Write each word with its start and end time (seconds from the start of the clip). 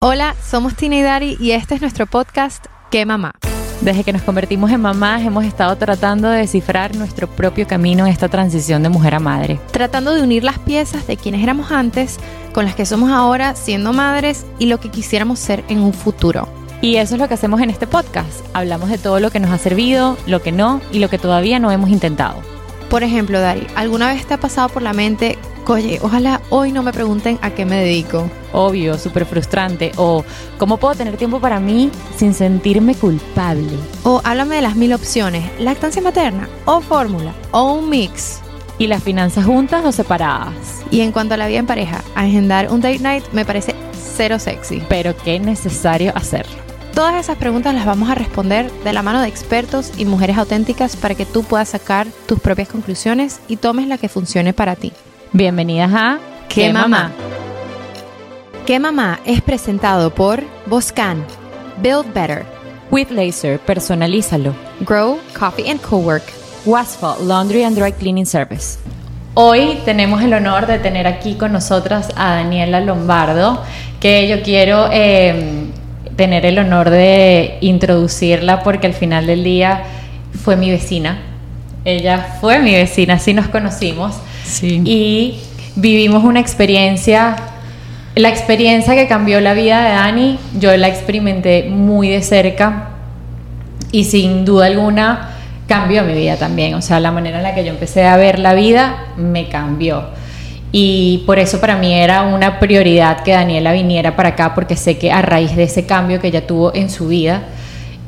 Hola, 0.00 0.36
somos 0.48 0.76
Tina 0.76 0.94
y 0.94 1.02
Dari 1.02 1.36
y 1.40 1.50
este 1.50 1.74
es 1.74 1.80
nuestro 1.80 2.06
podcast 2.06 2.66
¿Qué 2.88 3.04
mamá? 3.04 3.32
Desde 3.80 4.04
que 4.04 4.12
nos 4.12 4.22
convertimos 4.22 4.70
en 4.70 4.80
mamás 4.80 5.22
hemos 5.22 5.44
estado 5.44 5.74
tratando 5.74 6.30
de 6.30 6.38
descifrar 6.38 6.94
nuestro 6.94 7.26
propio 7.26 7.66
camino 7.66 8.06
en 8.06 8.12
esta 8.12 8.28
transición 8.28 8.84
de 8.84 8.90
mujer 8.90 9.16
a 9.16 9.18
madre. 9.18 9.58
Tratando 9.72 10.14
de 10.14 10.22
unir 10.22 10.44
las 10.44 10.60
piezas 10.60 11.08
de 11.08 11.16
quienes 11.16 11.42
éramos 11.42 11.72
antes 11.72 12.18
con 12.52 12.64
las 12.64 12.76
que 12.76 12.86
somos 12.86 13.10
ahora 13.10 13.56
siendo 13.56 13.92
madres 13.92 14.46
y 14.60 14.66
lo 14.66 14.78
que 14.78 14.92
quisiéramos 14.92 15.40
ser 15.40 15.64
en 15.68 15.80
un 15.80 15.92
futuro. 15.92 16.48
Y 16.80 16.94
eso 16.94 17.16
es 17.16 17.20
lo 17.20 17.26
que 17.26 17.34
hacemos 17.34 17.60
en 17.60 17.70
este 17.70 17.88
podcast. 17.88 18.44
Hablamos 18.54 18.90
de 18.90 18.98
todo 18.98 19.18
lo 19.18 19.32
que 19.32 19.40
nos 19.40 19.50
ha 19.50 19.58
servido, 19.58 20.16
lo 20.28 20.40
que 20.42 20.52
no 20.52 20.80
y 20.92 21.00
lo 21.00 21.10
que 21.10 21.18
todavía 21.18 21.58
no 21.58 21.72
hemos 21.72 21.90
intentado. 21.90 22.40
Por 22.88 23.02
ejemplo, 23.02 23.40
Dari, 23.40 23.66
¿alguna 23.74 24.12
vez 24.12 24.24
te 24.26 24.34
ha 24.34 24.38
pasado 24.38 24.68
por 24.68 24.82
la 24.82 24.92
mente, 24.92 25.38
oye, 25.68 25.98
ojalá 26.02 26.40
hoy 26.50 26.72
no 26.72 26.82
me 26.82 26.92
pregunten 26.92 27.38
a 27.42 27.50
qué 27.50 27.64
me 27.64 27.76
dedico? 27.76 28.28
Obvio, 28.52 28.98
súper 28.98 29.26
frustrante. 29.26 29.92
O, 29.96 30.24
¿cómo 30.58 30.78
puedo 30.78 30.94
tener 30.94 31.16
tiempo 31.16 31.40
para 31.40 31.60
mí 31.60 31.90
sin 32.16 32.34
sentirme 32.34 32.94
culpable? 32.94 33.68
O 34.02 34.20
háblame 34.24 34.56
de 34.56 34.62
las 34.62 34.76
mil 34.76 34.92
opciones, 34.92 35.44
lactancia 35.60 36.02
materna, 36.02 36.48
o 36.64 36.80
fórmula, 36.80 37.32
o 37.52 37.74
un 37.74 37.88
mix. 37.88 38.40
¿Y 38.78 38.86
las 38.86 39.02
finanzas 39.02 39.44
juntas 39.44 39.84
o 39.84 39.92
separadas? 39.92 40.82
Y 40.90 41.00
en 41.00 41.12
cuanto 41.12 41.34
a 41.34 41.36
la 41.36 41.48
vida 41.48 41.58
en 41.58 41.66
pareja, 41.66 42.02
agendar 42.14 42.72
un 42.72 42.80
date 42.80 43.00
night 43.00 43.24
me 43.32 43.44
parece 43.44 43.74
cero 44.16 44.38
sexy. 44.38 44.82
Pero 44.88 45.16
qué 45.16 45.40
necesario 45.40 46.12
hacerlo. 46.14 46.56
Todas 46.94 47.16
esas 47.16 47.36
preguntas 47.36 47.74
las 47.74 47.86
vamos 47.86 48.08
a 48.08 48.14
responder 48.14 48.70
de 48.84 48.92
la 48.92 49.02
mano 49.02 49.20
de 49.20 49.28
expertos 49.28 49.92
y 49.96 50.04
mujeres 50.04 50.38
auténticas 50.38 50.96
para 50.96 51.14
que 51.14 51.26
tú 51.26 51.44
puedas 51.44 51.68
sacar 51.68 52.06
tus 52.26 52.40
propias 52.40 52.68
conclusiones 52.68 53.40
y 53.46 53.56
tomes 53.56 53.86
la 53.86 53.98
que 53.98 54.08
funcione 54.08 54.52
para 54.52 54.74
ti. 54.74 54.92
Bienvenidas 55.34 55.92
a 55.92 56.18
¿Qué, 56.48 56.72
mamá? 56.72 57.12
¿Qué 58.64 58.80
mamá? 58.80 59.20
es 59.26 59.42
presentado 59.42 60.08
por 60.08 60.42
Boscan, 60.64 61.22
Build 61.82 62.14
Better, 62.14 62.46
With 62.90 63.10
Laser, 63.10 63.58
personalízalo. 63.58 64.54
Grow 64.80 65.18
Coffee 65.38 65.70
and 65.70 65.82
Cowork, 65.82 66.22
Wasfa, 66.64 67.16
Laundry 67.22 67.62
and 67.64 67.76
Dry 67.78 67.92
Cleaning 67.92 68.24
Service. 68.24 68.78
Hoy 69.34 69.78
tenemos 69.84 70.22
el 70.22 70.32
honor 70.32 70.66
de 70.66 70.78
tener 70.78 71.06
aquí 71.06 71.34
con 71.34 71.52
nosotras 71.52 72.08
a 72.16 72.36
Daniela 72.36 72.80
Lombardo, 72.80 73.62
que 74.00 74.28
yo 74.28 74.42
quiero 74.42 74.88
eh, 74.90 75.66
tener 76.16 76.46
el 76.46 76.58
honor 76.58 76.88
de 76.88 77.58
introducirla 77.60 78.62
porque 78.62 78.86
al 78.86 78.94
final 78.94 79.26
del 79.26 79.44
día 79.44 79.82
fue 80.42 80.56
mi 80.56 80.70
vecina. 80.70 81.18
Ella 81.84 82.38
fue 82.40 82.60
mi 82.60 82.72
vecina, 82.72 83.14
así 83.14 83.34
nos 83.34 83.48
conocimos. 83.48 84.22
Y 84.62 85.40
vivimos 85.76 86.24
una 86.24 86.40
experiencia, 86.40 87.36
la 88.14 88.28
experiencia 88.28 88.94
que 88.94 89.06
cambió 89.06 89.40
la 89.40 89.54
vida 89.54 89.82
de 89.82 89.90
Dani, 89.90 90.38
yo 90.58 90.76
la 90.76 90.88
experimenté 90.88 91.64
muy 91.70 92.08
de 92.08 92.22
cerca 92.22 92.90
y 93.92 94.04
sin 94.04 94.44
duda 94.44 94.66
alguna 94.66 95.30
cambió 95.66 96.02
mi 96.02 96.14
vida 96.14 96.36
también. 96.36 96.74
O 96.74 96.82
sea, 96.82 96.98
la 96.98 97.12
manera 97.12 97.38
en 97.38 97.42
la 97.44 97.54
que 97.54 97.64
yo 97.64 97.70
empecé 97.70 98.06
a 98.06 98.16
ver 98.16 98.38
la 98.38 98.54
vida 98.54 99.06
me 99.16 99.48
cambió. 99.48 100.04
Y 100.72 101.22
por 101.26 101.38
eso 101.38 101.60
para 101.60 101.76
mí 101.76 101.94
era 101.94 102.22
una 102.22 102.58
prioridad 102.58 103.22
que 103.22 103.32
Daniela 103.32 103.72
viniera 103.72 104.16
para 104.16 104.30
acá, 104.30 104.54
porque 104.54 104.76
sé 104.76 104.98
que 104.98 105.10
a 105.10 105.22
raíz 105.22 105.56
de 105.56 105.62
ese 105.64 105.86
cambio 105.86 106.20
que 106.20 106.28
ella 106.28 106.46
tuvo 106.46 106.74
en 106.74 106.90
su 106.90 107.08
vida, 107.08 107.42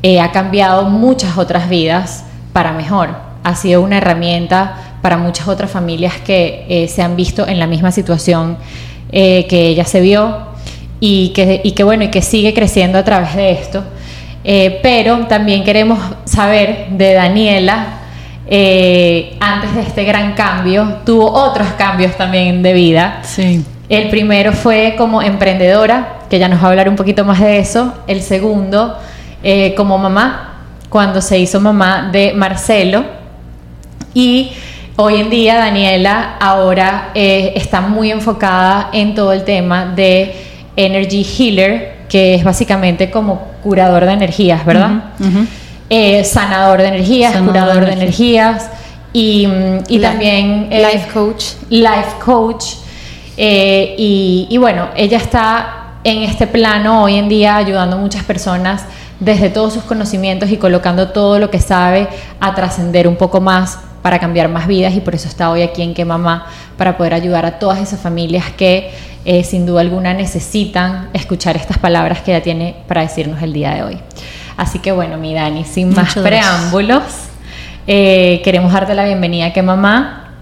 eh, 0.03 0.21
ha 0.21 0.31
cambiado 0.33 0.85
muchas 0.85 1.39
otras 1.39 1.69
vidas 1.69 2.25
para 2.53 2.73
mejor. 2.73 3.11
Ha 3.45 3.55
sido 3.55 3.81
una 3.81 3.99
herramienta 3.99 4.90
para 5.03 5.17
muchas 5.17 5.49
otras 5.49 5.71
familias 5.71 6.15
que 6.25 6.67
eh, 6.69 6.89
se 6.89 7.03
han 7.03 7.17
visto 7.17 7.47
en 7.47 7.59
la 7.59 7.67
misma 7.67 7.93
situación 7.93 8.59
eh, 9.13 9.47
que 9.49 9.69
ella 9.69 9.85
se 9.85 10.01
vio 10.01 10.49
y 11.01 11.31
que, 11.31 11.61
y 11.65 11.73
que, 11.73 11.85
bueno, 11.85 12.05
y 12.05 12.09
que 12.09 12.23
sigue 12.23 12.55
creciendo 12.55 12.99
a 12.99 13.05
través 13.05 13.35
de 13.35 13.51
esto. 13.53 13.85
pero 14.83 15.27
también 15.27 15.65
queremos 15.65 15.99
saber 16.25 16.89
de 16.91 17.15
Daniela 17.15 18.01
eh, 18.53 19.37
antes 19.39 19.77
de 19.77 19.83
este 19.83 20.03
gran 20.03 20.33
cambio, 20.33 20.97
tuvo 21.07 21.31
otros 21.31 21.69
cambios 21.79 22.17
también 22.17 22.65
de 22.65 22.73
vida. 22.73 23.21
Sí. 23.23 23.65
El 23.89 24.11
primero 24.11 24.53
fue 24.53 24.97
como 24.99 25.23
emprendedora, 25.23 26.19
que 26.29 26.41
ya 26.41 26.49
nos 26.49 26.61
va 26.61 26.67
a 26.67 26.71
hablar 26.71 26.89
un 26.89 26.97
poquito 26.97 27.25
más 27.25 27.39
de 27.39 27.61
eso. 27.61 27.95
El 28.09 28.23
segundo, 28.23 28.99
eh, 29.45 29.73
como 29.77 29.99
mamá, 29.99 30.65
cuando 30.89 31.21
se 31.21 31.39
hizo 31.39 31.61
mamá 31.61 32.11
de 32.11 32.33
Marcelo. 32.33 33.05
Y 34.15 34.51
hoy 35.01 35.17
en 35.17 35.31
día 35.31 35.57
Daniela 35.57 36.37
ahora 36.39 37.11
eh, 37.15 37.55
está 37.57 37.81
muy 37.81 38.11
enfocada 38.11 38.91
en 38.93 39.15
todo 39.15 39.33
el 39.33 39.45
tema 39.45 39.87
de 39.87 40.35
Energy 40.77 41.25
Healer, 41.25 42.07
que 42.09 42.35
es 42.35 42.45
básicamente 42.45 43.11
como 43.11 43.49
curador 43.63 44.05
de 44.05 44.13
energías, 44.13 44.65
¿verdad? 44.65 45.05
Eh, 45.89 46.23
sanador 46.25 46.83
de 46.83 46.89
energías, 46.89 47.35
curador 47.41 47.87
de 47.87 47.93
energías 47.93 48.69
y, 49.13 49.49
y 49.89 49.99
también 49.99 50.69
eh, 50.71 50.87
life 50.93 51.09
coach. 51.13 51.45
Life 51.71 52.17
coach. 52.23 52.65
Y, 53.37 54.49
y, 54.51 54.59
bueno, 54.59 54.89
ella 54.95 55.17
está 55.17 55.95
en 56.05 56.25
este 56.25 56.47
plano 56.47 57.05
hoy 57.05 57.17
en 57.17 57.29
día 57.29 57.57
ayudando 57.57 57.97
a 57.97 57.99
muchas 57.99 58.23
personas 58.23 58.85
desde 59.19 59.49
todos 59.49 59.73
sus 59.73 59.83
conocimientos 59.85 60.51
y 60.51 60.59
colocando 60.59 61.09
todo 61.09 61.39
lo 61.39 61.51
que 61.51 61.59
sabe 61.59 62.07
a 62.39 62.55
trascender 62.55 63.09
un 63.09 63.17
poco 63.17 63.41
más 63.41 63.79
para 64.03 64.19
cambiar 64.19 64.49
más 64.49 64.67
vidas 64.67 64.95
y 64.95 65.01
por 65.01 65.15
eso 65.15 65.29
está 65.29 65.51
hoy 65.51 65.63
aquí 65.63 65.83
en 65.83 65.95
Que 65.95 66.05
Mamá 66.05 66.47
para 66.77 66.97
poder 66.97 67.15
ayudar 67.15 67.45
a 67.45 67.59
todas 67.59 67.79
esas 67.79 68.01
familias 68.01 68.45
que 68.57 68.91
eh, 69.25 69.45
sin 69.45 69.67
duda 69.67 69.83
alguna 69.83 70.15
necesitan 70.15 71.11
escuchar 71.13 71.57
estas 71.57 71.79
palabras 71.79 72.21
que 72.23 72.35
ella 72.35 72.43
tiene 72.43 72.77
para 72.89 73.03
decirnos 73.03 73.43
el 73.43 73.53
día 73.53 73.75
de 73.75 73.83
hoy. 73.83 73.99
Así 74.57 74.79
que 74.79 74.93
bueno, 74.93 75.19
mi 75.19 75.35
Dani, 75.35 75.65
sin 75.65 75.95
más 75.95 76.15
preámbulos, 76.15 77.03
eh, 77.87 78.41
queremos 78.45 78.73
darte 78.73 78.95
la 78.95 79.05
bienvenida 79.05 79.47
a 79.47 79.53
que 79.53 79.63
mamá 79.63 80.35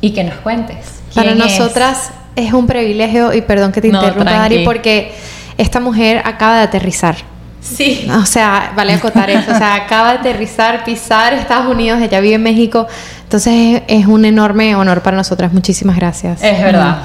y 0.00 0.10
que 0.10 0.24
nos 0.24 0.34
cuentes. 0.36 1.00
Para 1.14 1.34
nosotras 1.34 2.10
es? 2.34 2.52
un 2.52 2.66
privilegio, 2.66 3.32
y 3.32 3.42
perdón 3.42 3.72
que 3.72 3.80
te 3.80 3.88
interrumpa, 3.88 4.32
Dani, 4.32 4.64
porque 4.64 5.12
esta 5.58 5.80
mujer 5.80 6.22
acaba 6.24 6.58
de 6.58 6.62
aterrizar. 6.62 7.16
Sí. 7.62 8.08
O 8.20 8.26
sea, 8.26 8.72
vale 8.76 8.92
acotar 8.92 9.30
eso. 9.30 9.52
O 9.52 9.56
sea, 9.56 9.74
acaba 9.86 10.12
de 10.12 10.18
aterrizar, 10.18 10.84
pisar 10.84 11.32
Estados 11.32 11.72
Unidos, 11.72 12.00
ella 12.02 12.20
vive 12.20 12.34
en 12.34 12.42
México. 12.42 12.86
Entonces 13.22 13.82
es, 13.86 14.06
un 14.06 14.24
enorme 14.24 14.74
honor 14.74 15.02
para 15.02 15.16
nosotras. 15.16 15.52
Muchísimas 15.52 15.96
gracias. 15.96 16.42
Es 16.42 16.62
verdad 16.62 16.98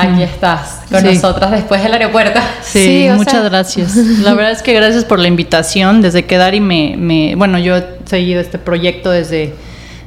aquí 0.00 0.22
estás 0.22 0.80
con 0.90 1.04
nosotras 1.04 1.50
después 1.50 1.82
del 1.82 1.92
aeropuerto. 1.92 2.40
Sí, 2.62 3.08
muchas 3.14 3.44
gracias. 3.44 3.96
La 3.96 4.34
verdad 4.34 4.52
es 4.52 4.62
que 4.62 4.72
gracias 4.72 5.04
por 5.04 5.18
la 5.18 5.28
invitación. 5.28 6.00
Desde 6.00 6.24
que 6.24 6.36
Dari 6.38 6.60
me, 6.60 6.94
me, 6.96 7.34
bueno, 7.36 7.58
yo 7.58 7.76
he 7.76 7.84
seguido 8.06 8.40
este 8.40 8.58
proyecto 8.58 9.10
desde, 9.10 9.54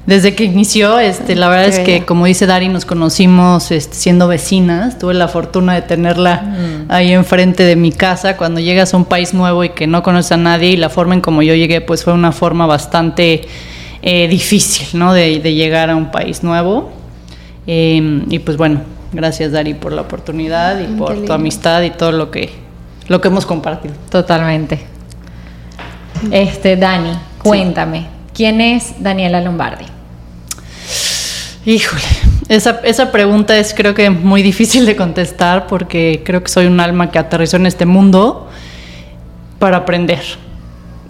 desde 0.06 0.36
que 0.36 0.44
inició. 0.44 1.00
Este, 1.00 1.36
la 1.36 1.50
verdad 1.50 1.68
es 1.68 1.80
que, 1.80 2.06
como 2.06 2.26
dice 2.26 2.46
Dari, 2.46 2.70
nos 2.70 2.86
conocimos 2.86 3.72
este, 3.72 3.96
siendo 3.96 4.28
vecinas. 4.28 5.00
Tuve 5.00 5.14
la 5.14 5.28
fortuna 5.28 5.74
de 5.74 5.82
tenerla 5.82 6.42
mm. 6.42 6.92
ahí 6.92 7.12
enfrente 7.12 7.64
de 7.64 7.76
mi 7.76 7.92
casa. 7.92 8.38
Cuando 8.38 8.60
llegas 8.60 8.94
a 8.94 8.98
un 8.98 9.06
país 9.06 9.34
nuevo 9.34 9.64
y 9.64 9.70
que 9.70 9.88
no 9.88 10.04
conoces 10.04 10.34
a 10.34 10.38
nadie 10.38 10.70
y 10.70 10.78
la 10.78 10.90
forma 10.90 11.14
en 11.14 11.22
como 11.22 11.42
yo 11.42 11.56
llegué, 11.56 11.82
pues 11.82 12.04
fue 12.04 12.14
una 12.14 12.32
forma 12.32 12.66
bastante 12.66 13.42
eh, 14.02 14.28
difícil, 14.28 15.00
¿no? 15.00 15.14
De, 15.14 15.40
llegar 15.40 15.90
a 15.90 15.96
un 15.96 16.12
país 16.12 16.44
nuevo. 16.44 16.92
Eh, 17.66 18.24
y 18.30 18.40
pues 18.40 18.58
bueno, 18.58 18.82
Gracias, 19.14 19.52
Dari, 19.52 19.76
por 19.76 19.92
la 19.92 20.02
oportunidad 20.02 20.80
y 20.80 20.86
por 20.98 21.24
tu 21.24 21.32
amistad 21.34 21.84
y 21.84 21.92
todo 21.92 22.12
lo 22.12 22.32
que, 22.32 22.50
lo 23.08 23.22
que 23.22 23.28
hemos 23.28 23.46
compartido. 23.46 23.94
Totalmente. 24.10 24.80
Este, 26.32 26.76
Dani, 26.76 27.12
cuéntame, 27.38 28.08
¿quién 28.34 28.62
es 28.62 28.96
Daniela 29.00 29.42
Lombardi? 29.42 29.86
Híjole, 31.66 32.04
esa, 32.50 32.82
esa, 32.84 33.12
pregunta 33.12 33.58
es 33.58 33.74
creo 33.74 33.94
que 33.94 34.10
muy 34.10 34.42
difícil 34.44 34.86
de 34.86 34.96
contestar 34.96 35.68
porque 35.68 36.22
creo 36.26 36.44
que 36.44 36.50
soy 36.50 36.66
un 36.66 36.80
alma 36.80 37.10
que 37.10 37.20
aterrizó 37.20 37.58
en 37.58 37.66
este 37.66 37.86
mundo 37.86 38.50
para 39.60 39.78
aprender. 39.78 40.22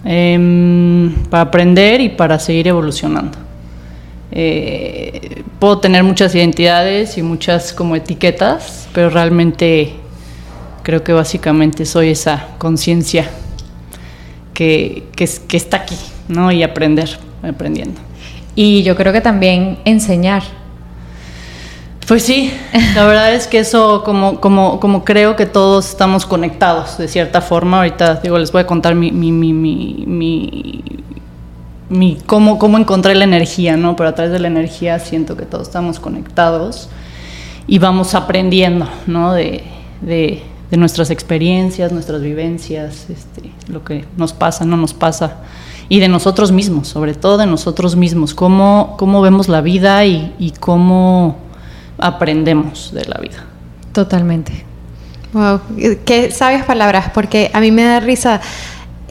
Em, 0.04 1.14
para 1.30 1.44
aprender 1.44 2.00
y 2.00 2.10
para 2.10 2.38
seguir 2.38 2.68
evolucionando. 2.68 3.38
Eh, 4.30 5.42
puedo 5.58 5.78
tener 5.78 6.04
muchas 6.04 6.34
identidades 6.34 7.16
y 7.16 7.22
muchas 7.22 7.72
como 7.72 7.96
etiquetas, 7.96 8.86
pero 8.92 9.08
realmente 9.08 9.94
creo 10.82 11.02
que 11.02 11.14
básicamente 11.14 11.86
soy 11.86 12.10
esa 12.10 12.48
conciencia 12.58 13.30
que, 14.52 15.04
que, 15.16 15.26
que, 15.48 15.56
está 15.56 15.78
aquí, 15.78 15.96
¿no? 16.28 16.50
Y 16.52 16.62
aprender, 16.62 17.18
aprendiendo. 17.42 18.00
Y 18.54 18.82
yo 18.82 18.96
creo 18.96 19.12
que 19.12 19.20
también 19.20 19.78
enseñar. 19.84 20.42
Pues 22.06 22.22
sí, 22.22 22.52
la 22.94 23.04
verdad 23.06 23.34
es 23.34 23.46
que 23.46 23.60
eso, 23.60 24.02
como, 24.04 24.40
como, 24.40 24.78
como 24.78 25.04
creo 25.04 25.36
que 25.36 25.46
todos 25.46 25.88
estamos 25.88 26.26
conectados 26.26 26.98
de 26.98 27.08
cierta 27.08 27.40
forma, 27.40 27.78
ahorita 27.78 28.16
digo, 28.16 28.38
les 28.38 28.52
voy 28.52 28.62
a 28.62 28.66
contar 28.66 28.94
mi, 28.94 29.10
mi, 29.10 29.32
mi, 29.32 29.52
mi 29.52 30.84
mi, 31.88 32.18
cómo, 32.26 32.58
cómo 32.58 32.78
encontré 32.78 33.14
la 33.14 33.24
energía, 33.24 33.76
¿no? 33.76 33.94
Pero 33.94 34.08
a 34.08 34.14
través 34.14 34.32
de 34.32 34.40
la 34.40 34.48
energía 34.48 34.98
siento 34.98 35.36
que 35.36 35.44
todos 35.44 35.68
estamos 35.68 36.00
conectados 36.00 36.88
y 37.66 37.78
vamos 37.78 38.14
aprendiendo, 38.14 38.88
¿no? 39.06 39.32
De, 39.32 39.62
de 40.02 40.76
nuestras 40.76 41.10
experiencias, 41.10 41.92
nuestras 41.92 42.20
vivencias, 42.20 43.08
este, 43.08 43.52
lo 43.68 43.84
que 43.84 44.04
nos 44.16 44.32
pasa, 44.32 44.64
no 44.64 44.76
nos 44.76 44.92
pasa, 44.92 45.36
y 45.88 46.00
de 46.00 46.08
nosotros 46.08 46.52
mismos, 46.52 46.88
sobre 46.88 47.14
todo 47.14 47.38
de 47.38 47.46
nosotros 47.46 47.96
mismos, 47.96 48.34
cómo, 48.34 48.96
cómo 48.98 49.22
vemos 49.22 49.48
la 49.48 49.60
vida 49.60 50.04
y, 50.04 50.34
y 50.38 50.50
cómo 50.52 51.36
aprendemos 51.98 52.92
de 52.92 53.04
la 53.04 53.18
vida. 53.18 53.44
Totalmente. 53.92 54.64
Wow, 55.32 55.60
qué 56.04 56.30
sabias 56.30 56.64
palabras, 56.64 57.10
porque 57.12 57.50
a 57.52 57.60
mí 57.60 57.70
me 57.70 57.84
da 57.84 58.00
risa. 58.00 58.40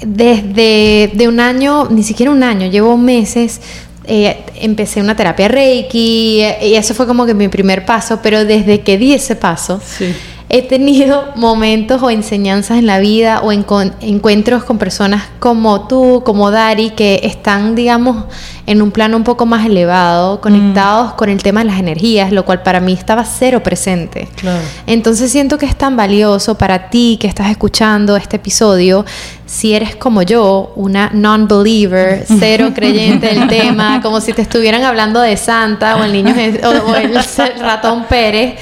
Desde 0.06 1.12
de 1.14 1.28
un 1.28 1.40
año, 1.40 1.88
ni 1.90 2.04
siquiera 2.04 2.31
un 2.31 2.44
año, 2.44 2.68
llevo 2.68 2.98
meses 2.98 3.62
eh, 4.06 4.44
empecé 4.56 5.00
una 5.02 5.16
terapia 5.16 5.48
Reiki 5.48 6.44
y 6.62 6.74
eso 6.76 6.94
fue 6.94 7.08
como 7.08 7.26
que 7.26 7.34
mi 7.34 7.48
primer 7.48 7.86
paso, 7.86 8.19
pero 8.22 8.44
desde 8.44 8.81
que 8.81 8.98
di 8.98 9.14
ese 9.14 9.36
paso, 9.36 9.80
Sí. 9.86 10.14
He 10.56 10.62
tenido 10.62 11.30
momentos 11.36 12.04
o 12.04 12.12
enseñanzas 12.12 12.78
en 12.78 12.86
la 12.86 13.00
vida 13.00 13.42
o 13.42 13.52
encon- 13.52 13.94
encuentros 14.02 14.64
con 14.64 14.78
personas 14.78 15.24
como 15.40 15.88
tú, 15.88 16.22
como 16.24 16.52
Dari, 16.52 16.92
que 16.92 17.22
están, 17.24 17.74
digamos, 17.74 18.26
en 18.65 18.81
un 18.81 18.92
plano 18.92 19.18
un 19.18 19.24
poco 19.24 19.45
más 19.45 19.65
elevado, 19.65 20.39
conectados 20.39 21.13
con 21.13 21.30
el 21.30 21.44
tema 21.44 21.62
de 21.62 21.65
las 21.65 21.80
energías, 21.80 22.31
lo 22.31 22.45
cual 22.45 22.63
para 22.63 22.80
mí 22.80 22.94
estaba 22.94 23.25
cero 23.25 23.62
presente. 23.62 24.30
Claro. 24.36 24.63
Entonces 24.88 25.31
siento 25.31 25.57
que 25.57 25.65
es 25.65 25.75
tan 25.75 25.98
valioso 25.98 26.56
para 26.57 26.89
ti 26.89 27.18
que 27.19 27.27
estás 27.27 27.50
escuchando 27.50 28.15
este 28.15 28.38
episodio, 28.38 29.06
si 29.45 29.74
eres 29.74 29.95
como 29.95 30.21
yo, 30.21 30.71
una 30.75 31.10
non-believer, 31.13 32.25
cero 32.39 32.71
creyente 32.74 33.27
del 33.27 33.48
tema, 33.48 34.01
como 34.01 34.21
si 34.21 34.31
te 34.31 34.42
estuvieran 34.42 34.83
hablando 34.83 35.19
de 35.19 35.36
Santa 35.36 35.98
o 35.98 36.04
el 36.04 36.13
niño 36.13 36.33
o 36.63 36.95
el 36.95 37.13
ratón 37.59 38.06
Pérez, 38.06 38.56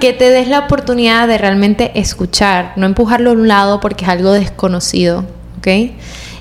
que 0.00 0.12
te 0.12 0.30
des 0.30 0.48
la 0.48 0.60
oportunidad 0.60 1.28
de 1.28 1.38
realmente 1.38 1.92
escuchar, 1.98 2.74
no 2.76 2.84
empujarlo 2.84 3.30
a 3.30 3.32
un 3.32 3.48
lado 3.48 3.80
porque 3.80 4.04
es 4.04 4.10
algo 4.10 4.32
desconocido, 4.32 5.24
¿ok? 5.58 5.92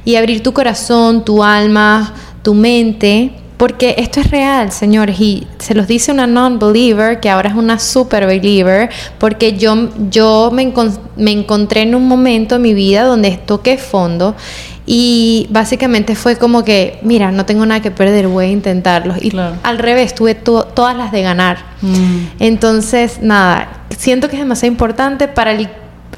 Y 0.04 0.18
abrir 0.18 0.44
tu 0.44 0.54
corazón, 0.54 1.26
tu 1.26 1.44
alma, 1.44 2.14
tu 2.46 2.54
mente 2.54 3.32
porque 3.58 3.96
esto 3.98 4.20
es 4.20 4.30
real, 4.32 4.72
señores, 4.74 5.18
y 5.20 5.48
se 5.60 5.74
los 5.74 5.88
dice 5.88 6.12
una 6.12 6.28
non-believer 6.28 7.22
que 7.22 7.30
ahora 7.30 7.50
es 7.50 7.56
una 7.56 7.80
super 7.80 8.26
believer, 8.28 8.90
porque 9.18 9.54
yo, 9.58 9.90
yo 10.12 10.52
me, 10.54 10.74
encon- 10.74 11.00
me 11.16 11.32
encontré 11.32 11.84
en 11.84 11.96
un 11.96 12.06
momento 12.06 12.56
en 12.58 12.62
mi 12.64 12.74
vida 12.74 13.04
donde 13.04 13.32
toqué 13.46 13.78
fondo 13.78 14.36
y 14.86 15.48
básicamente 15.52 16.16
fue 16.16 16.36
como 16.38 16.66
que, 16.66 17.00
mira, 17.02 17.32
no 17.32 17.46
tengo 17.46 17.66
nada 17.66 17.82
que 17.82 17.92
perder, 17.92 18.28
voy 18.28 18.46
a 18.46 18.50
intentarlo. 18.50 19.16
Y 19.22 19.30
Claro. 19.32 19.56
al 19.64 19.80
revés, 19.80 20.14
tuve 20.14 20.36
to- 20.36 20.66
todas 20.66 20.96
las 20.98 21.14
de 21.14 21.22
ganar. 21.22 21.60
Mm. 21.82 22.18
Entonces, 22.40 23.20
nada, 23.22 23.70
siento 23.98 24.28
que 24.28 24.36
es 24.36 24.42
demasiado 24.42 24.72
importante 24.72 25.30
para 25.30 25.54
el, 25.54 25.70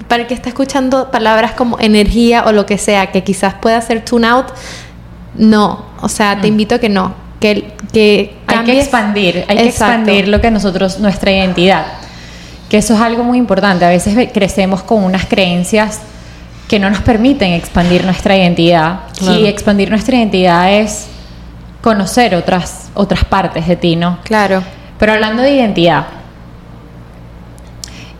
para 0.07 0.23
el 0.23 0.27
que 0.27 0.33
está 0.33 0.49
escuchando 0.49 1.11
palabras 1.11 1.51
como 1.53 1.77
energía 1.79 2.45
o 2.47 2.51
lo 2.51 2.65
que 2.65 2.79
sea, 2.79 3.11
que 3.11 3.23
quizás 3.23 3.53
pueda 3.53 3.79
ser 3.81 4.03
tune 4.03 4.25
out. 4.27 4.47
No, 5.37 5.85
o 6.01 6.09
sea, 6.09 6.39
te 6.41 6.47
invito 6.47 6.75
a 6.75 6.79
que 6.79 6.89
no, 6.89 7.13
que, 7.39 7.73
que 7.93 8.37
Hay 8.47 8.63
que 8.65 8.79
expandir, 8.79 9.45
hay 9.47 9.57
que 9.57 9.67
expandir 9.67 10.27
lo 10.27 10.41
que 10.41 10.49
nosotros, 10.51 10.99
nuestra 10.99 11.31
identidad. 11.31 11.85
Que 12.69 12.77
eso 12.79 12.95
es 12.95 12.99
algo 13.01 13.23
muy 13.23 13.37
importante. 13.37 13.85
A 13.85 13.89
veces 13.89 14.15
ve- 14.15 14.29
crecemos 14.31 14.83
con 14.83 15.03
unas 15.03 15.25
creencias 15.25 16.01
que 16.67 16.79
no 16.79 16.89
nos 16.89 16.99
permiten 17.01 17.53
expandir 17.53 18.03
nuestra 18.03 18.35
identidad. 18.35 19.01
Claro. 19.17 19.39
Y 19.39 19.45
expandir 19.47 19.89
nuestra 19.89 20.17
identidad 20.17 20.73
es 20.73 21.07
conocer 21.81 22.35
otras, 22.35 22.89
otras 22.93 23.23
partes 23.23 23.67
de 23.67 23.75
ti, 23.77 23.95
¿no? 23.95 24.19
Claro. 24.23 24.63
Pero 24.99 25.13
hablando 25.13 25.43
de 25.43 25.51
identidad, 25.51 26.07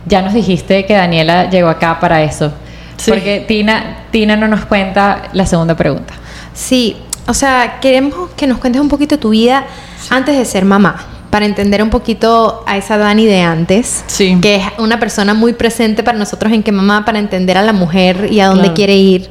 ya 0.06 0.22
nos 0.22 0.32
dijiste 0.32 0.86
que 0.86 0.94
Daniela 0.94 1.50
llegó 1.50 1.68
acá 1.68 1.98
para 2.00 2.22
eso. 2.22 2.52
Sí. 2.96 3.10
Porque 3.10 3.44
Tina, 3.46 4.04
Tina 4.10 4.36
no 4.36 4.48
nos 4.48 4.64
cuenta 4.64 5.24
la 5.32 5.44
segunda 5.44 5.76
pregunta. 5.76 6.14
Sí, 6.54 6.96
o 7.28 7.34
sea, 7.34 7.78
queremos 7.80 8.30
que 8.36 8.46
nos 8.48 8.58
cuentes 8.58 8.80
un 8.82 8.88
poquito 8.88 9.18
tu 9.18 9.28
vida 9.30 9.64
antes 10.10 10.36
de 10.36 10.44
ser 10.44 10.64
mamá, 10.64 11.06
para 11.30 11.44
entender 11.44 11.82
un 11.82 11.90
poquito 11.90 12.64
a 12.66 12.76
esa 12.78 12.96
Dani 12.96 13.26
de 13.26 13.42
antes, 13.42 14.02
Sí. 14.06 14.38
que 14.40 14.56
es 14.56 14.62
una 14.78 14.98
persona 14.98 15.34
muy 15.34 15.52
presente 15.52 16.02
para 16.02 16.16
nosotros 16.18 16.52
en 16.52 16.62
que 16.62 16.72
mamá, 16.72 17.04
para 17.04 17.18
entender 17.18 17.58
a 17.58 17.62
la 17.62 17.72
mujer 17.74 18.28
y 18.32 18.40
a 18.40 18.46
dónde 18.46 18.62
Claro. 18.62 18.74
quiere 18.74 18.96
ir. 18.96 19.30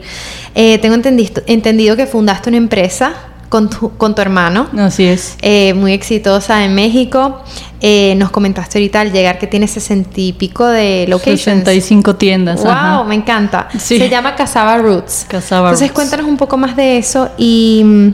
Eh, 0.53 0.77
tengo 0.77 0.95
entendido, 0.95 1.41
entendido 1.47 1.95
que 1.95 2.05
fundaste 2.05 2.49
una 2.49 2.57
empresa 2.57 3.13
con 3.49 3.69
tu, 3.69 3.95
con 3.97 4.13
tu 4.15 4.21
hermano. 4.21 4.67
Así 4.77 5.05
es. 5.05 5.37
eh, 5.41 5.73
muy 5.73 5.93
exitosa 5.93 6.63
en 6.65 6.75
México. 6.75 7.41
Eh, 7.79 8.15
nos 8.15 8.31
comentaste 8.31 8.79
ahorita 8.79 9.01
al 9.01 9.11
llegar 9.11 9.37
que 9.37 9.47
tiene 9.47 9.67
sesenta 9.67 10.19
y 10.19 10.33
pico 10.33 10.65
de 10.65 11.05
locations. 11.07 11.41
65 11.63 12.15
tiendas. 12.15 12.61
Wow, 12.61 12.69
ajá. 12.71 13.03
me 13.03 13.15
encanta. 13.15 13.67
Sí. 13.77 13.97
Se 13.99 14.09
llama 14.09 14.35
Casaba 14.35 14.77
Roots. 14.79 15.25
Casaba 15.29 15.69
Entonces 15.69 15.89
Roots. 15.89 15.95
cuéntanos 15.95 16.25
un 16.25 16.37
poco 16.37 16.57
más 16.57 16.75
de 16.75 16.97
eso 16.97 17.29
y 17.37 17.81
mm, 17.85 18.13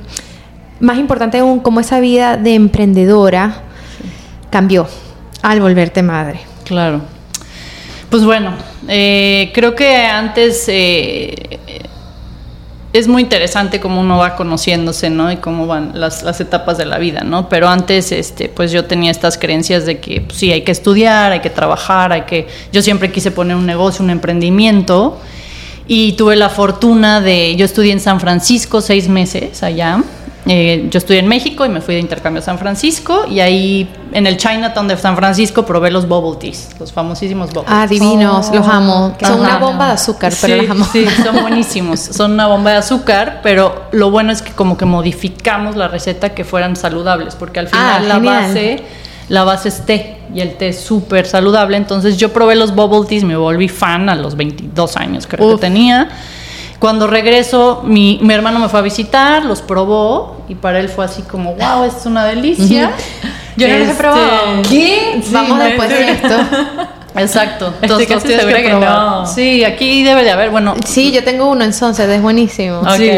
más 0.82 0.98
importante 0.98 1.38
aún, 1.40 1.60
cómo 1.62 1.80
esa 1.80 2.00
vida 2.00 2.36
de 2.38 2.56
emprendedora 2.56 3.62
cambió 4.50 4.88
al 5.42 5.62
volverte 5.62 6.04
madre. 6.04 6.42
Claro. 6.66 7.02
Pues 8.10 8.24
bueno, 8.26 8.54
eh, 8.88 9.52
creo 9.56 9.74
que 9.76 9.96
antes 10.06 10.66
eh, 10.68 11.60
es 12.94 13.08
muy 13.08 13.24
interesante 13.24 13.80
cómo 13.80 14.00
uno 14.00 14.20
va 14.20 14.36
conociéndose, 14.36 15.10
¿no? 15.10 15.32
Y 15.32 15.38
cómo 15.38 15.66
van 15.66 15.92
las, 15.96 16.22
las 16.22 16.40
etapas 16.40 16.78
de 16.78 16.86
la 16.86 17.00
vida, 17.00 17.22
¿no? 17.22 17.50
Pero 17.50 17.68
antes, 17.68 18.12
este, 18.12 18.50
pues 18.50 18.72
yo 18.72 18.86
tenía 18.86 19.10
estas 19.10 19.40
creencias 19.40 19.88
de 19.88 20.00
que 20.00 20.22
pues, 20.22 20.38
sí, 20.38 20.52
hay 20.52 20.62
que 20.62 20.72
estudiar, 20.72 21.32
hay 21.32 21.40
que 21.40 21.50
trabajar, 21.50 22.14
hay 22.14 22.22
que... 22.22 22.48
Yo 22.72 22.84
siempre 22.84 23.12
quise 23.12 23.32
poner 23.32 23.58
un 23.58 23.66
negocio, 23.66 24.04
un 24.04 24.12
emprendimiento. 24.12 25.20
Y 25.88 26.14
tuve 26.14 26.36
la 26.36 26.50
fortuna 26.50 27.20
de... 27.20 27.56
Yo 27.56 27.66
estudié 27.66 27.92
en 27.94 28.00
San 28.00 28.20
Francisco 28.20 28.80
seis 28.80 29.10
meses 29.10 29.64
allá. 29.64 30.04
Eh, 30.46 30.88
yo 30.92 30.98
estudié 30.98 31.20
en 31.22 31.28
México 31.30 31.66
y 31.66 31.70
me 31.70 31.80
fui 31.80 31.96
de 31.96 32.02
intercambio 32.02 32.42
a 32.42 32.44
San 32.46 32.58
Francisco 32.60 33.26
y 33.30 33.40
ahí 33.40 33.90
en 34.12 34.28
el 34.28 34.36
Chinatown 34.36 34.90
de 34.90 34.98
San 34.98 35.16
Francisco 35.16 35.66
probé 35.66 35.90
los 35.90 36.06
bubble 36.06 36.38
teas, 36.38 36.70
los 36.82 36.92
famosísimos 36.92 37.52
bubble 37.52 37.64
Ah, 37.68 37.86
teas. 37.88 37.90
divinos, 38.02 38.48
Oh, 38.52 38.56
los 38.56 38.68
amo. 38.68 39.16
Son 39.22 39.40
una 39.40 39.58
bomba 39.58 39.88
de 39.88 39.92
azúcar, 39.94 40.34
pero 40.42 40.56
sí, 40.56 40.62
las 40.68 40.70
amo. 40.72 40.86
sí, 40.92 41.06
son 41.24 41.42
buenísimos. 41.42 42.00
Son 42.02 42.34
una 42.34 42.48
bomba 42.48 42.72
de 42.72 42.78
azúcar, 42.78 43.40
pero 43.42 43.84
lo 43.94 44.12
bueno 44.12 44.34
es 44.34 44.42
que 44.42 44.52
como 44.52 44.76
que 44.76 44.84
modificamos 44.86 45.78
la 45.78 45.88
receta 45.88 46.34
que 46.34 46.44
fueran 46.44 46.76
saludables, 46.76 47.36
porque 47.36 47.60
al 47.62 47.68
Ah, 47.72 48.00
final 48.02 48.08
la 48.10 48.16
genial. 48.16 48.44
base, 48.48 48.84
la 49.30 49.44
base 49.46 49.70
es 49.70 49.86
té 49.86 50.18
y 50.36 50.42
el 50.42 50.56
té 50.58 50.68
es 50.70 50.82
súper 50.82 51.26
saludable. 51.26 51.78
Entonces 51.78 52.18
yo 52.18 52.34
probé 52.34 52.56
los 52.56 52.76
bubble 52.76 53.08
teas, 53.08 53.24
me 53.24 53.38
volví 53.38 53.70
fan 53.70 54.10
a 54.10 54.16
los 54.16 54.36
22 54.36 54.98
años 54.98 55.26
creo 55.26 55.48
Uf. 55.48 55.56
que 55.56 55.62
tenía. 55.62 56.10
Cuando 56.84 57.08
regreso, 57.08 57.82
mi, 57.86 58.20
mi 58.22 58.34
hermano 58.34 58.60
me 58.60 58.68
fue 58.68 58.82
a 58.82 58.84
visitar, 58.84 59.46
los 59.46 59.62
probó 59.62 60.44
y 60.50 60.56
para 60.56 60.82
él 60.82 60.90
fue 60.90 61.06
así 61.06 61.22
como, 61.22 61.56
wow, 61.56 61.86
esto 61.86 62.00
es 62.00 62.06
una 62.08 62.26
delicia. 62.26 62.92
Yo 63.56 63.70
no 63.70 63.78
los 63.78 63.88
he 63.88 63.92
Este, 63.92 64.04
probado. 64.04 64.62
¿Qué? 64.70 65.22
Sí, 65.24 65.30
Vamos 65.32 65.60
no, 65.60 65.64
después 65.64 65.88
de 65.88 66.12
esto. 66.12 66.36
Exacto. 67.16 67.68
Estoy 67.68 67.84
Entonces, 67.84 68.08
casi 68.08 68.14
los 68.16 68.24
tienes 68.24 68.46
segura 68.46 68.62
que 68.62 68.86
no. 68.86 69.26
Sí, 69.26 69.64
aquí 69.64 70.04
debe 70.04 70.26
de 70.26 70.32
haber, 70.32 70.50
bueno, 70.50 70.76
Sí, 70.86 71.14
yo 71.14 71.24
tengo 71.24 71.50
uno 71.50 71.64
en 71.64 71.72
Sunset, 71.74 72.10
es 72.10 72.22
buenísimo. 72.22 72.82
Ok. 72.82 72.98
Sí. 72.98 73.12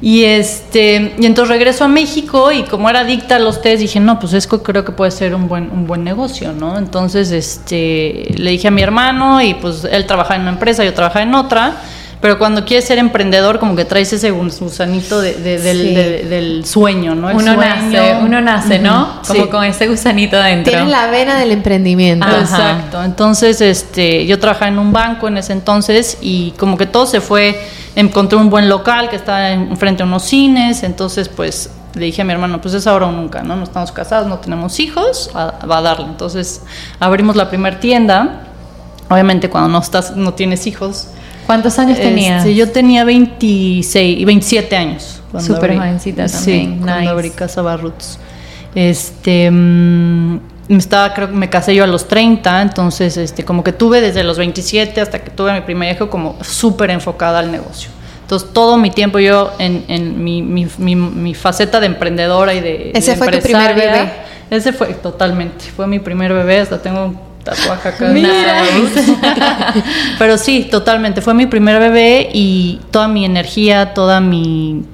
Y 0.00 0.24
este, 0.24 1.14
y 1.20 1.26
entonces 1.26 1.54
regreso 1.54 1.84
a 1.84 1.88
México 1.88 2.50
y 2.50 2.64
como 2.64 2.90
era 2.90 3.02
adicta 3.02 3.36
a 3.36 3.38
los 3.38 3.62
test, 3.62 3.78
dije, 3.80 4.00
no, 4.00 4.18
pues 4.18 4.32
esto 4.32 4.60
creo 4.64 4.84
que 4.84 4.90
puede 4.90 5.12
ser 5.12 5.36
un 5.36 5.46
buen, 5.46 5.70
un 5.70 5.86
buen 5.86 6.02
negocio, 6.02 6.52
¿no? 6.52 6.76
Entonces, 6.78 7.30
este, 7.30 8.34
le 8.36 8.50
dije 8.50 8.66
a 8.66 8.72
mi 8.72 8.82
hermano 8.82 9.40
y 9.40 9.54
pues 9.54 9.84
él 9.84 10.04
trabajaba 10.06 10.34
en 10.34 10.40
una 10.40 10.50
empresa, 10.50 10.84
yo 10.84 10.92
trabajaba 10.92 11.22
en 11.22 11.36
otra. 11.36 11.76
Pero 12.22 12.38
cuando 12.38 12.64
quieres 12.64 12.86
ser 12.86 12.98
emprendedor, 12.98 13.58
como 13.58 13.74
que 13.76 13.84
traes 13.84 14.12
ese 14.12 14.30
gusanito 14.30 15.20
de- 15.20 15.34
de- 15.34 15.58
del, 15.58 15.78
Sí. 15.88 15.94
de- 15.94 16.22
del 16.28 16.64
sueño, 16.64 17.14
¿no? 17.16 17.28
El 17.28 17.36
Uno 17.36 17.54
sueño. 17.54 17.60
nace, 17.74 18.14
uno 18.22 18.40
nace, 18.40 18.78
¿no? 18.78 19.20
Como 19.26 19.42
sí. 19.44 19.48
con 19.50 19.64
ese 19.64 19.88
gusanito 19.88 20.36
dentro. 20.38 20.70
Tienes 20.72 20.88
la 20.88 21.08
vena 21.08 21.36
del 21.36 21.50
emprendimiento. 21.50 22.24
Ajá. 22.24 22.40
Exacto. 22.40 23.02
Entonces, 23.02 23.60
este, 23.60 24.24
yo 24.24 24.38
trabajaba 24.38 24.68
en 24.68 24.78
un 24.78 24.92
banco 24.92 25.26
en 25.28 25.36
ese 25.36 25.52
entonces 25.52 26.16
y 26.22 26.52
como 26.52 26.78
que 26.78 26.86
todo 26.86 27.06
se 27.06 27.20
fue. 27.20 27.60
Encontré 27.96 28.38
un 28.38 28.48
buen 28.48 28.68
local 28.68 29.10
que 29.10 29.16
estaba 29.16 29.50
enfrente 29.50 30.04
a 30.04 30.06
unos 30.06 30.22
cines. 30.22 30.84
Entonces, 30.84 31.28
pues 31.28 31.70
le 31.94 32.04
dije 32.06 32.22
a 32.22 32.24
mi 32.24 32.32
hermano, 32.32 32.60
pues 32.60 32.72
es 32.74 32.86
ahora 32.86 33.06
o 33.08 33.12
nunca, 33.12 33.42
¿no? 33.42 33.56
No 33.56 33.64
estamos 33.64 33.90
casados, 33.90 34.28
no 34.28 34.38
tenemos 34.38 34.78
hijos, 34.78 35.28
a- 35.34 35.66
va 35.66 35.78
a 35.78 35.82
darle. 35.82 36.06
Entonces, 36.06 36.62
abrimos 37.00 37.34
la 37.34 37.50
primera 37.50 37.80
tienda. 37.80 38.44
Obviamente, 39.10 39.50
cuando 39.50 39.68
no 39.68 39.78
estás, 39.80 40.16
no 40.16 40.34
tienes 40.34 40.68
hijos. 40.68 41.08
¿Cuántos 41.46 41.78
años 41.78 41.98
tenías? 41.98 42.44
Este, 42.44 42.54
yo 42.54 42.70
tenía 42.70 43.04
26, 43.04 44.24
27 44.24 44.76
años. 44.76 45.22
cuando 45.30 45.54
Súper 45.54 45.76
jovencita 45.76 46.28
Sí, 46.28 46.36
también, 46.36 46.78
cuando 46.78 46.98
nice. 47.00 47.08
abrí 47.10 47.30
Casa 47.30 47.62
Barruts. 47.62 48.18
Este, 48.74 49.50
mm, 49.50 50.34
me 50.68 50.78
estaba, 50.78 51.12
creo 51.12 51.28
que 51.28 51.34
me 51.34 51.50
casé 51.50 51.74
yo 51.74 51.84
a 51.84 51.86
los 51.86 52.08
30, 52.08 52.62
entonces, 52.62 53.16
este, 53.16 53.44
como 53.44 53.62
que 53.64 53.72
tuve 53.72 54.00
desde 54.00 54.22
los 54.24 54.38
27 54.38 55.00
hasta 55.00 55.18
que 55.22 55.30
tuve 55.30 55.52
mi 55.52 55.60
primer 55.62 55.94
hijo 55.94 56.08
como 56.08 56.36
súper 56.42 56.90
enfocada 56.90 57.40
al 57.40 57.50
negocio. 57.52 57.90
Entonces, 58.22 58.48
todo 58.52 58.78
mi 58.78 58.90
tiempo 58.90 59.18
yo 59.18 59.52
en, 59.58 59.84
en 59.88 60.22
mi, 60.24 60.40
mi, 60.42 60.66
mi, 60.78 60.96
mi 60.96 61.34
faceta 61.34 61.80
de 61.80 61.86
emprendedora 61.86 62.54
y 62.54 62.60
de 62.60 62.92
Ese 62.94 63.10
de 63.12 63.16
fue 63.18 63.28
tu 63.28 63.40
primer 63.40 63.74
bebé. 63.74 64.10
Ese 64.48 64.72
fue 64.72 64.88
totalmente, 64.94 65.64
fue 65.74 65.86
mi 65.86 65.98
primer 65.98 66.32
bebé, 66.32 66.60
hasta 66.60 66.80
tengo 66.80 67.14
tatuaje 67.44 67.88
acá. 67.88 68.08
Mira. 68.08 68.62
Pero 70.18 70.38
sí, 70.38 70.68
totalmente. 70.70 71.20
Fue 71.20 71.34
mi 71.34 71.46
primer 71.46 71.78
bebé 71.78 72.30
y 72.32 72.80
toda 72.90 73.08
mi 73.08 73.24
energía, 73.24 73.94
toda 73.94 74.20
mi, 74.20 74.84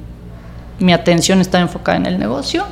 mi 0.78 0.92
atención 0.92 1.40
estaba 1.40 1.62
enfocada 1.62 1.98
en 1.98 2.06
el 2.06 2.18
negocio. 2.18 2.64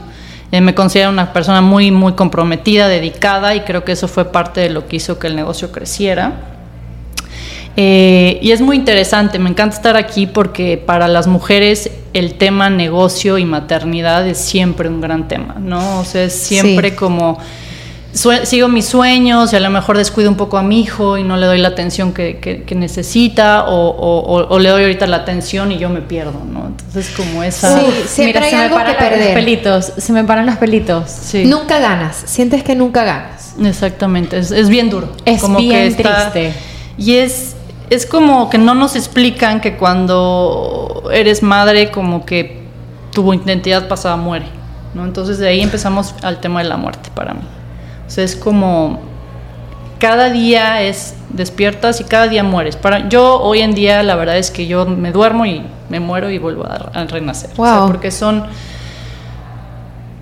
Eh, 0.53 0.61
me 0.61 0.75
considero 0.75 1.11
una 1.11 1.33
persona 1.33 1.61
muy, 1.61 1.91
muy 1.91 2.13
comprometida, 2.13 2.89
dedicada 2.89 3.55
y 3.55 3.61
creo 3.61 3.85
que 3.85 3.93
eso 3.93 4.09
fue 4.09 4.31
parte 4.33 4.61
de 4.61 4.71
lo 4.71 4.87
que 4.87 4.97
hizo 4.97 5.19
que 5.19 5.27
el 5.27 5.37
negocio 5.37 5.73
creciera. 5.73 6.35
Eh, 7.79 8.39
y 8.41 8.53
es 8.53 8.63
muy 8.63 8.77
interesante, 8.77 9.39
me 9.39 9.51
encanta 9.51 9.77
estar 9.77 9.97
aquí 9.97 10.27
porque 10.27 10.79
para 10.79 11.09
las 11.09 11.27
mujeres 11.27 11.91
el 12.15 12.35
tema 12.35 12.71
negocio 12.71 13.37
y 13.37 13.45
maternidad 13.45 14.27
es 14.27 14.39
siempre 14.39 14.89
un 14.89 15.03
gran 15.03 15.29
tema, 15.29 15.57
¿no? 15.61 15.99
O 15.99 16.05
sea, 16.05 16.25
es 16.25 16.33
siempre 16.33 16.97
como 16.97 17.39
sigo 18.17 18.69
mis 18.69 18.87
sueños 18.87 19.53
y 19.53 19.57
a 19.57 19.61
lo 19.61 19.71
mejor 19.71 19.99
descuido 19.99 20.31
un 20.31 20.37
poco 20.37 20.59
a 20.59 20.63
mi 20.63 20.81
hijo 20.81 21.19
y 21.19 21.25
no 21.25 21.37
le 21.37 21.47
doy 21.47 21.59
la 21.59 21.69
atención 21.69 22.13
que, 22.13 22.65
necesita 22.77 23.65
o, 23.69 24.59
le 24.59 24.69
doy 24.69 24.83
ahorita 24.83 25.07
la 25.07 25.19
atención 25.19 25.73
y 25.73 25.79
yo 25.79 25.89
me 25.89 26.01
pierdo, 26.01 26.41
¿no? 26.51 26.67
Entonces 26.67 27.11
como 27.17 27.43
esa... 27.43 27.79
Sí, 27.79 27.87
siempre 28.07 28.45
hay 28.45 28.55
algo 28.55 28.79
que 28.79 28.93
perder. 28.93 29.35
pelitos, 29.35 29.93
se 29.97 30.13
me 30.13 30.25
paran 30.25 30.47
los 30.47 30.57
pelitos. 30.57 31.11
Sí. 31.11 31.45
Nunca 31.45 31.79
ganas, 31.79 32.17
sientes 32.27 32.63
que 32.63 32.75
nunca 32.75 33.05
ganas. 33.05 33.55
Exactamente, 33.63 34.39
es, 34.39 34.69
bien 34.69 34.91
duro. 34.91 35.13
Es 35.25 35.41
como 35.41 35.59
bien 35.59 35.95
triste. 35.95 36.55
Y 36.99 37.17
es 37.17 37.57
es 37.91 38.07
como 38.07 38.51
que 38.51 38.59
no 38.59 38.75
nos 38.75 38.97
explican 38.97 39.61
que 39.61 39.77
cuando 39.77 41.05
eres 41.13 41.43
madre, 41.43 41.91
como 41.91 42.27
que 42.27 42.63
tu 43.13 43.33
identidad 43.33 43.89
pasada 43.89 44.17
muere, 44.17 44.47
¿no? 44.95 45.05
Entonces 45.05 45.39
de 45.39 45.49
ahí 45.49 45.61
empezamos 45.61 46.15
al 46.23 46.41
tema 46.41 46.63
de 46.63 46.69
la 46.69 46.77
muerte 46.77 47.11
para 47.15 47.35
mí. 47.35 47.43
O 48.07 48.11
sea, 48.11 48.25
es 48.25 48.37
como 48.37 49.01
cada 49.99 50.31
día 50.31 50.83
es 50.83 51.15
despiertas 51.31 52.01
y 52.01 52.05
cada 52.05 52.29
día 52.29 52.45
mueres. 52.45 52.77
Para 52.77 53.09
yo 53.09 53.41
hoy 53.41 53.61
en 53.61 53.75
día 53.75 54.03
la 54.03 54.17
verdad 54.17 54.39
es 54.39 54.51
que 54.51 54.67
yo 54.67 54.87
me 54.87 55.13
duermo 55.13 55.47
y 55.47 55.63
me 55.89 56.01
muero 56.01 56.31
y 56.31 56.39
vuelvo 56.39 56.65
a, 56.67 57.05
renacer. 57.05 57.51
O 57.57 57.65
sea, 57.65 57.87
porque 57.87 58.11
son 58.11 58.45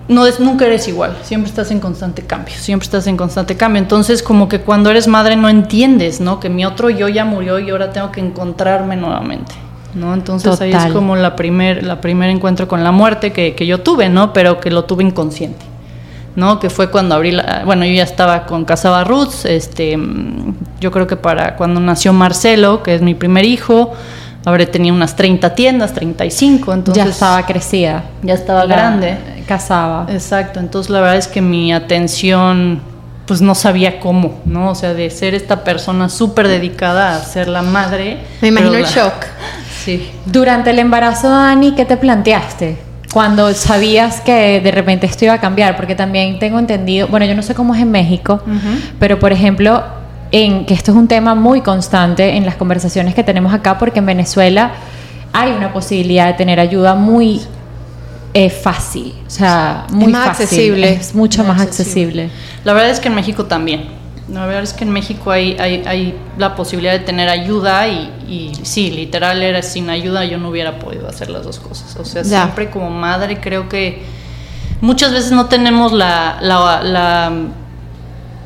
no 0.07 0.25
es, 0.27 0.39
nunca 0.39 0.65
eres 0.65 0.87
igual, 0.87 1.17
siempre 1.23 1.49
estás 1.49 1.71
en 1.71 1.79
constante 1.79 2.21
cambio, 2.21 2.53
siempre 2.55 2.85
estás 2.85 3.07
en 3.07 3.17
constante 3.17 3.57
cambio. 3.57 3.81
Entonces, 3.81 4.21
como 4.21 4.47
que 4.47 4.61
cuando 4.61 4.91
eres 4.91 5.07
madre 5.07 5.35
no 5.35 5.49
entiendes, 5.49 6.21
¿no? 6.21 6.39
Que 6.39 6.49
mi 6.49 6.65
otro 6.65 6.89
yo 6.89 7.07
ya 7.07 7.25
murió 7.25 7.59
y 7.59 7.69
ahora 7.71 7.91
tengo 7.91 8.11
que 8.11 8.19
encontrarme 8.19 8.95
nuevamente, 8.97 9.53
¿no? 9.95 10.13
Entonces 10.13 10.61
ahí 10.61 10.73
es 10.73 10.93
como 10.93 11.15
la 11.15 11.35
primer, 11.35 11.83
la 11.83 12.01
primer 12.01 12.29
encuentro 12.29 12.67
con 12.67 12.83
la 12.83 12.91
muerte 12.91 13.33
que, 13.33 13.55
que, 13.55 13.65
yo 13.65 13.81
tuve, 13.81 14.09
¿no? 14.09 14.31
Pero 14.31 14.59
que 14.59 14.69
lo 14.69 14.85
tuve 14.85 15.03
inconsciente, 15.03 15.65
¿no? 16.35 16.59
Que 16.59 16.69
fue 16.69 16.91
cuando 16.91 17.15
abrí 17.15 17.31
la, 17.31 17.63
bueno, 17.65 17.85
yo 17.85 17.93
ya 17.93 18.03
estaba 18.03 18.45
con 18.45 18.65
Casaba 18.65 19.03
Roots, 19.03 19.45
este, 19.45 19.97
yo 20.79 20.91
creo 20.91 21.07
que 21.07 21.15
para 21.15 21.55
cuando 21.55 21.79
nació 21.79 22.13
Marcelo, 22.13 22.83
que 22.83 22.95
es 22.95 23.01
mi 23.01 23.15
primer 23.15 23.45
hijo, 23.45 23.93
habré 24.45 24.65
tenido 24.67 24.95
unas 24.95 25.15
30 25.15 25.55
tiendas, 25.55 25.93
35, 25.93 26.73
entonces... 26.73 27.03
Ya 27.03 27.09
estaba 27.09 27.45
crecida. 27.45 28.03
Ya 28.21 28.33
estaba 28.33 28.65
grande 28.65 29.17
casaba. 29.45 30.07
Exacto, 30.09 30.59
entonces 30.59 30.89
la 30.89 30.99
verdad 31.01 31.17
es 31.17 31.27
que 31.27 31.41
mi 31.41 31.73
atención 31.73 32.81
pues 33.25 33.41
no 33.41 33.55
sabía 33.55 33.99
cómo, 33.99 34.39
¿no? 34.45 34.69
O 34.69 34.75
sea, 34.75 34.93
de 34.93 35.09
ser 35.09 35.33
esta 35.33 35.63
persona 35.63 36.09
súper 36.09 36.47
dedicada 36.47 37.15
a 37.15 37.23
ser 37.23 37.47
la 37.47 37.63
madre. 37.63 38.19
Me 38.41 38.49
imagino 38.49 38.75
el 38.75 38.85
shock. 38.85 39.13
Sí. 39.85 40.09
Durante 40.25 40.71
el 40.71 40.79
embarazo, 40.79 41.29
Dani, 41.29 41.75
¿qué 41.75 41.85
te 41.85 41.95
planteaste? 41.95 42.79
Cuando 43.15 43.53
sabías 43.53 44.19
que 44.19 44.59
de 44.59 44.71
repente 44.71 45.05
esto 45.05 45.23
iba 45.23 45.35
a 45.35 45.39
cambiar, 45.39 45.77
porque 45.77 45.95
también 45.95 46.37
tengo 46.37 46.59
entendido, 46.59 47.07
bueno, 47.07 47.25
yo 47.25 47.33
no 47.33 47.43
sé 47.43 47.55
cómo 47.55 47.73
es 47.73 47.81
en 47.81 47.89
México, 47.89 48.41
pero 48.99 49.19
por 49.19 49.31
ejemplo, 49.31 49.85
en 50.33 50.65
que 50.65 50.73
esto 50.73 50.91
es 50.91 50.97
un 50.97 51.07
tema 51.07 51.33
muy 51.33 51.61
constante 51.61 52.35
en 52.35 52.45
las 52.45 52.55
conversaciones 52.55 53.15
que 53.15 53.23
tenemos 53.23 53.53
acá, 53.53 53.77
porque 53.77 53.99
en 53.99 54.05
Venezuela 54.05 54.73
hay 55.31 55.53
una 55.53 55.71
posibilidad 55.71 56.27
de 56.27 56.33
tener 56.33 56.59
ayuda 56.59 56.95
muy 56.95 57.39
es 58.33 58.51
fácil, 58.51 59.13
o 59.25 59.29
sea, 59.29 59.87
muy 59.91 60.11
más 60.11 60.31
accesible. 60.31 60.95
Es 60.95 61.15
mucho 61.15 61.45
más 61.45 61.61
accesible. 61.61 62.29
La 62.65 62.73
verdad 62.73 62.91
es 62.91 62.99
que 62.99 63.07
en 63.07 63.15
México 63.15 63.45
también. 63.45 63.85
La 64.27 64.47
verdad 64.47 64.63
es 64.63 64.73
que 64.73 64.83
en 64.83 64.91
México 64.91 65.29
hay, 65.29 65.55
hay, 65.59 66.17
la 66.37 66.55
posibilidad 66.55 66.93
de 66.93 66.99
tener 66.99 67.29
ayuda 67.29 67.87
y, 67.87 68.11
y, 68.27 68.53
sí, 68.63 68.89
literal 68.89 69.43
era 69.43 69.61
sin 69.61 69.89
ayuda 69.91 70.25
yo 70.25 70.39
no 70.39 70.49
hubiera 70.49 70.79
podido 70.79 71.07
hacer 71.07 71.29
las 71.29 71.43
dos 71.43 71.59
cosas. 71.59 71.95
O 71.95 72.05
sea, 72.05 72.23
siempre 72.23 72.71
como 72.71 72.89
madre 72.89 73.39
creo 73.39 73.69
que 73.69 74.03
muchas 74.81 75.11
veces 75.11 75.31
no 75.31 75.45
tenemos 75.45 75.93
la, 75.93 76.39
la, 76.41 77.31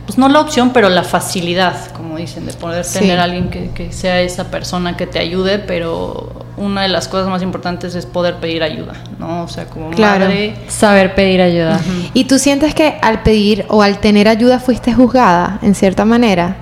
pues 0.09 0.17
no 0.17 0.27
la 0.27 0.39
opción, 0.39 0.71
pero 0.73 0.89
la 0.89 1.03
facilidad, 1.03 1.91
como 1.91 2.17
dicen, 2.17 2.47
de 2.47 2.53
poder 2.53 2.83
tener 2.83 3.19
a 3.19 3.25
alguien 3.25 3.51
que, 3.51 3.69
que, 3.69 3.91
sea 3.91 4.21
esa 4.21 4.49
persona 4.49 4.97
que 4.97 5.05
te 5.05 5.19
ayude, 5.19 5.59
pero 5.59 6.47
una 6.57 6.81
de 6.81 6.87
las 6.87 7.07
cosas 7.07 7.27
más 7.27 7.43
importantes 7.43 7.93
es 7.93 8.07
poder 8.07 8.37
pedir 8.37 8.63
ayuda, 8.63 8.93
¿no? 9.19 9.43
O 9.43 9.47
sea, 9.47 9.65
como 9.65 9.91
madre... 9.91 10.55
Saber 10.67 11.13
pedir 11.13 11.43
ayuda. 11.43 11.79
¿Y 12.15 12.23
tú 12.23 12.39
sientes 12.39 12.73
que 12.73 12.97
al 13.03 13.21
pedir 13.21 13.67
o 13.67 13.83
al 13.83 13.99
tener 13.99 14.27
ayuda 14.27 14.59
fuiste 14.59 14.95
juzgada, 14.95 15.59
en 15.61 15.75
cierta 15.75 16.05
manera? 16.05 16.55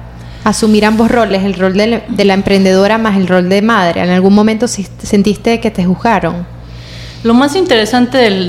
Asumir 0.44 0.84
ambos 0.84 1.10
roles, 1.10 1.46
el 1.46 1.54
rol 1.54 1.72
de, 1.72 2.26
la 2.26 2.34
emprendedora 2.34 2.98
más 2.98 3.16
el 3.16 3.30
rol 3.30 3.48
de 3.48 3.62
madre. 3.62 4.02
¿En 4.02 4.10
algún 4.10 4.36
momento 4.36 4.68
sentiste 4.68 5.62
que 5.62 5.72
te 5.72 5.86
juzgaron? 5.86 6.46
Lo 7.28 7.34
más 7.34 7.58
interesante 7.58 8.18
del, 8.18 8.48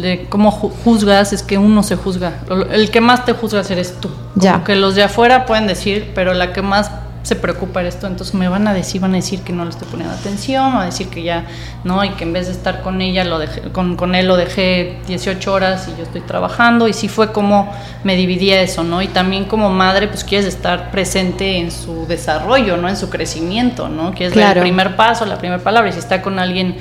de 0.00 0.26
cómo 0.28 0.52
juzgas 0.52 1.32
es 1.32 1.42
que 1.42 1.58
uno 1.58 1.82
se 1.82 1.96
juzga. 1.96 2.34
El 2.70 2.88
que 2.92 3.00
más 3.00 3.24
te 3.24 3.32
juzgas 3.32 3.68
eres 3.72 3.96
tú. 4.00 4.08
ya. 4.36 4.62
que 4.62 4.76
los 4.76 4.94
de 4.94 5.02
afuera 5.02 5.44
pueden 5.44 5.66
decir, 5.66 6.12
pero 6.14 6.32
la 6.32 6.52
que 6.52 6.62
más 6.62 6.88
se 7.22 7.36
preocupa 7.36 7.82
esto, 7.82 8.06
entonces 8.06 8.34
me 8.34 8.48
van 8.48 8.66
a 8.66 8.72
decir, 8.72 9.00
van 9.00 9.12
a 9.12 9.16
decir 9.16 9.42
que 9.42 9.52
no 9.52 9.64
le 9.64 9.70
estoy 9.70 9.86
poniendo 9.88 10.14
atención, 10.14 10.74
o 10.74 10.80
a 10.80 10.86
decir 10.86 11.08
que 11.08 11.22
ya, 11.22 11.44
no, 11.84 12.02
y 12.02 12.10
que 12.10 12.24
en 12.24 12.32
vez 12.32 12.46
de 12.46 12.52
estar 12.52 12.80
con 12.80 13.02
ella, 13.02 13.24
lo 13.24 13.38
dejé, 13.38 13.60
con, 13.72 13.96
con 13.96 14.14
él 14.14 14.26
lo 14.26 14.36
dejé 14.36 14.98
18 15.06 15.52
horas 15.52 15.88
y 15.88 15.98
yo 15.98 16.04
estoy 16.04 16.22
trabajando, 16.22 16.88
y 16.88 16.92
sí 16.92 17.08
fue 17.08 17.32
como 17.32 17.70
me 18.04 18.16
dividía 18.16 18.62
eso, 18.62 18.84
¿no? 18.84 19.02
Y 19.02 19.08
también 19.08 19.44
como 19.44 19.70
madre, 19.70 20.08
pues 20.08 20.24
quieres 20.24 20.46
estar 20.46 20.90
presente 20.90 21.58
en 21.58 21.70
su 21.70 22.06
desarrollo, 22.06 22.78
¿no? 22.78 22.88
En 22.88 22.96
su 22.96 23.10
crecimiento, 23.10 23.88
¿no? 23.88 24.12
Quieres 24.12 24.34
dar 24.34 24.56
el 24.56 24.62
primer 24.62 24.96
paso, 24.96 25.26
la 25.26 25.36
primera 25.36 25.62
palabra, 25.62 25.90
y 25.90 25.92
si 25.92 25.98
está 25.98 26.22
con 26.22 26.38
alguien 26.38 26.76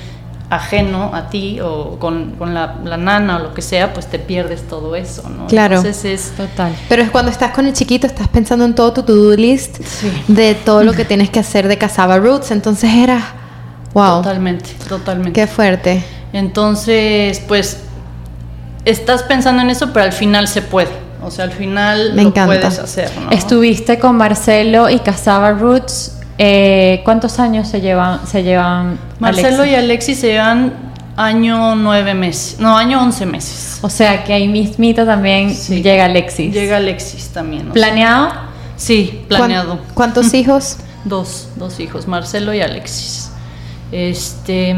ajeno 0.49 1.11
a 1.13 1.29
ti 1.29 1.59
o 1.61 1.97
con, 1.99 2.35
la, 2.39 2.75
nana 2.97 3.37
o 3.37 3.39
lo 3.39 3.53
que 3.53 3.61
sea, 3.61 3.93
pues 3.93 4.07
te 4.07 4.17
pierdes 4.17 4.67
todo 4.67 4.95
eso, 4.95 5.29
¿no? 5.29 5.47
Claro. 5.47 5.77
Entonces 5.77 6.05
es 6.05 6.31
total. 6.31 6.75
Pero 6.87 7.03
es 7.03 7.11
cuando 7.11 7.31
estás 7.31 7.51
con 7.51 7.67
el 7.67 7.73
chiquito, 7.73 8.07
estás 8.07 8.27
pensando 8.27 8.65
en 8.65 8.73
todo 8.73 8.93
tu 8.93 9.03
to-do 9.03 9.35
list 9.35 9.79
de 10.27 10.55
todo 10.55 10.83
lo 10.83 10.93
que 10.93 11.05
tienes 11.05 11.29
que 11.29 11.39
hacer 11.39 11.67
de 11.67 11.77
Casaba 11.77 12.17
Roots, 12.17 12.51
entonces 12.51 12.91
era 12.93 13.21
wow. 13.93 14.21
Totalmente, 14.21 14.71
totalmente. 14.87 15.39
Qué 15.39 15.47
fuerte. 15.47 16.03
Entonces, 16.33 17.41
pues 17.47 17.81
estás 18.85 19.23
pensando 19.23 19.61
en 19.61 19.69
eso, 19.69 19.93
pero 19.93 20.05
al 20.05 20.13
final 20.13 20.47
se 20.47 20.61
puede. 20.61 21.09
O 21.21 21.31
sea, 21.31 21.45
al 21.45 21.51
final 21.51 22.13
Me 22.15 22.23
lo 22.23 22.33
puedes 22.33 22.79
hacer, 22.79 23.11
¿no? 23.19 23.29
Estuviste 23.29 23.99
con 23.99 24.15
Marcelo 24.15 24.89
y 24.89 24.99
Casaba 24.99 25.51
Roots 25.51 26.18
eh, 26.41 27.01
¿Cuántos 27.03 27.37
años 27.37 27.67
se 27.67 27.81
llevan? 27.81 28.25
Se 28.25 28.43
llevan 28.43 28.97
Marcelo 29.19 29.65
y 29.65 29.75
Alexis 29.75 30.19
se 30.19 30.27
llevan 30.27 30.73
año 31.17 31.75
nueve 31.75 32.13
meses, 32.13 32.61
no, 32.61 32.77
año 32.77 33.01
once 33.01 33.25
meses. 33.25 33.79
O 33.81 33.89
sea 33.89 34.23
que 34.23 34.31
ahí 34.31 34.47
mismito 34.47 35.05
también 35.05 35.53
llega 35.53 36.05
Alexis. 36.05 36.53
Llega 36.53 36.77
Alexis 36.77 37.27
también. 37.27 37.71
¿Planeado? 37.71 38.31
Sí, 38.77 39.25
planeado. 39.27 39.79
¿Cuántos 39.93 40.33
hijos? 40.33 40.77
Dos, 41.03 41.49
dos 41.55 41.79
hijos, 41.81 42.07
Marcelo 42.07 42.53
y 42.53 42.61
Alexis. 42.61 43.31
Este, 43.91 44.75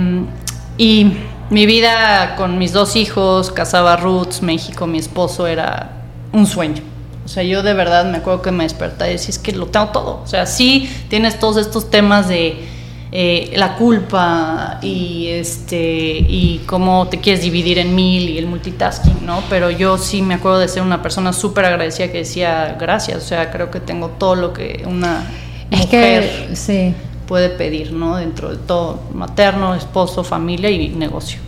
y 0.78 1.14
mi 1.52 1.66
vida 1.68 2.36
con 2.38 2.58
mis 2.58 2.74
dos 2.74 2.96
hijos, 2.96 3.52
casaba 3.52 3.98
Roots, 3.98 4.42
México, 4.42 4.88
mi 4.88 4.98
esposo, 4.98 5.46
era 5.46 5.92
un 6.32 6.48
sueño. 6.48 6.91
O 7.24 7.28
sea, 7.28 7.44
yo 7.44 7.64
de 7.64 7.74
verdad 7.74 8.06
me 8.06 8.18
acuerdo 8.18 8.42
que 8.42 8.52
me 8.52 8.64
desperté 8.64 9.10
y 9.10 9.12
decía, 9.14 9.30
es 9.30 9.40
que 9.40 9.52
lo 9.52 9.68
tengo 9.68 9.88
todo. 9.88 10.22
O 10.24 10.28
sea, 10.28 10.46
sí 10.46 10.90
tienes 11.10 11.40
todos 11.40 11.58
estos 11.58 11.90
temas 11.90 12.28
de 12.28 12.66
eh, 13.14 13.52
la 13.58 13.76
culpa 13.76 14.80
y 14.82 15.28
este 15.28 15.78
y 15.78 16.62
cómo 16.66 17.10
te 17.10 17.20
quieres 17.20 17.44
dividir 17.44 17.78
en 17.78 17.94
mil 17.94 18.30
y 18.30 18.38
el 18.38 18.48
multitasking, 18.48 19.26
¿no? 19.26 19.44
Pero 19.50 19.70
yo 19.70 19.98
sí 19.98 20.22
me 20.22 20.36
acuerdo 20.36 20.60
de 20.60 20.70
ser 20.70 20.82
una 20.82 21.02
persona 21.02 21.34
súper 21.34 21.66
agradecida 21.66 22.10
que 22.10 22.20
decía 22.20 22.78
gracias. 22.80 23.18
O 23.18 23.28
sea, 23.28 23.52
creo 23.52 23.70
que 23.70 23.82
tengo 23.82 24.08
todo 24.10 24.36
lo 24.36 24.54
que 24.54 24.84
una 24.88 25.30
mujer 25.70 26.52
sí. 26.54 26.94
puede 27.28 27.50
pedir, 27.50 27.92
¿no? 27.92 28.16
Dentro 28.16 28.50
de 28.50 28.58
todo, 28.58 29.02
materno, 29.14 29.76
esposo, 29.76 30.24
familia 30.24 30.70
y 30.70 30.88
negocio. 30.90 31.40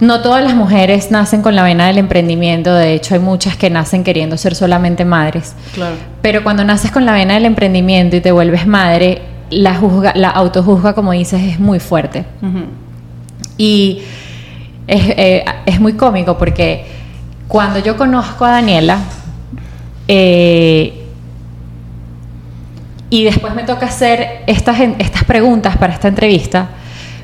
No 0.00 0.20
todas 0.22 0.42
las 0.42 0.54
mujeres 0.54 1.10
nacen 1.10 1.42
con 1.42 1.54
la 1.54 1.62
vena 1.62 1.86
del 1.86 1.98
emprendimiento, 1.98 2.74
de 2.74 2.94
hecho 2.94 3.14
hay 3.14 3.20
muchas 3.20 3.56
que 3.56 3.70
nacen 3.70 4.04
queriendo 4.04 4.36
ser 4.36 4.54
solamente 4.54 5.04
madres. 5.04 5.54
Claro. 5.72 5.96
Pero 6.20 6.42
cuando 6.42 6.64
naces 6.64 6.90
con 6.90 7.06
la 7.06 7.12
vena 7.12 7.34
del 7.34 7.44
emprendimiento 7.44 8.16
y 8.16 8.20
te 8.20 8.32
vuelves 8.32 8.66
madre, 8.66 9.22
la, 9.50 9.74
juzga, 9.74 10.12
la 10.16 10.30
autojuzga, 10.30 10.94
como 10.94 11.12
dices, 11.12 11.40
es 11.40 11.60
muy 11.60 11.78
fuerte. 11.78 12.24
Y 13.56 14.02
es, 14.86 15.08
eh, 15.10 15.44
es 15.64 15.80
muy 15.80 15.92
cómico 15.92 16.36
porque 16.36 16.86
cuando 17.46 17.78
yo 17.78 17.96
conozco 17.96 18.44
a 18.44 18.50
Daniela, 18.50 18.98
Eh, 20.06 21.00
y 23.08 23.24
después 23.24 23.54
me 23.54 23.62
toca 23.62 23.86
hacer 23.86 24.42
estas, 24.46 24.78
estas 24.98 25.24
preguntas 25.24 25.78
para 25.78 25.94
esta 25.94 26.08
entrevista. 26.08 26.68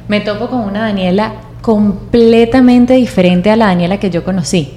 Me 0.08 0.20
topo 0.20 0.48
con 0.48 0.60
una 0.60 0.80
Daniela 0.80 1.32
completamente 1.60 2.94
diferente 2.94 3.50
a 3.50 3.56
la 3.56 3.66
Daniela 3.66 3.98
que 3.98 4.10
yo 4.10 4.24
conocí. 4.24 4.72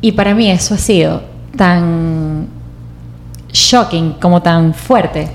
Y 0.00 0.12
para 0.12 0.34
mí 0.34 0.50
eso 0.50 0.74
ha 0.74 0.78
sido 0.78 1.22
tan 1.56 2.46
shocking, 3.52 4.14
como 4.20 4.42
tan 4.42 4.74
fuerte. 4.74 5.28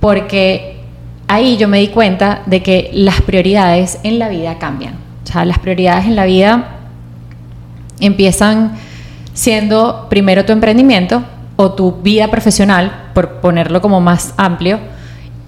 Porque 0.00 0.80
ahí 1.26 1.56
yo 1.56 1.68
me 1.68 1.80
di 1.80 1.88
cuenta 1.88 2.42
de 2.46 2.62
que 2.62 2.90
las 2.92 3.20
prioridades 3.22 3.98
en 4.02 4.18
la 4.18 4.28
vida 4.28 4.58
cambian. 4.58 4.94
O 5.24 5.26
sea, 5.26 5.44
las 5.44 5.58
prioridades 5.58 6.06
en 6.06 6.16
la 6.16 6.24
vida 6.24 6.76
empiezan 8.00 8.72
siendo 9.34 10.06
primero 10.08 10.44
tu 10.44 10.52
emprendimiento 10.52 11.22
o 11.56 11.72
tu 11.72 11.92
vida 12.02 12.28
profesional, 12.28 13.10
por 13.14 13.40
ponerlo 13.40 13.82
como 13.82 14.00
más 14.00 14.32
amplio. 14.36 14.78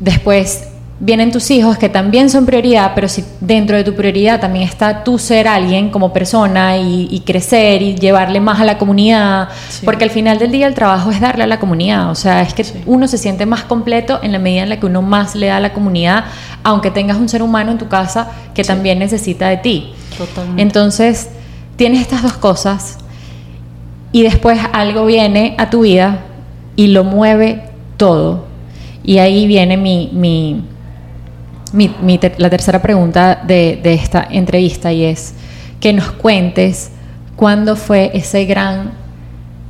Después 0.00 0.69
vienen 1.00 1.32
tus 1.32 1.50
hijos 1.50 1.78
que 1.78 1.88
también 1.88 2.28
son 2.28 2.44
prioridad, 2.44 2.92
pero 2.94 3.08
si 3.08 3.24
dentro 3.40 3.76
de 3.76 3.84
tu 3.84 3.94
prioridad 3.94 4.38
también 4.38 4.68
está 4.68 5.02
tú 5.02 5.18
ser 5.18 5.48
alguien 5.48 5.90
como 5.90 6.12
persona 6.12 6.76
y, 6.76 7.22
crecer 7.24 7.80
y 7.80 7.94
llevarle 7.94 8.38
más 8.38 8.60
a 8.60 8.64
la 8.64 8.76
comunidad, 8.76 9.48
porque 9.84 10.04
al 10.04 10.10
final 10.10 10.38
del 10.38 10.52
día 10.52 10.66
el 10.66 10.74
trabajo 10.74 11.10
es 11.10 11.20
darle 11.20 11.44
a 11.44 11.46
la 11.46 11.58
comunidad, 11.58 12.10
o 12.10 12.14
sea, 12.14 12.42
es 12.42 12.52
que 12.52 12.64
uno 12.84 13.08
se 13.08 13.16
siente 13.16 13.46
más 13.46 13.64
completo 13.64 14.20
en 14.22 14.32
la 14.32 14.38
medida 14.38 14.62
en 14.62 14.68
la 14.68 14.78
que 14.78 14.86
uno 14.86 15.00
más 15.00 15.34
le 15.34 15.46
da 15.46 15.56
a 15.56 15.60
la 15.60 15.72
comunidad, 15.72 16.26
aunque 16.62 16.90
tengas 16.90 17.16
un 17.16 17.28
ser 17.28 17.42
humano 17.42 17.72
en 17.72 17.78
tu 17.78 17.88
casa 17.88 18.30
que 18.54 18.62
también 18.62 18.98
necesita 18.98 19.48
de 19.48 19.56
ti. 19.56 19.92
Totalmente. 20.18 20.60
Entonces, 20.60 21.30
tienes 21.76 22.02
estas 22.02 22.22
dos 22.22 22.34
cosas 22.34 22.98
y 24.12 24.22
después 24.22 24.58
algo 24.72 25.06
viene 25.06 25.54
a 25.56 25.70
tu 25.70 25.80
vida 25.80 26.20
y 26.76 26.88
lo 26.88 27.04
mueve 27.04 27.64
todo. 27.96 28.44
Y 29.02 29.16
ahí 29.18 29.46
viene 29.46 29.78
mi, 29.78 30.10
mi 30.12 30.62
la 31.72 32.50
tercera 32.50 32.82
pregunta 32.82 33.40
de, 33.46 33.80
esta 33.84 34.26
entrevista 34.30 34.92
y 34.92 35.04
es 35.04 35.34
que 35.80 35.92
nos 35.92 36.10
cuentes 36.12 36.90
cuándo 37.36 37.76
fue 37.76 38.10
ese 38.14 38.44
gran 38.44 38.92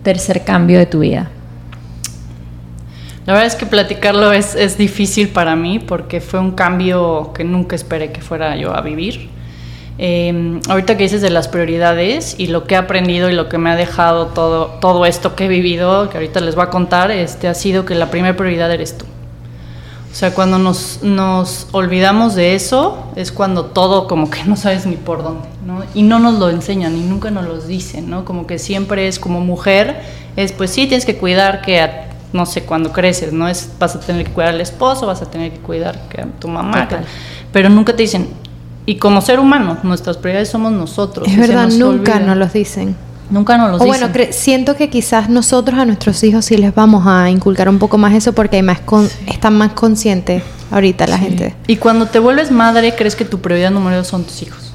tercer 0.03 0.45
cambio 0.45 0.79
de 0.79 0.87
tu 0.87 1.01
vida. 1.01 1.31
La 3.27 3.35
verdad 3.35 3.47
es 3.47 3.55
que 3.55 3.67
platicarlo 3.67 4.33
es, 4.33 4.55
es, 4.55 4.79
difícil 4.79 5.29
para 5.29 5.55
mí 5.55 5.79
porque 5.79 6.21
fue 6.21 6.41
un 6.41 6.53
cambio 6.53 7.33
que 7.35 7.45
nunca 7.45 7.77
esperé 7.77 8.11
que 8.11 8.21
fuera 8.21 8.57
yo 8.57 8.75
a 8.75 8.81
vivir. 8.81 9.29
Em, 10.03 10.61
ahorita 10.67 10.97
que 10.97 11.03
dices 11.03 11.21
de 11.21 11.29
las 11.29 11.47
prioridades 11.47 12.35
y 12.39 12.47
lo 12.47 12.65
que 12.65 12.75
he 12.75 12.79
aprendido 12.79 13.29
y 13.29 13.35
lo 13.35 13.51
que 13.51 13.59
me 13.59 13.69
ha 13.69 13.77
dejado 13.77 14.29
todo, 14.29 14.79
todo 14.81 15.05
esto 15.05 15.37
que 15.37 15.45
he 15.45 15.49
vivido, 15.49 16.09
que 16.09 16.17
ahorita 16.17 16.41
les 16.41 16.55
voy 16.55 16.65
a 16.65 16.71
contar, 16.71 17.11
este, 17.11 17.49
ha 17.49 17.55
sido 17.55 17.85
que 17.85 17.95
la 17.95 18.11
primera 18.11 18.35
prioridad 18.35 18.73
eres 18.73 18.97
tú. 18.97 19.05
O 20.11 20.15
sea, 20.15 20.35
cuando 20.35 20.59
nos, 20.59 21.01
nos 21.03 21.69
olvidamos 21.71 22.35
de 22.35 22.57
eso, 22.57 23.05
es 23.15 23.31
cuando 23.31 23.67
todo 23.67 24.09
como 24.09 24.29
que 24.29 24.45
no 24.47 24.57
sabes 24.57 24.87
ni 24.87 24.97
por 24.97 25.23
dónde, 25.23 25.49
¿no? 25.65 25.83
Y 25.95 26.03
no 26.03 26.19
nos 26.19 26.39
lo 26.39 26.51
enseñan 26.51 26.97
y 26.97 27.01
nunca 27.01 27.31
nos 27.31 27.45
lo 27.45 27.61
dicen, 27.61 28.11
¿no? 28.11 28.25
Como 28.25 28.47
que 28.47 28.59
siempre 28.59 29.07
es 29.07 29.19
como 29.19 29.41
mujer, 29.41 30.01
es 30.37 30.53
pues 30.53 30.71
sí, 30.71 30.87
tienes 30.87 31.07
que 31.07 31.17
cuidar 31.17 31.63
que, 31.63 31.89
no 32.33 32.45
sé, 32.47 32.63
cuando 32.63 32.93
creces, 32.93 33.33
¿no? 33.33 33.49
Es, 33.49 33.71
vas 33.79 33.95
a 33.95 34.01
tener 34.01 34.27
que 34.27 34.33
cuidar 34.33 34.55
al 34.55 34.61
esposo, 34.61 35.07
vas 35.07 35.23
a 35.23 35.31
tener 35.31 35.53
que 35.53 35.61
cuidar 35.61 36.09
que 36.09 36.23
a 36.23 36.27
tu 36.27 36.49
mamá, 36.49 36.89
pero 37.53 37.69
nunca 37.69 37.95
te 37.95 38.03
dicen, 38.03 38.29
y 38.87 38.97
como 38.97 39.21
ser 39.21 39.39
humano, 39.39 39.79
nuestras 39.85 40.17
prioridades 40.17 40.49
somos 40.49 40.73
nosotros. 40.73 41.29
Es 41.29 41.37
verdad, 41.37 41.69
nunca 41.69 42.19
nos 42.19 42.37
los 42.37 42.53
dicen. 42.53 42.97
Nunca 43.31 43.57
nos 43.57 43.71
lo 43.71 43.77
o 43.77 43.87
bueno, 43.87 44.09
siento 44.31 44.77
que 44.77 44.91
quizás 44.91 45.29
nosotros 45.29 45.79
a 45.79 45.85
nuestros 45.85 46.23
hijos 46.25 46.45
sí 46.45 46.57
les 46.57 46.75
vamos 46.75 47.07
a 47.07 47.31
inculcar 47.31 47.69
un 47.69 47.79
poco 47.79 47.99
más 47.99 48.15
eso 48.15 48.33
porque 48.33 48.57
hay 48.57 48.63
más 48.63 48.81
están 49.27 49.57
más 49.57 49.73
conscientes 49.73 50.43
ahorita 50.71 51.07
la 51.07 51.19
gente. 51.19 51.55
Y 51.67 51.77
cuando 51.77 52.07
te 52.07 52.19
vuelves 52.19 52.51
madre, 52.51 52.95
crees 52.95 53.17
que 53.17 53.25
tu 53.25 53.41
prioridad 53.41 53.71
número 53.71 53.97
uno 53.97 54.05
son 54.05 54.25
tus 54.25 54.43
hijos 54.43 54.71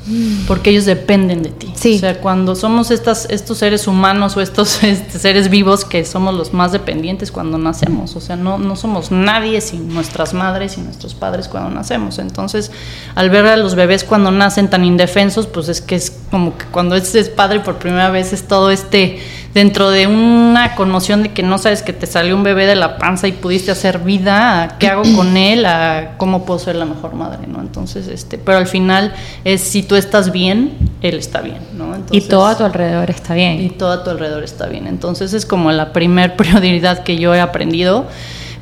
porque 0.47 0.69
ellos 0.69 0.85
dependen 0.85 1.41
de 1.41 1.49
ti. 1.49 1.73
O 1.73 1.99
sea, 1.99 2.19
cuando 2.19 2.55
somos 2.55 2.91
estas, 2.91 3.27
estos 3.29 3.57
seres 3.57 3.87
humanos 3.87 4.37
o 4.37 4.41
estos 4.41 4.83
este, 4.83 5.17
seres 5.17 5.49
vivos 5.49 5.83
que 5.83 6.05
somos 6.05 6.35
los 6.35 6.53
más 6.53 6.71
dependientes 6.71 7.31
cuando 7.31 7.57
nacemos, 7.57 8.15
o 8.15 8.21
sea, 8.21 8.35
no, 8.35 8.57
no 8.57 8.75
somos 8.75 9.11
nadie 9.11 9.61
sin 9.61 9.93
nuestras 9.93 10.33
madres 10.33 10.77
y 10.77 10.81
nuestros 10.81 11.15
padres 11.15 11.47
cuando 11.47 11.71
nacemos. 11.71 12.19
Entonces, 12.19 12.71
al 13.15 13.29
ver 13.29 13.45
a 13.47 13.57
los 13.57 13.75
bebés 13.75 14.03
cuando 14.03 14.31
nacen 14.31 14.69
tan 14.69 14.85
indefensos, 14.85 15.47
pues 15.47 15.69
es 15.69 15.81
que 15.81 15.95
es 15.95 16.11
como 16.31 16.57
que 16.57 16.65
cuando 16.65 16.95
es 16.95 17.29
padre 17.29 17.59
por 17.59 17.77
primera 17.77 18.09
vez 18.09 18.33
es 18.33 18.47
todo 18.47 18.71
este 18.71 19.19
dentro 19.55 19.89
de 19.89 20.05
una 20.05 20.75
conmoción 20.75 21.23
de 21.23 21.31
que 21.31 21.41
no 21.41 21.57
sabes 21.57 21.81
que 21.81 21.93
te 21.93 22.05
salió 22.07 22.35
un 22.35 22.43
bebé 22.43 22.65
de 22.65 22.75
la 22.75 22.97
panza 22.97 23.29
y 23.29 23.31
pudiste 23.31 23.71
hacer 23.71 23.99
vida, 23.99 24.75
¿qué 24.79 24.89
hago 24.89 25.03
con 25.15 25.37
él? 25.37 25.65
A 25.65 26.15
cómo 26.17 26.45
puedo 26.45 26.59
ser 26.59 26.75
la 26.75 26.83
mejor 26.83 27.15
madre, 27.15 27.47
¿no? 27.47 27.61
Entonces, 27.61 28.09
este, 28.09 28.37
pero 28.37 28.57
al 28.57 28.67
final 28.67 29.13
es 29.45 29.61
si 29.61 29.81
tú 29.81 29.95
estás 29.95 30.33
bien, 30.33 30.73
él 31.01 31.15
está 31.15 31.39
bien, 31.39 31.59
¿no? 31.73 31.95
y 32.11 32.21
todo 32.21 32.45
a 32.45 32.57
tu 32.57 32.65
alrededor 32.65 33.09
está 33.09 33.33
bien. 33.33 33.61
Y 33.61 33.69
todo 33.69 33.93
a 33.93 34.03
tu 34.03 34.09
alrededor 34.09 34.43
está 34.43 34.67
bien. 34.67 34.87
Entonces 34.87 35.33
es 35.33 35.45
como 35.45 35.71
la 35.71 35.93
primer 35.93 36.35
prioridad 36.37 37.03
que 37.03 37.17
yo 37.17 37.33
he 37.33 37.39
aprendido. 37.39 38.07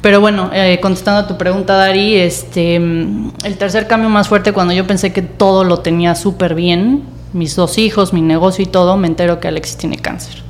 Pero 0.02 0.20
bueno, 0.20 0.52
eh, 0.54 0.80
contestando 0.82 1.22
a 1.22 1.28
tu 1.28 1.38
pregunta, 1.38 1.76
Dari, 1.76 2.18
este, 2.18 2.76
el 2.76 3.58
tercer 3.58 3.88
cambio 3.88 4.10
más 4.10 4.28
fuerte 4.28 4.52
cuando 4.52 4.74
yo 4.74 4.86
pensé 4.86 5.12
que 5.14 5.22
todo 5.22 5.64
lo 5.64 5.80
tenía 5.80 6.14
súper 6.14 6.56
bien, 6.56 7.04
mis 7.34 7.56
dos 7.56 7.78
hijos, 7.78 8.14
mi 8.14 8.22
negocio 8.22 8.64
y 8.64 8.68
todo, 8.68 8.98
me 8.98 9.08
entero 9.08 9.40
que 9.40 9.48
Alexis 9.48 9.78
tiene 9.78 9.98
cáncer. 9.98 10.42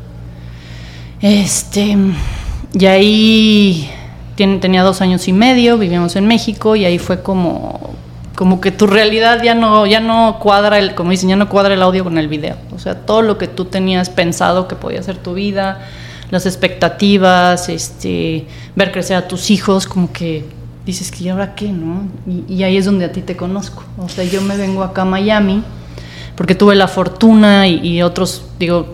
Este, 1.22 1.98
y 2.74 2.86
ahí 2.86 3.89
tenía 4.36 4.84
dos 4.84 5.02
años 5.02 5.28
y 5.28 5.34
medio, 5.34 5.78
vivíamos 5.78 6.15
en 6.15 6.28
México 6.28 6.76
y 6.76 6.86
ahí 6.86 7.00
fue 7.00 7.22
como, 7.22 7.96
como 8.36 8.60
que 8.60 8.72
tu 8.72 8.88
realidad 8.88 9.41
ya 9.43 9.56
no, 9.56 9.86
ya 9.86 10.00
no 10.00 10.39
cuadra 10.41 10.80
el, 10.80 10.96
como 10.96 11.12
dicen, 11.12 11.30
ya 11.30 11.36
no 11.36 11.50
cuadra 11.50 11.74
el 11.74 11.82
audio 11.82 12.04
con 12.04 12.17
el 12.17 12.28
video. 12.28 12.58
O 12.76 12.80
sea, 12.80 13.06
todo 13.06 13.22
lo 13.22 13.38
que 13.38 13.48
tú 13.48 13.65
tenías 13.65 14.10
pensado 14.10 14.67
que 14.67 14.76
podía 14.76 15.02
ser 15.04 15.17
tu 15.17 15.34
vida, 15.34 15.88
las 16.32 16.46
expectativas, 16.46 17.69
este, 17.69 18.48
ver 18.76 18.91
crecer 18.91 19.17
a 19.17 19.28
tus 19.28 19.52
hijos, 19.52 19.88
como 19.88 20.12
que 20.12 20.46
dices 20.86 21.12
que 21.12 21.26
¿y 21.26 21.30
ahora 21.30 21.56
qué, 21.56 21.69
no? 21.69 22.08
Y, 22.50 22.63
ahí 22.63 22.76
es 22.76 22.86
donde 22.86 23.06
a 23.06 23.12
ti 23.12 23.22
te 23.22 23.38
conozco. 23.38 23.84
O 23.98 24.10
sea, 24.10 24.24
yo 24.24 24.41
me 24.41 24.58
vengo 24.58 24.84
acá 24.84 25.04
a 25.04 25.06
Miami 25.06 25.63
porque 26.36 26.56
tuve 26.56 26.76
la 26.76 26.88
fortuna 26.88 27.67
y, 27.67 27.80
y 27.88 28.02
otros, 28.02 28.46
digo, 28.60 28.88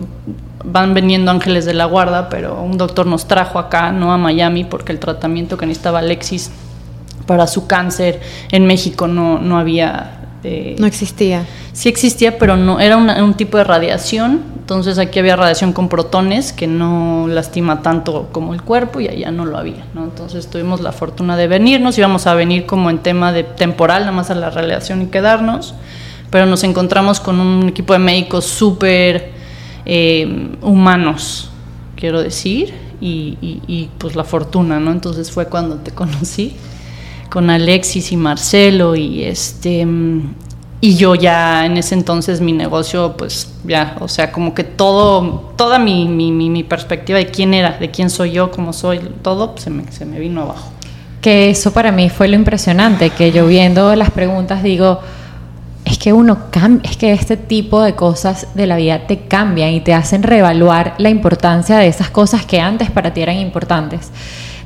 van 0.64 0.94
veniendo 0.94 1.30
ángeles 1.30 1.64
de 1.64 1.74
la 1.74 1.86
guarda, 1.86 2.28
pero 2.28 2.62
un 2.62 2.78
doctor 2.78 3.06
nos 3.06 3.26
trajo 3.26 3.58
acá, 3.58 3.92
no 3.92 4.12
a 4.12 4.18
Miami, 4.18 4.64
porque 4.64 4.92
el 4.92 4.98
tratamiento 4.98 5.56
que 5.56 5.66
necesitaba 5.66 6.00
Alexis 6.00 6.50
para 7.26 7.46
su 7.46 7.66
cáncer 7.66 8.20
en 8.50 8.66
México 8.66 9.06
no, 9.06 9.38
no 9.38 9.58
había... 9.58 10.16
Eh, 10.42 10.76
no 10.78 10.86
existía. 10.86 11.44
Sí 11.72 11.88
existía, 11.88 12.38
pero 12.38 12.56
no 12.56 12.80
era 12.80 12.96
un 12.96 13.34
tipo 13.34 13.58
de 13.58 13.64
radiación. 13.64 14.40
Entonces 14.58 14.98
aquí 14.98 15.18
había 15.18 15.36
radiación 15.36 15.72
con 15.72 15.88
protones 15.88 16.52
que 16.52 16.66
no 16.66 17.26
lastima 17.28 17.82
tanto 17.82 18.28
como 18.32 18.54
el 18.54 18.62
cuerpo 18.62 19.00
y 19.00 19.08
allá 19.08 19.30
no 19.30 19.44
lo 19.44 19.58
había. 19.58 19.84
¿no? 19.94 20.04
Entonces 20.04 20.48
tuvimos 20.48 20.80
la 20.80 20.92
fortuna 20.92 21.36
de 21.36 21.48
venirnos, 21.48 21.98
íbamos 21.98 22.26
a 22.26 22.34
venir 22.34 22.66
como 22.66 22.88
en 22.88 22.98
tema 22.98 23.32
de 23.32 23.42
temporal, 23.42 24.02
nada 24.02 24.12
más 24.12 24.30
a 24.30 24.34
la 24.34 24.48
radiación 24.48 25.02
y 25.02 25.06
quedarnos, 25.06 25.74
pero 26.30 26.46
nos 26.46 26.64
encontramos 26.64 27.20
con 27.20 27.40
un 27.40 27.68
equipo 27.68 27.92
de 27.92 27.98
médicos 27.98 28.46
súper 28.46 29.32
eh, 29.84 30.56
humanos, 30.62 31.50
quiero 31.96 32.22
decir, 32.22 32.72
y, 33.00 33.88
pues 33.98 34.14
la 34.14 34.24
fortuna, 34.24 34.78
¿no? 34.78 34.92
Entonces 34.92 35.30
fue 35.30 35.46
cuando 35.46 35.76
te 35.76 35.90
conocí 35.94 36.56
con 37.30 37.48
Alexis 37.48 38.12
y 38.12 38.16
Marcelo 38.16 38.96
y 38.96 39.22
este 39.22 39.86
y 40.82 40.96
yo 40.96 41.14
ya 41.14 41.66
en 41.66 41.76
ese 41.76 41.94
entonces 41.94 42.40
mi 42.40 42.52
negocio 42.52 43.14
pues 43.16 43.52
ya 43.64 43.96
o 44.00 44.08
sea 44.08 44.32
como 44.32 44.52
que 44.52 44.64
todo 44.64 45.52
toda 45.56 45.78
mi, 45.78 46.08
mi, 46.08 46.32
mi 46.32 46.64
perspectiva 46.64 47.18
de 47.18 47.26
quién 47.26 47.54
era 47.54 47.78
de 47.78 47.90
quién 47.90 48.10
soy 48.10 48.32
yo 48.32 48.50
cómo 48.50 48.72
soy 48.72 48.98
todo 49.22 49.54
se, 49.58 49.70
me, 49.70 49.84
se 49.92 50.06
me 50.06 50.18
vino 50.18 50.40
abajo 50.42 50.72
que 51.20 51.50
eso 51.50 51.72
para 51.72 51.92
mí 51.92 52.08
fue 52.08 52.26
lo 52.28 52.34
impresionante 52.34 53.10
que 53.10 53.30
yo 53.30 53.46
viendo 53.46 53.94
las 53.94 54.10
preguntas 54.10 54.62
digo 54.62 55.00
es 55.90 55.98
que 55.98 56.12
uno 56.12 56.38
es 56.84 56.96
que 56.96 57.12
este 57.12 57.36
tipo 57.36 57.82
de 57.82 57.94
cosas 57.94 58.46
de 58.54 58.66
la 58.66 58.76
vida 58.76 59.06
te 59.08 59.26
cambian 59.26 59.70
y 59.70 59.80
te 59.80 59.92
hacen 59.92 60.22
reevaluar 60.22 60.94
la 60.98 61.10
importancia 61.10 61.78
de 61.78 61.88
esas 61.88 62.10
cosas 62.10 62.46
que 62.46 62.60
antes 62.60 62.90
para 62.90 63.12
ti 63.12 63.22
eran 63.22 63.36
importantes. 63.36 64.10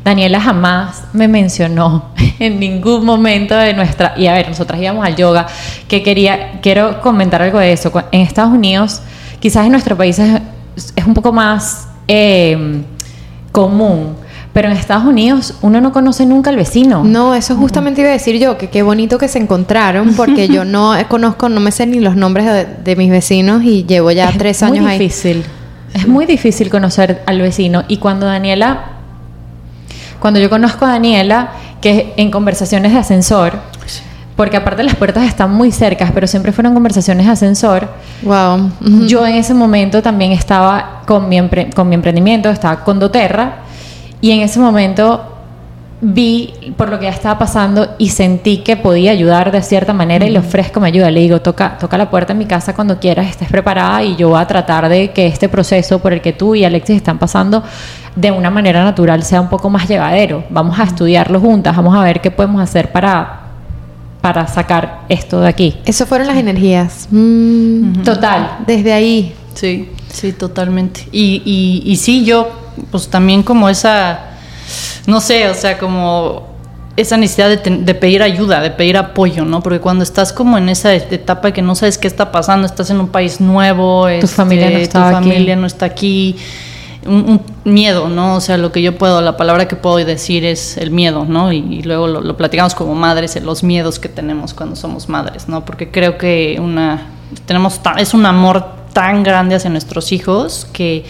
Daniela 0.04 0.38
jamás 0.38 1.04
me 1.14 1.26
mencionó 1.26 2.10
en 2.38 2.60
ningún 2.60 3.06
momento 3.06 3.56
de 3.56 3.72
nuestra 3.72 4.12
y 4.18 4.26
a 4.26 4.34
ver, 4.34 4.50
nosotras 4.50 4.78
íbamos 4.80 5.06
al 5.06 5.16
yoga, 5.16 5.46
que 5.88 6.02
quería 6.02 6.60
quiero 6.60 7.00
comentar 7.00 7.40
algo 7.40 7.58
de 7.58 7.72
eso. 7.72 7.90
En 8.12 8.20
Estados 8.20 8.52
Unidos, 8.52 9.00
quizás 9.40 9.64
en 9.64 9.72
nuestro 9.72 9.96
país 9.96 10.18
es, 10.18 11.06
un 11.06 11.14
poco 11.14 11.32
más 11.32 11.88
eh, 12.06 12.82
común 13.50 14.16
pero 14.54 14.70
en 14.70 14.76
Estados 14.76 15.04
Unidos 15.04 15.54
uno 15.62 15.80
no 15.80 15.92
conoce 15.92 16.24
nunca 16.24 16.48
al 16.48 16.56
vecino. 16.56 17.02
No, 17.02 17.34
eso 17.34 17.56
justamente 17.56 18.00
iba 18.00 18.10
a 18.10 18.12
decir 18.12 18.38
yo, 18.38 18.56
que 18.56 18.70
qué 18.70 18.82
bonito 18.82 19.18
que 19.18 19.26
se 19.26 19.40
encontraron, 19.40 20.14
porque 20.14 20.46
yo 20.46 20.64
no 20.64 20.94
conozco, 21.08 21.48
no 21.48 21.60
me 21.60 21.72
sé 21.72 21.86
ni 21.86 21.98
los 21.98 22.14
nombres 22.14 22.68
de, 22.84 22.96
mis 22.96 23.10
vecinos 23.10 23.64
y 23.64 23.84
llevo 23.84 24.12
ya 24.12 24.30
tres 24.30 24.62
años 24.62 24.86
ahí. 24.86 24.94
Es 24.94 25.00
difícil. 25.00 25.44
Es 25.92 26.06
muy 26.06 26.24
difícil 26.24 26.70
conocer 26.70 27.22
al 27.26 27.40
vecino. 27.40 27.82
Y 27.88 27.96
cuando 27.96 28.26
Daniela, 28.26 28.84
cuando 30.20 30.38
yo 30.38 30.48
conozco 30.48 30.84
a 30.84 30.90
Daniela, 30.90 31.50
que 31.80 32.14
en 32.16 32.30
conversaciones 32.30 32.92
de 32.92 32.98
ascensor, 32.98 33.58
porque 34.36 34.56
aparte 34.56 34.84
las 34.84 34.94
puertas 34.94 35.24
están 35.24 35.52
muy 35.52 35.72
cercas, 35.72 36.12
pero 36.14 36.28
siempre 36.28 36.52
fueron 36.52 36.74
conversaciones 36.74 37.26
de 37.26 37.32
ascensor. 37.32 37.88
Wow. 38.22 38.70
Yo 39.08 39.26
en 39.26 39.34
ese 39.34 39.52
momento 39.52 40.00
también 40.00 40.30
estaba 40.30 41.02
con 41.06 41.28
mi, 41.28 41.40
con 41.74 41.88
mi 41.88 41.96
emprendimiento, 41.96 42.50
estaba 42.50 42.84
con 42.84 43.00
doTERRA, 43.00 43.63
y 44.24 44.30
en 44.30 44.40
ese 44.40 44.58
momento 44.58 45.20
vi 46.00 46.54
por 46.78 46.88
lo 46.88 46.98
que 46.98 47.04
ya 47.04 47.10
estaba 47.10 47.38
pasando 47.38 47.94
y 47.98 48.08
sentí 48.08 48.62
que 48.62 48.74
podía 48.74 49.10
ayudar 49.10 49.52
de 49.52 49.60
cierta 49.60 49.92
manera 49.92 50.24
y 50.24 50.30
le 50.30 50.38
ofrezco 50.38 50.80
mi 50.80 50.86
ayuda. 50.86 51.10
Le 51.10 51.20
digo, 51.20 51.42
toca, 51.42 51.76
toca 51.76 51.98
la 51.98 52.08
puerta 52.08 52.32
en 52.32 52.38
mi 52.38 52.46
casa 52.46 52.74
cuando 52.74 52.98
quieras, 52.98 53.26
estés 53.26 53.50
preparada 53.50 54.02
y 54.02 54.16
yo 54.16 54.30
voy 54.30 54.40
a 54.40 54.46
tratar 54.46 54.88
de 54.88 55.10
que 55.10 55.26
este 55.26 55.50
proceso 55.50 55.98
por 55.98 56.14
el 56.14 56.22
que 56.22 56.32
tú 56.32 56.54
y 56.54 56.64
Alexis 56.64 56.96
están 56.96 57.18
pasando 57.18 57.62
de 58.16 58.30
una 58.30 58.48
manera 58.48 58.82
natural 58.82 59.22
sea 59.24 59.42
un 59.42 59.50
poco 59.50 59.68
más 59.68 59.86
llevadero. 59.86 60.42
Vamos 60.48 60.78
a 60.78 60.84
estudiarlo 60.84 61.38
juntas, 61.38 61.76
vamos 61.76 61.94
a 61.94 62.00
ver 62.00 62.22
qué 62.22 62.30
podemos 62.30 62.62
hacer 62.62 62.92
para 62.92 63.40
para 64.22 64.46
sacar 64.46 65.02
esto 65.10 65.42
de 65.42 65.48
aquí. 65.48 65.76
Eso 65.84 66.06
fueron 66.06 66.28
las 66.28 66.38
energías. 66.38 67.08
Mm, 67.10 68.04
Total. 68.04 68.60
Desde 68.66 68.94
ahí. 68.94 69.34
Sí, 69.52 69.90
sí, 70.08 70.32
totalmente. 70.32 71.06
Y, 71.12 71.42
y, 71.44 71.82
y 71.84 71.96
sí, 71.96 72.24
yo, 72.24 72.63
pues 72.90 73.08
también 73.08 73.42
como 73.42 73.68
esa 73.68 74.34
no 75.06 75.20
sé, 75.20 75.48
o 75.48 75.54
sea, 75.54 75.78
como 75.78 76.54
esa 76.96 77.16
necesidad 77.16 77.50
de, 77.50 77.94
pedir 77.94 78.22
ayuda, 78.22 78.60
de 78.60 78.70
pedir 78.70 78.96
apoyo, 78.96 79.44
¿no? 79.44 79.62
Porque 79.62 79.80
cuando 79.80 80.04
estás 80.04 80.32
como 80.32 80.56
en 80.58 80.68
esa 80.68 80.94
etapa 80.94 81.52
que 81.52 81.60
no 81.60 81.74
sabes 81.74 81.98
qué 81.98 82.06
está 82.06 82.30
pasando, 82.30 82.66
estás 82.66 82.90
en 82.90 83.00
un 83.00 83.08
país 83.08 83.40
nuevo, 83.40 84.04
tu 84.04 84.08
este, 84.08 84.26
familia 84.28 84.70
no 84.70 84.78
está 84.78 85.08
tu 85.08 85.14
familia 85.14 85.56
no 85.56 85.66
está 85.66 85.86
aquí, 85.86 86.36
un, 87.04 87.42
miedo, 87.64 88.08
¿no? 88.08 88.36
O 88.36 88.40
sea, 88.40 88.56
lo 88.58 88.70
que 88.70 88.80
yo 88.80 88.96
puedo, 88.96 89.20
la 89.20 89.36
palabra 89.36 89.66
que 89.66 89.74
puedo 89.76 89.96
decir 89.96 90.44
es 90.44 90.76
el 90.76 90.90
miedo, 90.92 91.24
¿no? 91.24 91.52
Y, 91.52 91.82
luego 91.82 92.06
lo, 92.06 92.20
lo, 92.20 92.36
platicamos 92.36 92.74
como 92.74 92.94
madres, 92.94 93.40
los 93.42 93.64
miedos 93.64 93.98
que 93.98 94.08
tenemos 94.08 94.54
cuando 94.54 94.76
somos 94.76 95.08
madres, 95.08 95.48
¿no? 95.48 95.64
Porque 95.64 95.90
creo 95.90 96.16
que 96.16 96.58
una 96.60 97.08
tenemos 97.46 97.80
es 97.98 98.14
un 98.14 98.24
amor 98.24 98.64
tan 98.92 99.24
grande 99.24 99.56
hacia 99.56 99.68
nuestros 99.68 100.12
hijos 100.12 100.68
que 100.72 101.04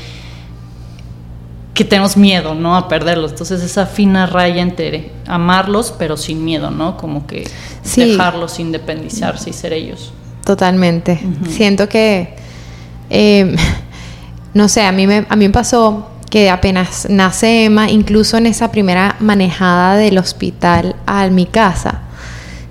que 1.75 1.85
tenemos 1.85 2.17
miedo, 2.17 2.55
¿no? 2.55 2.77
A 2.77 2.89
perderlos. 2.89 3.33
Entonces 3.33 3.63
esa 3.63 3.87
fina 3.87 4.27
raya 4.27 4.63
entre 4.63 5.11
amarlos 5.27 5.93
pero 5.99 6.17
sin 6.17 6.45
miedo, 6.45 6.71
¿no? 6.71 6.97
Como 6.97 7.27
que 7.27 7.49
dejarlos 7.97 8.61
independizarse 8.61 9.51
y 9.51 9.53
ser 9.53 9.73
ellos. 9.73 10.13
Totalmente. 10.45 11.21
Siento 11.49 11.89
que, 11.89 12.37
em, 13.11 13.57
no 14.55 14.69
sé, 14.69 14.83
a 14.83 14.93
mí, 14.93 15.07
me, 15.07 15.27
a 15.29 15.37
mí 15.37 15.47
me 15.49 15.53
pasó 15.53 16.11
que 16.31 16.51
apenas 16.51 17.09
nace 17.11 17.65
Emma, 17.65 17.91
incluso 17.91 18.37
en 18.37 18.47
esa 18.47 18.71
primera 18.71 19.17
manejada 19.21 19.97
del 19.97 20.19
hospital 20.19 20.97
a 21.07 21.29
mi 21.29 21.47
casa, 21.47 22.03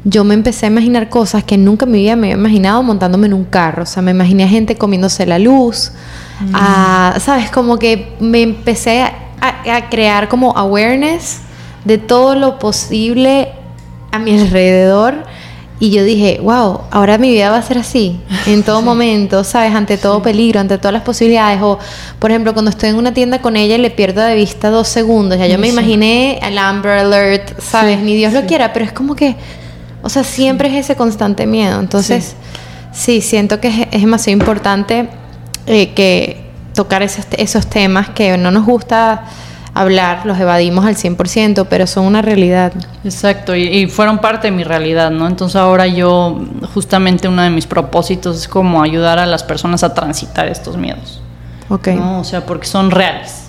yo 0.05 0.23
me 0.25 0.33
empecé 0.33 0.65
a 0.65 0.69
imaginar 0.69 1.09
cosas 1.09 1.43
que 1.43 1.57
nunca 1.57 1.85
en 1.85 1.91
mi 1.91 1.99
vida 1.99 2.15
me 2.15 2.27
había 2.27 2.37
imaginado 2.37 2.83
montándome 2.83 3.27
en 3.27 3.33
un 3.33 3.45
carro. 3.45 3.83
O 3.83 3.85
sea, 3.85 4.01
me 4.01 4.11
imaginé 4.11 4.43
a 4.43 4.49
gente 4.49 4.75
comiéndose 4.75 5.25
la 5.25 5.39
luz, 5.39 5.93
¿sabes? 7.19 7.49
Como 7.51 7.77
que 7.77 8.15
me 8.19 8.41
empecé 8.41 9.01
a, 9.01 9.13
crear 9.89 10.29
como 10.29 10.57
awareness 10.57 11.39
de 11.83 11.97
todo 11.97 12.35
lo 12.35 12.59
posible 12.59 13.49
a 14.11 14.19
mi 14.19 14.39
alrededor. 14.39 15.23
Y 15.79 15.89
yo 15.89 16.03
dije, 16.03 16.39
wow, 16.41 16.81
ahora 16.91 17.17
mi 17.17 17.31
vida 17.31 17.49
va 17.49 17.57
a 17.57 17.61
ser 17.61 17.77
así, 17.77 18.17
en 18.45 18.63
todo 18.63 18.81
momento, 18.93 19.43
¿sabes? 19.43 19.73
Ante 19.75 19.97
todo 19.97 20.21
peligro, 20.21 20.61
ante 20.61 20.77
todas 20.77 20.93
las 20.93 21.01
posibilidades. 21.01 21.61
O, 21.61 21.77
por 22.19 22.31
ejemplo, 22.31 22.53
cuando 22.53 22.71
estoy 22.71 22.89
en 22.89 22.95
una 22.95 23.13
tienda 23.13 23.41
con 23.41 23.57
ella 23.57 23.75
y 23.75 23.79
le 23.79 23.89
pierdo 23.89 24.21
de 24.21 24.35
vista 24.35 24.69
dos 24.69 24.87
segundos, 24.87 25.37
ya 25.37 25.47
yo 25.47 25.57
me 25.57 25.67
imaginé 25.67 26.39
el 26.41 26.57
Amber 26.57 26.99
Alert, 26.99 27.59
¿sabes? 27.59 27.99
Ni 27.99 28.15
Dios 28.15 28.31
lo 28.31 28.45
quiera, 28.45 28.71
pero 28.71 28.85
es 28.85 28.93
como 28.93 29.15
que, 29.15 29.35
o 30.01 30.09
sea, 30.09 30.23
siempre 30.23 30.69
es 30.69 30.85
ese 30.85 30.95
constante 30.95 31.45
miedo. 31.45 31.79
Entonces, 31.81 32.35
sí, 32.93 33.19
siento 33.19 33.59
que 33.59 33.67
es, 33.67 33.87
es 33.91 34.01
demasiado 34.01 34.39
importante 34.39 35.09
eh, 35.67 35.93
que 35.93 36.45
tocar 36.73 37.03
esos, 37.03 37.25
esos 37.37 37.67
temas 37.67 38.09
que 38.09 38.37
no 38.37 38.51
nos 38.51 38.65
gusta 38.65 39.25
hablar, 39.73 40.25
los 40.25 40.39
evadimos 40.39 40.85
al 40.85 40.95
100%, 40.95 41.67
pero 41.69 41.87
son 41.87 42.05
una 42.05 42.21
realidad. 42.21 42.73
Exacto, 43.03 43.55
y, 43.55 43.87
fueron 43.87 44.19
parte 44.19 44.47
de 44.47 44.51
mi 44.51 44.63
realidad, 44.63 45.11
¿no? 45.11 45.27
Entonces 45.27 45.55
ahora 45.55 45.87
yo, 45.87 46.41
justamente 46.73 47.27
uno 47.27 47.41
de 47.41 47.49
mis 47.49 47.65
propósitos 47.65 48.37
es 48.37 48.47
como 48.47 48.83
ayudar 48.83 49.19
a 49.19 49.25
las 49.25 49.43
personas 49.43 49.83
a 49.83 49.93
transitar 49.93 50.47
estos 50.47 50.77
miedos. 50.77 51.21
Ok. 51.69 51.87
¿no? 51.89 52.19
O 52.19 52.23
sea, 52.23 52.45
porque 52.45 52.67
son 52.67 52.91
reales. 52.91 53.43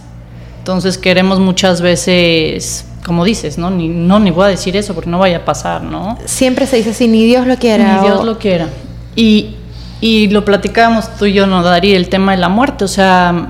Entonces 0.58 0.96
queremos 0.96 1.40
muchas 1.40 1.82
veces, 1.82 2.86
como 3.04 3.22
dices, 3.24 3.58
¿no? 3.58 3.70
Ni, 3.70 3.88
no, 3.88 4.18
ni 4.18 4.30
voy 4.30 4.46
a 4.46 4.48
decir 4.48 4.76
eso 4.78 4.94
porque 4.94 5.10
no 5.10 5.18
vaya 5.18 5.38
a 5.38 5.44
pasar, 5.44 5.82
¿no? 5.82 6.16
Siempre 6.24 6.66
se 6.66 6.76
dice 6.76 6.90
así, 6.90 7.06
ni 7.06 7.26
Dios 7.26 7.46
lo 7.46 7.56
quiera. 7.56 8.00
Ni 8.00 8.06
Dios 8.06 8.24
lo 8.24 8.38
quiera. 8.38 8.68
Y, 9.14 9.56
y 10.04 10.28
lo 10.28 10.44
platicábamos 10.44 11.16
tú 11.16 11.24
y 11.24 11.32
yo, 11.32 11.46
no, 11.46 11.62
Darí, 11.62 11.94
el 11.94 12.10
tema 12.10 12.32
de 12.32 12.38
la 12.38 12.50
muerte, 12.50 12.84
o 12.84 12.88
sea, 12.88 13.48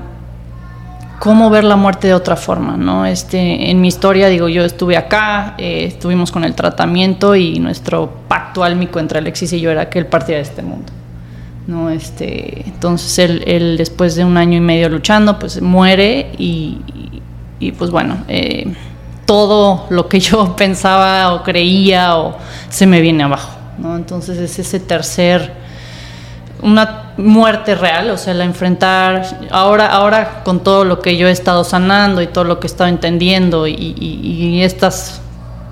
cómo 1.19 1.49
ver 1.49 1.65
la 1.65 1.75
muerte 1.75 2.07
de 2.07 2.13
otra 2.13 2.37
forma, 2.37 2.77
¿no? 2.77 3.05
Este, 3.05 3.69
en 3.69 3.81
mi 3.81 3.89
historia, 3.89 4.29
digo, 4.29 4.47
yo 4.47 4.63
estuve 4.63 4.95
acá, 4.95 5.55
eh, 5.57 5.83
estuvimos 5.83 6.31
con 6.31 6.45
el 6.45 6.55
tratamiento 6.55 7.35
y 7.35 7.59
nuestro 7.59 8.09
pacto 8.29 8.63
álmico 8.63 9.01
entre 9.01 9.19
Alexis 9.19 9.51
y 9.51 9.59
yo 9.59 9.69
era 9.69 9.89
que 9.89 9.99
él 9.99 10.05
partiera 10.05 10.37
de 10.37 10.43
este 10.43 10.61
mundo. 10.61 10.93
¿no? 11.67 11.89
Este, 11.89 12.61
entonces 12.65 13.19
él, 13.19 13.75
después 13.77 14.15
de 14.15 14.23
un 14.23 14.37
año 14.37 14.55
y 14.55 14.61
medio 14.61 14.87
luchando, 14.87 15.37
pues 15.37 15.61
muere 15.61 16.31
y, 16.37 16.77
y, 17.59 17.73
pues 17.73 17.91
bueno, 17.91 18.19
eh, 18.29 18.73
todo 19.25 19.87
lo 19.89 20.07
que 20.07 20.21
yo 20.21 20.55
pensaba 20.55 21.33
o 21.33 21.43
creía 21.43 22.17
o 22.17 22.37
se 22.69 22.87
me 22.87 23.01
viene 23.01 23.23
abajo, 23.23 23.57
¿no? 23.77 23.97
Entonces 23.97 24.37
es 24.37 24.57
ese 24.57 24.79
tercer 24.79 25.64
una 26.61 27.13
muerte 27.17 27.75
real, 27.75 28.09
o 28.09 28.17
sea, 28.17 28.33
la 28.33 28.43
enfrentar 28.43 29.23
ahora, 29.51 29.87
ahora 29.87 30.43
con 30.43 30.61
todo 30.61 30.83
lo 30.83 30.99
que 30.99 31.17
yo 31.17 31.27
he 31.27 31.31
estado 31.31 31.63
sanando 31.63 32.21
y 32.21 32.27
todo 32.27 32.43
lo 32.43 32.59
que 32.59 32.67
he 32.67 32.69
estado 32.69 32.89
entendiendo 32.89 33.67
y, 33.67 34.61
estos 34.63 35.21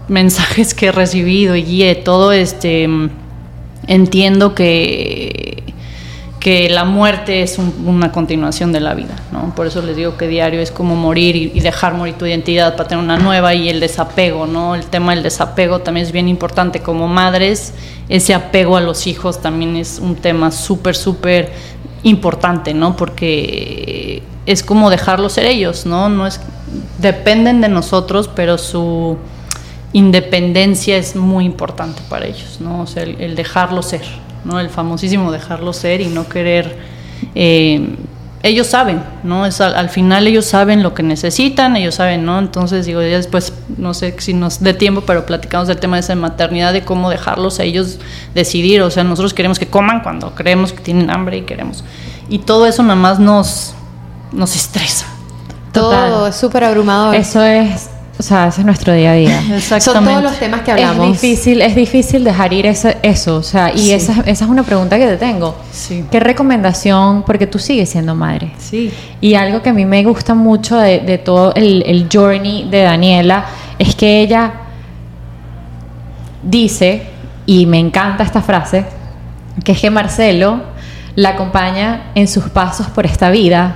mensajes 0.07 0.73
que 0.73 0.87
he 0.87 0.91
recibido 0.91 1.55
y 1.55 1.63
guíe, 1.63 1.95
todo 1.95 2.31
este, 2.31 2.87
entiendo 3.87 4.53
que, 4.53 5.52
que 6.43 6.69
la 6.69 6.84
muerte 6.84 7.41
es 7.41 7.58
una 7.58 8.12
continuación 8.12 8.73
de 8.73 8.82
la 8.82 8.93
vida, 8.93 9.15
¿no? 9.32 9.56
Por 9.56 9.65
eso 9.65 9.82
les 9.82 9.95
digo 9.95 10.17
que 10.17 10.27
diario 10.27 10.60
es 10.60 10.71
como 10.71 10.93
morir 10.93 11.38
y, 11.38 11.60
dejar 11.62 11.93
morir 11.93 12.15
tu 12.15 12.25
identidad 12.25 12.75
para 12.75 12.89
tener 12.89 13.01
una 13.01 13.17
nueva 13.17 13.53
y 13.53 13.69
el 13.69 13.79
desapego, 13.79 14.45
¿no? 14.45 14.75
El 14.75 14.86
tema 14.88 15.15
del 15.15 15.23
desapego 15.23 15.79
también 15.79 16.06
es 16.06 16.12
bien 16.12 16.27
importante 16.27 16.82
como 16.82 17.08
madres 17.08 17.73
ese 18.10 18.34
apego 18.34 18.75
a 18.75 18.82
los 18.82 19.08
hijos 19.08 19.41
también 19.41 19.77
es 19.77 19.99
un 19.99 20.17
tema 20.17 20.51
súper, 20.51 20.97
súper 20.97 21.53
importante, 22.03 22.73
¿no? 22.73 22.97
Porque 22.97 24.21
es 24.45 24.63
como 24.63 24.89
dejarlos 24.89 25.32
ser 25.32 25.45
ellos, 25.45 25.86
¿no? 25.86 26.10
No 26.10 26.27
es 26.27 26.41
dependen 26.97 27.62
de 27.62 27.69
nosotros, 27.69 28.29
pero 28.36 28.58
su 28.58 29.17
independencia 29.93 30.97
es 30.97 31.15
muy 31.15 31.45
importante 31.45 32.01
para 32.10 32.25
ellos, 32.25 32.58
¿no? 32.60 32.82
O 32.82 32.88
sea, 32.88 33.03
el, 33.03 33.21
el 33.21 33.36
dejarlo 33.36 33.82
ser, 33.82 34.03
¿no? 34.45 34.60
El 34.60 34.69
famosísimo 34.69 35.32
dejarlo 35.32 35.73
ser 35.73 36.01
y 36.01 36.08
no 36.08 36.27
querer 36.27 36.77
eh, 37.36 37.95
ellos 38.43 38.67
saben, 38.67 39.01
¿no? 39.23 39.45
Es 39.45 39.62
al, 39.62 39.89
final 39.89 40.27
ellos 40.27 40.43
saben 40.45 40.84
lo 40.84 40.93
que 40.93 41.01
necesitan, 41.01 41.77
ellos 41.77 41.95
saben, 41.95 42.25
¿no? 42.25 42.39
Entonces 42.39 42.86
digo, 42.86 43.01
ya 43.01 43.15
después, 43.15 43.53
no 43.77 43.93
sé 43.93 44.13
si 44.19 44.34
nos 44.34 44.60
dé 44.60 44.73
tiempo, 44.73 45.01
pero 45.08 45.25
platicamos 45.25 45.69
del 45.69 45.77
tema 45.77 45.95
de 45.95 46.01
esa 46.01 46.13
maternidad, 46.15 46.73
de 46.73 46.84
cómo 46.84 47.10
dejarlos 47.10 47.62
a 47.62 47.63
ellos 47.63 47.99
decidir, 48.36 48.82
o 48.82 48.91
sea, 48.91 49.06
nosotros 49.06 49.34
queremos 49.34 49.60
que 49.60 49.67
coman 49.67 50.01
cuando 50.01 50.36
creemos 50.36 50.73
que 50.73 50.82
tienen 50.82 51.10
hambre 51.10 51.38
y 51.38 51.41
queremos. 51.43 51.86
Y 52.27 52.39
todo 52.39 52.67
eso 52.67 52.84
nada 52.84 52.97
más 52.97 53.17
nos, 53.17 53.75
nos 54.34 54.58
estresa. 54.58 55.06
Todo 55.71 56.27
es 56.27 56.36
súper 56.36 56.65
abrumador. 56.65 57.15
Eso 57.15 57.41
es 57.41 57.89
o 58.17 58.21
sea, 58.21 58.47
ese 58.47 58.62
es 58.62 58.65
nuestro 58.65 58.93
día 58.93 59.12
a 59.12 59.15
día. 59.15 59.41
Exactamente. 59.56 59.82
Son 59.82 60.06
todos 60.06 60.23
los 60.23 60.39
temas 60.39 60.62
que 60.62 60.71
hablamos. 60.71 61.15
Es 61.15 61.21
difícil, 61.21 61.62
es 61.62 61.76
difícil 61.76 62.23
dejar 62.23 62.54
ir 62.54 62.67
eso, 62.67 62.89
eso 63.02 63.38
o 63.38 63.43
sea, 63.43 63.73
y 63.76 63.91
esa, 63.91 64.21
esa, 64.26 64.45
es 64.45 64.49
una 64.49 64.63
pregunta 64.63 64.97
que 64.97 65.08
te 65.08 65.17
tengo. 65.17 65.56
Sí. 65.71 66.06
¿Qué 66.12 66.19
recomendación? 66.19 67.23
Porque 67.23 67.47
tú 67.47 67.58
sigues 67.58 67.89
siendo 67.89 68.13
madre. 68.13 68.52
Sí. 68.60 68.91
Y 69.19 69.34
algo 69.34 69.62
que 69.62 69.69
a 69.69 69.73
mí 69.73 69.86
me 69.86 70.04
gusta 70.04 70.36
mucho 70.36 70.78
de, 70.78 70.99
de 70.99 71.17
todo 71.17 71.54
el, 71.56 71.84
el 71.88 72.08
journey 72.12 72.69
de 72.69 72.84
Daniela 72.84 73.45
es 73.80 73.95
que 73.95 74.21
ella 74.21 74.54
dice, 76.43 77.08
y 77.45 77.65
me 77.65 77.80
encanta 77.80 78.23
esta 78.23 78.41
frase, 78.41 78.86
que 79.63 79.71
es 79.71 79.82
que 79.82 79.89
Marcelo 79.89 80.62
la 81.15 81.30
acompaña 81.30 82.12
en 82.15 82.28
sus 82.28 82.45
pasos 82.45 82.88
por 82.88 83.06
esta 83.06 83.30
vida 83.30 83.76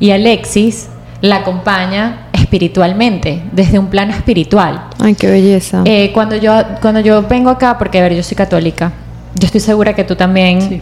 y 0.00 0.10
Alexis 0.10 0.88
la 1.20 1.36
acompaña 1.36 2.27
espiritualmente, 2.48 3.42
desde 3.52 3.78
un 3.78 3.88
plano 3.88 4.14
espiritual. 4.14 4.88
Ay, 4.98 5.14
qué 5.14 5.26
belleza. 5.26 5.82
Eh, 5.84 6.10
cuando, 6.14 6.34
yo, 6.34 6.54
cuando 6.80 7.00
yo 7.00 7.22
vengo 7.22 7.50
acá, 7.50 7.76
porque 7.76 7.98
a 7.98 8.02
ver, 8.02 8.14
yo 8.14 8.22
soy 8.22 8.36
católica, 8.36 8.90
yo 9.34 9.44
estoy 9.44 9.60
segura 9.60 9.94
que 9.94 10.02
tú 10.02 10.16
también, 10.16 10.80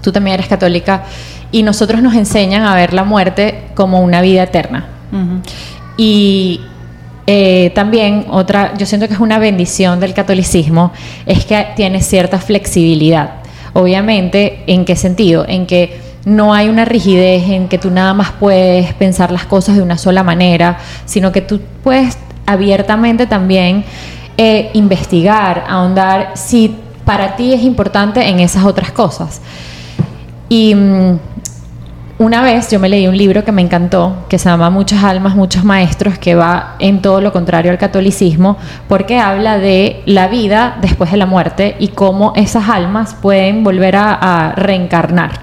tú 0.00 0.10
también 0.10 0.34
eres 0.34 0.48
católica, 0.48 1.04
y 1.52 1.62
nosotros 1.62 2.00
nos 2.00 2.14
enseñan 2.14 2.62
a 2.62 2.74
ver 2.74 2.94
la 2.94 3.04
muerte 3.04 3.64
como 3.74 4.00
una 4.00 4.22
vida 4.22 4.44
eterna. 4.44 4.86
Y 5.98 6.62
eh, 7.26 7.70
también 7.74 8.24
otra, 8.30 8.72
yo 8.78 8.86
siento 8.86 9.06
que 9.06 9.12
es 9.12 9.20
una 9.20 9.38
bendición 9.38 10.00
del 10.00 10.14
catolicismo, 10.14 10.92
es 11.26 11.44
que 11.44 11.66
tiene 11.76 12.00
cierta 12.00 12.38
flexibilidad. 12.38 13.34
Obviamente, 13.74 14.62
¿en 14.66 14.86
qué 14.86 14.96
sentido? 14.96 15.44
En 15.46 15.66
que 15.66 16.00
no 16.24 16.52
hay 16.52 16.68
una 16.68 16.84
rigidez 16.84 17.48
en 17.48 17.68
que 17.68 17.78
tú 17.78 17.90
nada 17.90 18.14
más 18.14 18.32
puedes 18.32 18.92
pensar 18.94 19.30
las 19.30 19.46
cosas 19.46 19.76
de 19.76 19.82
una 19.82 19.98
sola 19.98 20.22
manera, 20.22 20.78
sino 21.04 21.32
que 21.32 21.40
tú 21.40 21.60
puedes 21.82 22.18
abiertamente 22.46 23.26
también 23.26 23.84
eh, 24.36 24.70
investigar, 24.74 25.64
ahondar 25.68 26.32
si 26.34 26.76
para 27.04 27.36
ti 27.36 27.52
es 27.52 27.62
importante 27.62 28.28
en 28.28 28.40
esas 28.40 28.64
otras 28.64 28.90
cosas. 28.92 29.40
Y 30.48 30.74
mm, 30.74 31.18
una 32.18 32.42
vez 32.42 32.70
yo 32.70 32.78
me 32.78 32.90
leí 32.90 33.06
un 33.06 33.16
libro 33.16 33.44
que 33.44 33.52
me 33.52 33.62
encantó, 33.62 34.26
que 34.28 34.38
se 34.38 34.48
llama 34.50 34.68
Muchas 34.68 35.02
almas, 35.02 35.34
muchos 35.34 35.64
maestros, 35.64 36.18
que 36.18 36.34
va 36.34 36.76
en 36.78 37.00
todo 37.00 37.22
lo 37.22 37.32
contrario 37.32 37.70
al 37.70 37.78
catolicismo, 37.78 38.58
porque 38.88 39.18
habla 39.18 39.56
de 39.56 40.02
la 40.04 40.28
vida 40.28 40.76
después 40.82 41.10
de 41.10 41.16
la 41.16 41.24
muerte 41.24 41.76
y 41.78 41.88
cómo 41.88 42.34
esas 42.36 42.68
almas 42.68 43.14
pueden 43.14 43.64
volver 43.64 43.96
a, 43.96 44.52
reencarnar. 44.54 45.40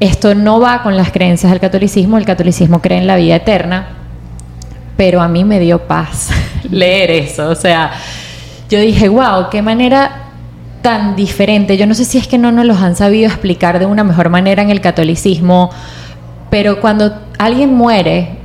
Esto 0.00 0.34
no 0.34 0.60
va 0.60 0.82
con 0.82 0.96
las 0.96 1.10
creencias 1.10 1.50
del 1.50 1.60
catolicismo, 1.60 2.18
el 2.18 2.24
catolicismo 2.24 2.80
cree 2.80 2.98
en 2.98 3.06
la 3.06 3.16
vida 3.16 3.36
eterna, 3.36 3.88
pero 4.96 5.20
a 5.20 5.28
mí 5.28 5.44
me 5.44 5.58
dio 5.58 5.80
paz 5.86 6.30
leer 6.70 7.10
eso, 7.10 7.48
o 7.48 7.54
sea, 7.54 7.92
yo 8.68 8.80
dije, 8.80 9.08
wow, 9.08 9.48
qué 9.50 9.62
manera 9.62 10.28
tan 10.82 11.16
diferente. 11.16 11.76
Yo 11.76 11.86
no 11.86 11.94
sé 11.94 12.04
si 12.04 12.18
es 12.18 12.26
que 12.28 12.38
no 12.38 12.52
nos 12.52 12.64
los 12.64 12.78
han 12.78 12.96
sabido 12.96 13.26
explicar 13.26 13.78
de 13.78 13.86
una 13.86 14.04
mejor 14.04 14.28
manera 14.28 14.62
en 14.62 14.70
el 14.70 14.80
catolicismo, 14.80 15.70
pero 16.50 16.80
cuando 16.80 17.20
alguien 17.38 17.74
muere 17.74 18.38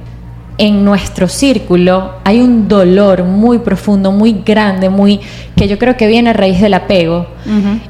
en 0.57 0.85
nuestro 0.85 1.27
círculo 1.27 2.15
hay 2.23 2.39
un 2.41 2.67
dolor 2.67 3.23
muy 3.23 3.59
profundo, 3.59 4.11
muy 4.11 4.41
grande, 4.45 4.89
muy 4.89 5.19
que 5.55 5.67
yo 5.67 5.79
creo 5.79 5.97
que 5.97 6.07
viene 6.07 6.29
a 6.29 6.33
raíz 6.33 6.61
del 6.61 6.73
apego. 6.73 7.27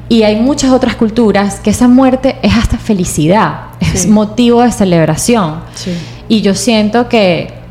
Y 0.08 0.22
hay 0.22 0.36
muchas 0.36 0.72
otras 0.72 0.96
culturas 0.96 1.60
que 1.60 1.70
esa 1.70 1.88
muerte 1.88 2.36
es 2.42 2.54
hasta 2.54 2.78
felicidad, 2.78 3.66
es 3.80 4.08
motivo 4.08 4.62
de 4.62 4.72
celebración. 4.72 5.60
Y 6.28 6.40
yo 6.40 6.54
siento 6.54 7.08
que 7.08 7.62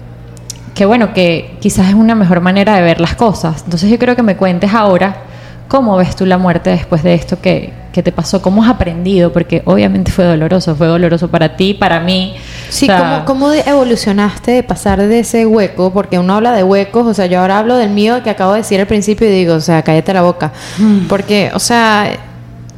que 0.75 0.87
bueno, 0.87 1.13
que 1.13 1.55
quizás 1.59 1.89
es 1.89 1.93
una 1.93 2.15
mejor 2.15 2.41
manera 2.41 2.75
de 2.75 2.81
ver 2.81 2.99
las 2.99 3.13
cosas. 3.13 3.61
Entonces 3.63 3.91
yo 3.91 3.99
creo 3.99 4.15
que 4.15 4.23
me 4.23 4.35
cuentes 4.35 4.73
ahora 4.73 5.17
¿Cómo 5.73 5.97
ves 5.97 6.15
tú 6.15 6.27
la 6.27 6.37
muerte 6.37 6.69
después 6.69 7.01
de 7.01 7.15
esto 7.15 7.41
que, 7.41 7.73
te 8.01 8.11
pasó? 8.11 8.41
¿Cómo 8.41 8.63
has 8.63 8.69
aprendido? 8.69 9.31
Porque 9.31 9.61
obviamente 9.65 10.11
fue 10.11 10.25
doloroso, 10.25 10.75
fue 10.75 10.87
doloroso 10.87 11.27
para 11.27 11.55
ti, 11.55 11.73
para 11.73 11.99
mí. 11.99 12.33
Sí, 12.69 12.89
¿cómo, 13.25 13.51
evolucionaste 13.53 14.51
de 14.51 14.63
pasar 14.63 14.99
de 14.99 15.19
ese 15.19 15.45
hueco? 15.45 15.93
Porque 15.93 16.17
uno 16.17 16.33
habla 16.33 16.53
de 16.53 16.63
huecos, 16.63 17.05
o 17.05 17.13
sea, 17.13 17.27
yo 17.27 17.39
ahora 17.39 17.59
hablo 17.59 17.77
del 17.77 17.91
mío 17.91 18.23
que 18.23 18.29
acabo 18.31 18.53
de 18.53 18.59
decir 18.59 18.79
al 18.79 18.87
principio 18.87 19.27
y 19.27 19.31
digo, 19.31 19.53
o 19.55 19.61
sea, 19.61 19.83
cállate 19.83 20.13
la 20.13 20.23
boca. 20.23 20.51
Mm. 20.79 21.07
Porque, 21.07 21.51
o 21.53 21.59
sea, 21.59 22.17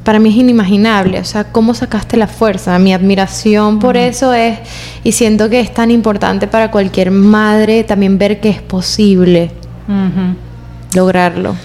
para 0.04 0.20
mí 0.20 0.30
es 0.30 0.36
inimaginable, 0.36 1.20
o 1.20 1.24
sea, 1.24 1.46
cómo 1.46 1.74
sacaste 1.74 2.18
la 2.18 2.28
fuerza. 2.28 2.78
Mi 2.80 2.94
admiración 2.94 3.80
por 3.80 3.96
mm. 3.96 4.00
eso 4.00 4.34
es, 4.34 4.60
y 5.04 5.14
siento 5.14 5.50
que 5.50 5.60
es 5.62 5.74
tan 5.74 5.92
importante 5.92 6.48
para 6.48 6.72
cualquier 6.72 7.12
madre 7.12 7.84
también 7.84 8.18
ver 8.18 8.42
que 8.42 8.50
es 8.50 8.62
posible 8.62 9.52
lograrlo. 10.94 11.56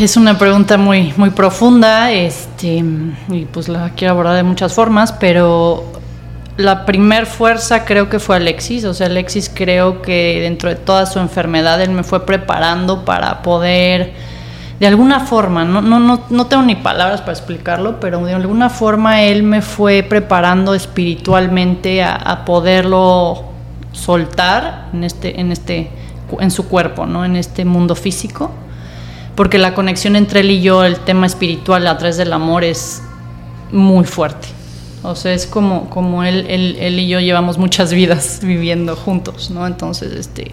Es 0.00 0.16
una 0.16 0.36
pregunta 0.36 0.76
muy, 0.76 1.14
muy 1.16 1.30
profunda, 1.30 2.10
este, 2.10 2.82
y 3.28 3.44
pues 3.44 3.68
la 3.68 3.90
quiero 3.90 4.14
abordar 4.14 4.34
de 4.34 4.42
muchas 4.42 4.74
formas, 4.74 5.12
pero 5.12 5.84
la 6.56 6.84
primer 6.84 7.26
fuerza 7.26 7.84
creo 7.84 8.10
que 8.10 8.18
fue 8.18 8.34
Alexis, 8.34 8.84
o 8.86 8.92
sea, 8.92 9.06
Alexis 9.06 9.48
creo 9.54 10.02
que 10.02 10.40
dentro 10.40 10.68
de 10.68 10.74
toda 10.74 11.06
su 11.06 11.20
enfermedad 11.20 11.80
él 11.80 11.90
me 11.90 12.02
fue 12.02 12.26
preparando 12.26 13.04
para 13.04 13.40
poder, 13.42 14.14
de 14.80 14.86
alguna 14.88 15.20
forma, 15.20 15.64
no, 15.64 15.80
no, 15.80 16.00
no, 16.00 16.24
no 16.28 16.46
tengo 16.46 16.64
ni 16.64 16.74
palabras 16.74 17.20
para 17.20 17.32
explicarlo, 17.34 18.00
pero 18.00 18.18
de 18.26 18.34
alguna 18.34 18.70
forma 18.70 19.22
él 19.22 19.44
me 19.44 19.62
fue 19.62 20.02
preparando 20.02 20.74
espiritualmente 20.74 22.02
a, 22.02 22.16
a 22.16 22.44
poderlo 22.44 23.44
soltar 23.92 24.88
en 24.92 25.04
este, 25.04 25.40
en 25.40 25.52
este, 25.52 25.88
en 26.40 26.50
su 26.50 26.66
cuerpo, 26.66 27.06
¿no? 27.06 27.24
En 27.24 27.36
este 27.36 27.64
mundo 27.64 27.94
físico 27.94 28.50
porque 29.34 29.58
la 29.58 29.74
conexión 29.74 30.16
entre 30.16 30.40
él 30.40 30.50
y 30.50 30.62
yo, 30.62 30.84
el 30.84 30.98
tema 31.00 31.26
espiritual 31.26 31.86
a 31.86 31.98
través 31.98 32.16
del 32.16 32.32
amor 32.32 32.64
es 32.64 33.02
muy 33.72 34.04
fuerte. 34.04 34.48
O 35.02 35.14
sea, 35.14 35.34
es 35.34 35.46
como, 35.46 35.90
como 35.90 36.24
él, 36.24 36.46
él, 36.48 36.98
y 36.98 37.08
yo 37.08 37.20
llevamos 37.20 37.58
muchas 37.58 37.92
vidas 37.92 38.40
viviendo 38.42 38.96
juntos, 38.96 39.50
¿no? 39.50 39.66
Entonces, 39.66 40.12
este, 40.12 40.52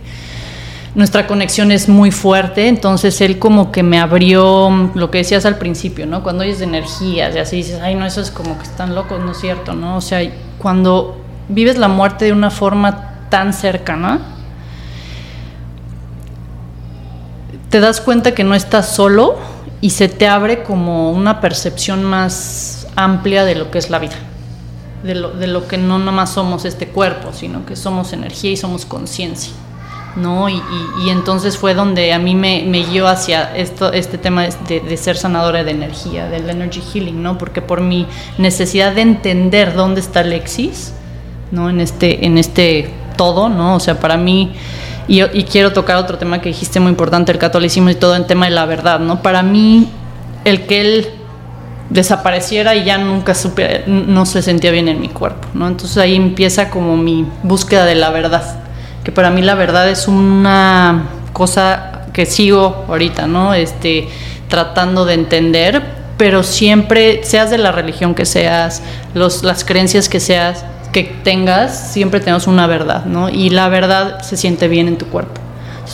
nuestra 0.93 1.25
conexión 1.25 1.71
es 1.71 1.87
muy 1.87 2.11
fuerte, 2.11 2.67
entonces 2.67 3.21
él 3.21 3.39
como 3.39 3.71
que 3.71 3.81
me 3.81 3.97
abrió 3.97 4.91
lo 4.93 5.09
que 5.09 5.19
decías 5.19 5.45
al 5.45 5.57
principio, 5.57 6.05
¿no? 6.05 6.21
Cuando 6.21 6.43
oyes 6.43 6.59
energías 6.59 7.33
y 7.33 7.39
así 7.39 7.55
dices, 7.57 7.79
ay, 7.81 7.95
no, 7.95 8.05
eso 8.05 8.19
es 8.19 8.29
como 8.29 8.57
que 8.57 8.63
están 8.63 8.93
locos, 8.93 9.21
¿no 9.21 9.31
es 9.31 9.39
cierto, 9.39 9.73
no? 9.73 9.95
O 9.95 10.01
sea, 10.01 10.19
cuando 10.57 11.21
vives 11.47 11.77
la 11.77 11.87
muerte 11.87 12.25
de 12.25 12.33
una 12.33 12.49
forma 12.49 13.27
tan 13.29 13.53
cercana, 13.53 14.19
te 17.69 17.79
das 17.79 18.01
cuenta 18.01 18.33
que 18.33 18.43
no 18.43 18.55
estás 18.55 18.93
solo 18.95 19.37
y 19.81 19.91
se 19.91 20.09
te 20.09 20.27
abre 20.27 20.63
como 20.63 21.11
una 21.11 21.41
percepción 21.41 22.03
más 22.03 22.87
amplia 22.95 23.45
de 23.45 23.55
lo 23.55 23.71
que 23.71 23.79
es 23.79 23.89
la 23.89 23.99
vida, 23.99 24.15
de 25.03 25.15
lo, 25.15 25.31
de 25.31 25.47
lo 25.47 25.67
que 25.67 25.77
no 25.77 25.97
nomás 25.99 26.31
somos 26.31 26.65
este 26.65 26.87
cuerpo, 26.87 27.31
sino 27.33 27.65
que 27.65 27.75
somos 27.75 28.13
energía 28.13 28.51
y 28.51 28.57
somos 28.57 28.85
conciencia. 28.85 29.53
¿no? 30.15 30.49
Y, 30.49 30.61
entonces 31.07 31.57
fue 31.57 31.73
donde 31.73 32.11
a 32.11 32.19
mí 32.19 32.35
me, 32.35 32.63
me 32.67 32.83
guió 32.83 33.07
hacia 33.07 33.55
esto, 33.55 33.93
este 33.93 34.17
tema 34.17 34.43
de, 34.43 34.81
de, 34.81 34.97
ser 34.97 35.15
sanadora 35.15 35.63
de 35.63 35.71
energía, 35.71 36.27
del 36.27 36.49
energy 36.49 36.81
healing, 36.81 37.23
¿no? 37.23 37.37
Porque 37.37 37.61
por 37.61 37.79
mi 37.79 38.05
necesidad 38.37 38.93
de 38.93 39.01
entender 39.01 39.73
dónde 39.73 40.01
está 40.01 40.19
Alexis, 40.19 40.91
¿no? 41.51 41.69
En 41.69 41.79
este, 41.79 42.25
en 42.25 42.37
este 42.37 42.93
todo, 43.15 43.47
¿no? 43.47 43.75
O 43.75 43.79
sea, 43.79 43.99
para 43.99 44.17
mí 44.17 44.51
y, 45.07 45.43
quiero 45.43 45.73
tocar 45.73 45.97
otro 45.97 46.17
tema 46.17 46.41
que 46.41 46.49
dijiste 46.49 46.79
muy 46.79 46.89
importante, 46.89 47.31
el 47.31 47.37
catolicismo 47.37 47.89
y 47.89 47.95
todo 47.95 48.15
en 48.15 48.27
tema 48.27 48.45
de 48.45 48.51
la 48.51 48.65
verdad, 48.65 48.99
¿no? 48.99 49.21
Para 49.21 49.43
mí, 49.43 49.89
el 50.45 50.65
que 50.65 50.81
él 50.81 51.09
desapareciera 51.89 52.75
y 52.75 52.85
ya 52.85 52.97
nunca 52.97 53.35
supiera, 53.35 53.81
no 53.87 54.25
se 54.25 54.41
sentía 54.41 54.71
bien 54.71 54.87
en 54.87 55.01
mi 55.01 55.09
cuerpo, 55.09 55.47
¿no? 55.53 55.67
Entonces 55.67 55.97
ahí 55.97 56.15
empieza 56.15 56.69
como 56.69 56.95
mi 56.97 57.25
búsqueda 57.43 57.85
de 57.85 57.95
la 57.95 58.09
verdad, 58.11 58.59
que 59.03 59.11
para 59.11 59.29
mí 59.29 59.41
la 59.41 59.55
verdad 59.55 59.89
es 59.89 60.07
una 60.07 61.09
cosa 61.33 62.03
que 62.13 62.25
sigo 62.25 62.85
ahorita, 62.87 63.27
¿no? 63.27 63.53
Este, 63.53 64.07
tratando 64.47 65.05
de 65.05 65.15
entender, 65.15 65.83
pero 66.17 66.43
siempre, 66.43 67.23
seas 67.23 67.49
de 67.49 67.57
la 67.57 67.71
religión 67.71 68.15
que 68.15 68.25
seas, 68.25 68.81
los, 69.13 69.43
las 69.43 69.65
creencias 69.65 70.07
que 70.07 70.19
seas, 70.19 70.63
que 70.91 71.03
tengas, 71.23 71.91
siempre 71.91 72.19
tenemos 72.19 72.47
una 72.47 72.67
verdad, 72.67 73.05
¿no? 73.05 73.29
Y 73.29 73.49
la 73.49 73.69
verdad 73.69 74.21
se 74.21 74.37
siente 74.37 74.67
bien 74.67 74.87
en 74.87 74.97
tu 74.97 75.07
cuerpo. 75.07 75.39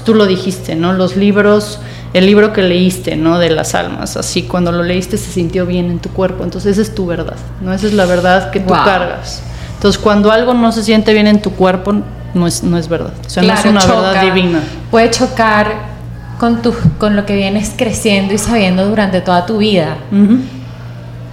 tú 0.06 0.14
lo 0.14 0.26
dijiste, 0.26 0.76
¿no? 0.76 0.94
Los 0.94 1.18
libros, 1.18 1.80
el 2.14 2.26
libro 2.26 2.54
que 2.54 2.62
leíste, 2.62 3.16
¿no? 3.16 3.40
De 3.40 3.50
las 3.50 3.76
almas, 3.76 4.16
así 4.18 4.44
cuando 4.44 4.72
lo 4.72 4.84
leíste 4.84 5.18
se 5.18 5.32
sintió 5.32 5.66
bien 5.66 5.92
en 5.92 6.00
tu 6.00 6.10
cuerpo. 6.10 6.44
Entonces 6.44 6.74
esa 6.74 6.82
es 6.82 6.96
tu 6.96 7.06
verdad, 7.06 7.38
¿no? 7.62 7.74
Esa 7.74 7.88
es 7.88 7.94
la 7.94 8.06
verdad 8.06 8.52
que 8.52 8.60
tú 8.60 8.74
cargas. 8.74 9.42
Entonces 9.76 10.02
cuando 10.02 10.32
algo 10.32 10.54
no 10.54 10.72
se 10.72 10.84
siente 10.84 11.14
bien 11.14 11.28
en 11.28 11.42
tu 11.42 11.52
cuerpo, 11.52 11.96
no 12.34 12.48
es, 12.48 12.64
no 12.64 12.78
es 12.78 12.88
verdad. 12.88 13.14
O 13.26 13.30
sea, 13.30 13.44
no 13.44 13.54
es 13.54 13.66
una 13.66 13.86
verdad 13.86 14.22
divina. 14.22 14.60
Puede 14.90 15.12
chocar 15.12 15.98
con, 16.40 16.62
tu, 16.62 16.74
con 16.98 17.16
lo 17.16 17.26
que 17.26 17.36
vienes 17.36 17.74
creciendo 17.76 18.34
y 18.34 18.38
sabiendo 18.38 18.88
durante 18.88 19.22
toda 19.22 19.46
tu 19.46 19.58
vida. 19.58 19.98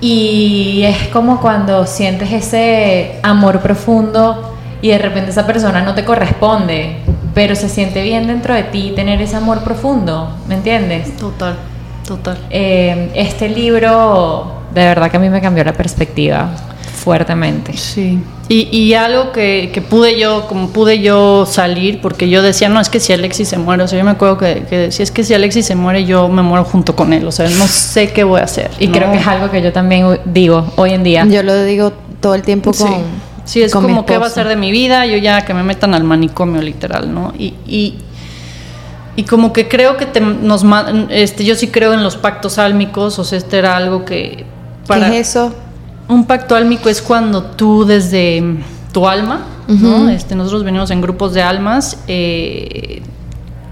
Y 0.07 0.83
es 0.83 1.09
como 1.09 1.40
cuando 1.40 1.87
sientes 1.87 2.31
ese 2.31 3.19
amor 3.23 3.61
profundo 3.61 4.55
y 4.83 4.88
de 4.88 4.99
repente 4.99 5.31
esa 5.31 5.47
persona 5.47 5.81
no 5.81 5.95
te 5.95 6.05
corresponde, 6.05 6.99
pero 7.33 7.57
se 7.57 7.71
siente 7.71 8.03
bien 8.03 8.27
dentro 8.27 8.53
de 8.53 8.64
ti 8.64 8.93
tener 8.95 9.23
ese 9.23 9.37
amor 9.37 9.64
profundo, 9.64 10.29
¿me 10.47 10.57
entiendes? 10.57 11.17
Total, 11.17 11.57
total. 12.07 12.37
Eh, 12.51 13.12
este 13.14 13.49
libro 13.49 14.61
de 14.75 14.85
verdad 14.85 15.11
que 15.11 15.17
a 15.17 15.21
mí 15.21 15.31
me 15.31 15.40
cambió 15.40 15.64
la 15.64 15.73
perspectiva 15.73 16.51
fuertemente. 17.05 17.77
Sí. 17.77 18.19
Y, 18.49 18.69
y 18.77 18.95
algo 18.95 19.31
que, 19.33 19.71
que, 19.73 19.83
pude 19.83 20.19
yo, 20.19 20.47
como 20.49 20.71
pude 20.71 21.01
yo 21.01 21.45
salir, 21.47 22.01
porque 22.01 22.31
yo 22.31 22.43
decía, 22.43 22.71
no, 22.71 22.81
es 22.81 22.88
que 22.88 22.99
si 22.99 23.12
Alexis 23.12 23.49
se 23.49 23.59
muere, 23.59 23.83
o 23.83 23.88
sea, 23.88 23.99
yo 23.99 24.05
me 24.05 24.12
acuerdo 24.12 24.38
que, 24.38 24.64
que 24.69 24.79
decía, 24.79 25.03
es 25.03 25.11
que 25.11 25.23
si 25.23 25.35
Alexis 25.35 25.67
se 25.67 25.75
muere, 25.75 26.07
yo 26.07 26.29
me 26.29 26.43
muero 26.43 26.64
junto 26.64 26.97
con 26.97 27.12
él, 27.12 27.27
o 27.27 27.33
sea, 27.33 27.49
no 27.49 27.67
sé 27.67 28.12
qué 28.12 28.25
voy 28.25 28.40
a 28.40 28.45
hacer. 28.45 28.71
Y 28.79 28.88
creo 28.88 29.12
que 29.12 29.19
es 29.19 29.27
algo 29.27 29.51
que 29.51 29.61
yo 29.61 29.73
también 29.73 30.19
digo 30.25 30.73
hoy 30.77 30.93
en 30.93 31.05
día. 31.05 31.27
Yo 31.27 31.43
lo 31.43 31.62
digo 31.62 31.93
todo 32.21 32.35
el 32.35 32.43
tiempo 32.43 32.73
con... 32.73 32.88
Sí, 33.45 33.62
es 33.62 33.73
como 33.73 34.07
qué 34.07 34.17
va 34.17 34.27
a 34.27 34.31
ser 34.31 34.49
de 34.49 34.57
mi 34.57 34.73
vida, 34.73 35.05
yo 35.05 35.19
ya 35.19 35.45
que 35.45 35.53
me 35.53 35.62
metan 35.62 35.93
al 35.93 36.05
manicomio 36.05 36.62
literal, 36.62 37.12
¿no? 37.12 37.35
Y, 37.38 37.53
y, 37.67 37.99
y 39.17 39.25
como 39.25 39.53
que 39.53 39.69
creo 39.69 39.99
que 39.99 40.07
te, 40.07 40.21
nos, 40.21 40.64
este, 41.11 41.45
yo 41.45 41.55
sí 41.55 41.69
creo 41.69 41.93
en 41.93 42.03
los 42.03 42.17
pactos 42.17 42.59
álmicos, 42.59 43.19
o 43.19 43.25
sea, 43.25 43.37
este 43.37 43.59
era 43.59 43.77
algo 43.77 44.07
que... 44.07 44.47
Para, 44.87 45.11
¿Qué 45.11 45.21
es 45.21 45.29
eso? 45.29 45.55
Un 46.09 46.27
pacto 46.27 46.55
álmico 46.55 46.88
es 46.88 47.01
cuando 47.01 47.43
tú 47.43 47.85
desde 47.85 48.43
tu 48.93 49.09
alma, 49.09 49.47
¿no? 49.67 50.09
este, 50.09 50.35
nosotros 50.35 50.62
venimos 50.64 50.90
en 50.90 51.01
grupos 51.01 51.33
de 51.35 51.43
almas 51.43 51.99
eh, 52.07 53.03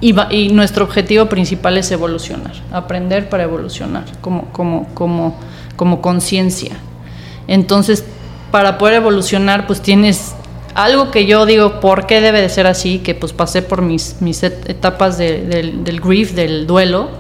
y, 0.00 0.14
y, 0.30 0.48
nuestro 0.48 0.84
objetivo 0.84 1.26
principal 1.26 1.76
es 1.78 1.90
evolucionar, 1.92 2.54
aprender 2.72 3.28
para 3.28 3.44
evolucionar 3.44 4.04
como, 4.20 4.46
como, 4.46 4.88
como, 4.94 5.38
como 5.76 6.00
conciencia. 6.00 6.76
Entonces, 7.46 8.04
para 8.50 8.78
poder 8.78 8.94
evolucionar, 8.94 9.66
pues 9.66 9.80
tienes 9.80 10.34
algo 10.74 11.10
que 11.10 11.26
yo 11.26 11.46
digo, 11.46 11.80
¿por 11.80 12.06
qué 12.06 12.20
debe 12.20 12.40
de 12.40 12.48
ser 12.48 12.66
así? 12.66 12.98
Que 12.98 13.14
pues 13.14 13.32
pasé 13.32 13.62
por 13.62 13.82
mis, 13.82 14.16
mis 14.20 14.42
etapas 14.42 15.18
del 15.18 16.00
grief, 16.02 16.32
del 16.32 16.66
duelo, 16.66 17.10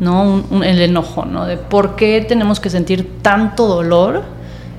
¿no? 0.00 0.44
el 0.64 0.80
enojo, 0.80 1.24
¿no? 1.24 1.44
De 1.46 1.56
por 1.56 1.96
qué 1.96 2.24
tenemos 2.26 2.60
que 2.60 2.70
sentir 2.70 3.20
tanto 3.22 3.66
dolor 3.66 4.22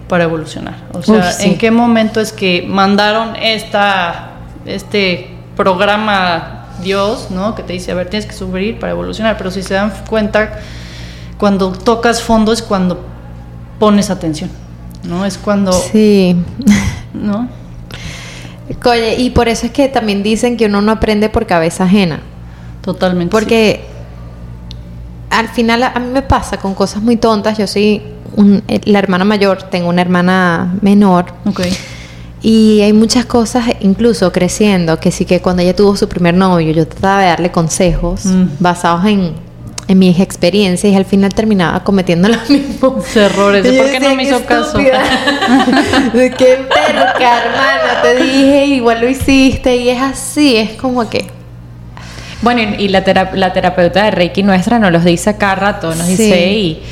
para 0.07 0.25
evolucionar. 0.25 0.75
O 0.93 1.01
sea, 1.01 1.31
¿en 1.39 1.57
qué 1.57 1.71
momento 1.71 2.19
es 2.19 2.31
que 2.31 2.65
mandaron 2.67 3.35
esta, 3.35 4.31
este 4.65 5.29
programa 5.55 6.67
Dios, 6.81 7.31
¿no? 7.31 7.55
Que 7.55 7.63
te 7.63 7.73
dice, 7.73 7.91
a 7.91 7.95
ver, 7.95 8.09
tienes 8.09 8.27
que 8.27 8.33
sufrir 8.33 8.79
para 8.79 8.91
evolucionar. 8.91 9.37
Pero 9.37 9.51
si 9.51 9.63
se 9.63 9.73
dan 9.73 9.91
cuenta, 10.07 10.59
cuando 11.37 11.71
tocas 11.71 12.21
fondo 12.21 12.51
es 12.51 12.61
cuando 12.61 13.03
pones 13.79 14.09
atención, 14.09 14.49
¿no? 15.03 15.25
Es 15.25 15.37
cuando... 15.37 15.71
Sí. 15.71 16.35
¿No? 17.13 17.47
Oye, 18.85 19.15
y 19.15 19.29
por 19.31 19.47
eso 19.47 19.67
es 19.67 19.71
que 19.71 19.87
también 19.87 20.23
dicen 20.23 20.57
que 20.57 20.65
uno 20.65 20.81
no 20.81 20.91
aprende 20.91 21.29
por 21.29 21.45
cabeza 21.45 21.85
ajena. 21.85 22.19
Totalmente. 22.81 23.31
Porque 23.31 23.85
al 25.29 25.49
final 25.49 25.83
a 25.83 25.99
mí 25.99 26.07
me 26.11 26.21
pasa 26.21 26.57
con 26.57 26.75
cosas 26.75 27.01
muy 27.01 27.17
tontas. 27.17 27.57
Yo 27.57 27.67
soy 27.67 28.01
eh, 28.67 28.81
la 28.85 28.99
hermana 28.99 29.25
mayor, 29.25 29.63
tengo 29.63 29.89
una 29.89 30.01
hermana 30.01 30.75
menor. 30.81 31.25
Okay. 31.45 31.71
Y 32.41 32.81
hay 32.81 32.93
muchas 32.93 33.25
cosas, 33.25 33.65
incluso 33.79 34.31
creciendo, 34.31 34.99
que 34.99 35.11
sí 35.11 35.25
que 35.25 35.41
cuando 35.41 35.63
ella 35.63 35.75
tuvo 35.75 35.95
su 35.95 36.07
primer 36.07 36.35
novio, 36.35 36.71
yo 36.73 36.87
trataba 36.87 37.21
de 37.21 37.27
darle 37.27 37.51
consejos 37.51 38.25
mm. 38.25 38.43
basados 38.59 39.05
en, 39.05 39.33
en, 39.87 39.97
mis 39.97 40.19
experiencias 40.19 40.93
y 40.93 40.95
al 40.95 41.05
final 41.05 41.33
terminaba 41.33 41.83
cometiendo 41.83 42.27
los 42.29 42.47
mismos 42.47 43.15
errores. 43.15 43.65
¿Por 43.65 43.89
qué 43.89 43.99
no 43.99 44.13
me 44.13 44.23
hizo 44.23 44.45
caso? 44.45 44.77
qué 44.77 46.67
perca, 46.69 47.41
hermana, 47.41 48.01
te 48.03 48.23
dije, 48.23 48.65
igual 48.67 49.01
lo 49.01 49.09
hiciste 49.09 49.77
y 49.77 49.89
es 49.89 50.01
así, 50.01 50.55
es 50.57 50.73
como 50.73 51.09
que... 51.09 51.25
Bueno, 52.43 52.61
y 52.77 52.89
la, 52.89 53.03
la 53.33 53.53
terapeuta 53.53 54.03
de 54.03 54.11
Reiki 54.11 54.43
nuestra 54.43 54.77
nos 54.77 54.91
los 54.91 55.03
dice 55.03 55.35
cada 55.35 55.55
rato, 55.55 55.95
nos 55.95 56.05
dice, 56.05 56.47
y 56.51 56.83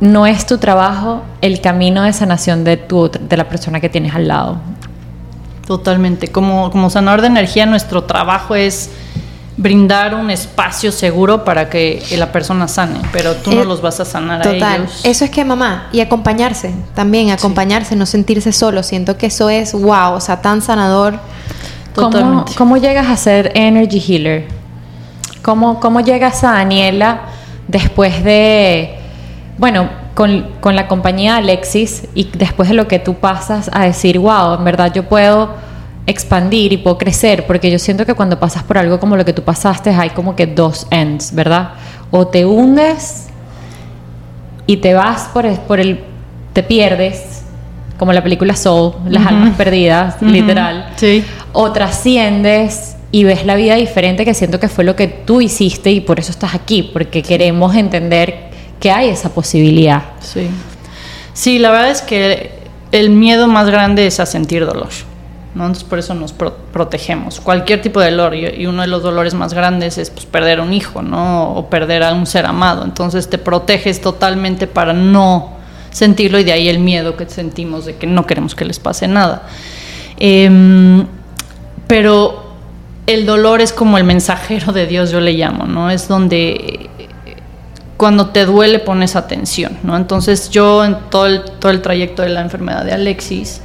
no 0.00 0.26
es 0.26 0.46
tu 0.46 0.58
trabajo 0.58 1.22
el 1.40 1.60
camino 1.60 2.02
de 2.02 2.12
sanación 2.12 2.64
de, 2.64 2.76
tu, 2.76 3.10
de 3.10 3.36
la 3.36 3.48
persona 3.48 3.80
que 3.80 3.88
tienes 3.88 4.14
al 4.14 4.28
lado. 4.28 4.58
Totalmente. 5.66 6.28
Como, 6.28 6.70
como 6.70 6.88
sanador 6.88 7.20
de 7.20 7.26
energía, 7.26 7.66
nuestro 7.66 8.04
trabajo 8.04 8.54
es 8.54 8.90
brindar 9.58 10.14
un 10.14 10.30
espacio 10.30 10.92
seguro 10.92 11.44
para 11.44 11.68
que 11.68 12.02
la 12.16 12.30
persona 12.30 12.68
sane, 12.68 13.00
pero 13.12 13.34
tú 13.34 13.50
no 13.50 13.62
eh, 13.62 13.64
los 13.64 13.82
vas 13.82 13.98
a 13.98 14.04
sanar 14.04 14.46
a 14.46 14.50
ellos. 14.52 15.00
Eso 15.02 15.24
es 15.24 15.30
que 15.30 15.44
mamá, 15.44 15.88
y 15.92 16.00
acompañarse, 16.00 16.72
también 16.94 17.30
acompañarse, 17.30 17.96
no 17.96 18.06
sentirse 18.06 18.52
solo. 18.52 18.84
Siento 18.84 19.18
que 19.18 19.26
eso 19.26 19.50
es 19.50 19.72
wow, 19.72 20.12
o 20.12 20.20
sea, 20.20 20.40
tan 20.40 20.62
sanador. 20.62 21.18
¿Cómo, 21.94 22.44
¿Cómo, 22.56 22.76
llegas 22.76 23.08
a 23.08 23.16
ser 23.16 23.50
energy 23.56 23.98
healer? 23.98 24.46
¿Cómo, 25.42 25.80
¿Cómo 25.80 26.00
llegas 26.00 26.44
a 26.44 26.52
Daniela 26.52 27.22
después 27.66 28.22
de 28.22 28.97
bueno, 29.58 29.88
con, 30.14 30.46
la 30.62 30.86
compañía 30.86 31.36
Alexis 31.36 32.04
y 32.14 32.30
después 32.32 32.68
de 32.68 32.74
lo 32.74 32.88
que 32.88 32.98
tú 33.00 33.14
pasas 33.14 33.68
a 33.72 33.82
decir, 33.84 34.18
wow, 34.18 34.54
en 34.54 34.64
verdad 34.64 34.92
yo 34.94 35.04
puedo 35.04 35.50
expandir 36.06 36.72
y 36.72 36.78
puedo 36.78 36.96
crecer, 36.96 37.46
porque 37.46 37.70
yo 37.70 37.78
siento 37.78 38.06
que 38.06 38.14
cuando 38.14 38.38
pasas 38.38 38.62
por 38.62 38.78
algo 38.78 38.98
como 38.98 39.16
lo 39.16 39.24
que 39.24 39.32
tú 39.32 39.42
pasaste 39.42 39.90
hay 39.90 40.10
como 40.10 40.34
que 40.36 40.46
dos 40.46 40.86
ends, 40.90 41.34
¿verdad? 41.34 41.72
O 42.10 42.28
te 42.28 42.46
hundes 42.46 43.26
y 44.66 44.78
te 44.78 44.94
vas 44.94 45.28
por 45.32 45.44
el, 45.44 45.56
por 45.56 45.80
el 45.80 46.00
te 46.52 46.62
pierdes, 46.62 47.42
como 47.98 48.12
la 48.12 48.22
película 48.22 48.54
Soul, 48.54 48.94
las 49.08 49.26
almas 49.26 49.56
perdidas, 49.56 50.22
literal. 50.22 50.92
Sí. 50.96 51.24
O 51.52 51.72
trasciendes 51.72 52.96
y 53.10 53.24
ves 53.24 53.44
la 53.44 53.56
vida 53.56 53.74
diferente, 53.74 54.24
que 54.24 54.34
siento 54.34 54.60
que 54.60 54.68
fue 54.68 54.84
lo 54.84 54.94
que 54.94 55.08
tú 55.08 55.40
hiciste 55.40 55.90
y 55.90 56.00
por 56.00 56.20
eso 56.20 56.30
estás 56.30 56.54
aquí, 56.54 56.88
porque 56.92 57.22
queremos 57.22 57.74
entender 57.74 58.47
que 58.80 58.90
hay 58.90 59.08
esa 59.08 59.30
posibilidad. 59.30 60.02
Sí. 60.20 60.48
Sí, 61.32 61.58
la 61.58 61.70
verdad 61.70 61.90
es 61.90 62.02
que 62.02 62.52
el 62.92 63.10
miedo 63.10 63.46
más 63.46 63.70
grande 63.70 64.06
es 64.06 64.20
a 64.20 64.26
sentir 64.26 64.66
dolor. 64.66 64.88
¿no? 65.54 65.64
Entonces 65.64 65.84
por 65.84 65.98
eso 65.98 66.14
nos 66.14 66.32
protegemos. 66.32 67.40
Cualquier 67.40 67.82
tipo 67.82 68.00
de 68.00 68.10
dolor, 68.10 68.34
y, 68.34 68.66
uno 68.66 68.82
de 68.82 68.88
los 68.88 69.02
dolores 69.02 69.34
más 69.34 69.54
grandes 69.54 69.98
es 69.98 70.10
pues, 70.10 70.26
perder 70.26 70.60
un 70.60 70.72
hijo, 70.72 71.02
¿no? 71.02 71.54
O 71.54 71.68
perder 71.68 72.02
a 72.02 72.12
un 72.12 72.26
ser 72.26 72.46
amado. 72.46 72.84
Entonces 72.84 73.28
te 73.28 73.38
proteges 73.38 74.00
totalmente 74.00 74.66
para 74.66 74.92
no 74.92 75.56
sentirlo 75.90 76.38
y 76.38 76.44
de 76.44 76.52
ahí 76.52 76.68
el 76.68 76.78
miedo 76.78 77.16
que 77.16 77.28
sentimos 77.28 77.86
de 77.86 77.96
que 77.96 78.06
no 78.06 78.26
queremos 78.26 78.54
que 78.54 78.64
les 78.64 78.78
pase 78.78 79.08
nada. 79.08 79.42
Em, 80.18 81.06
pero 81.86 82.48
el 83.06 83.26
dolor 83.26 83.60
es 83.60 83.72
como 83.72 83.98
el 83.98 84.04
mensajero 84.04 84.72
de 84.72 84.86
Dios, 84.86 85.10
yo 85.10 85.20
le 85.20 85.32
llamo, 85.32 85.64
¿no? 85.64 85.90
Es 85.90 86.08
donde 86.08 86.87
cuando 87.98 88.28
te 88.28 88.46
duele 88.46 88.78
pones 88.78 89.16
atención, 89.16 89.76
¿no? 89.82 89.96
Entonces 89.96 90.50
yo 90.50 90.84
en 90.84 90.96
todo 91.10 91.26
el, 91.26 91.42
todo 91.42 91.72
el 91.72 91.82
trayecto 91.82 92.22
de 92.22 92.28
la 92.28 92.40
enfermedad 92.40 92.84
de 92.84 92.92
Alexis, 92.92 93.60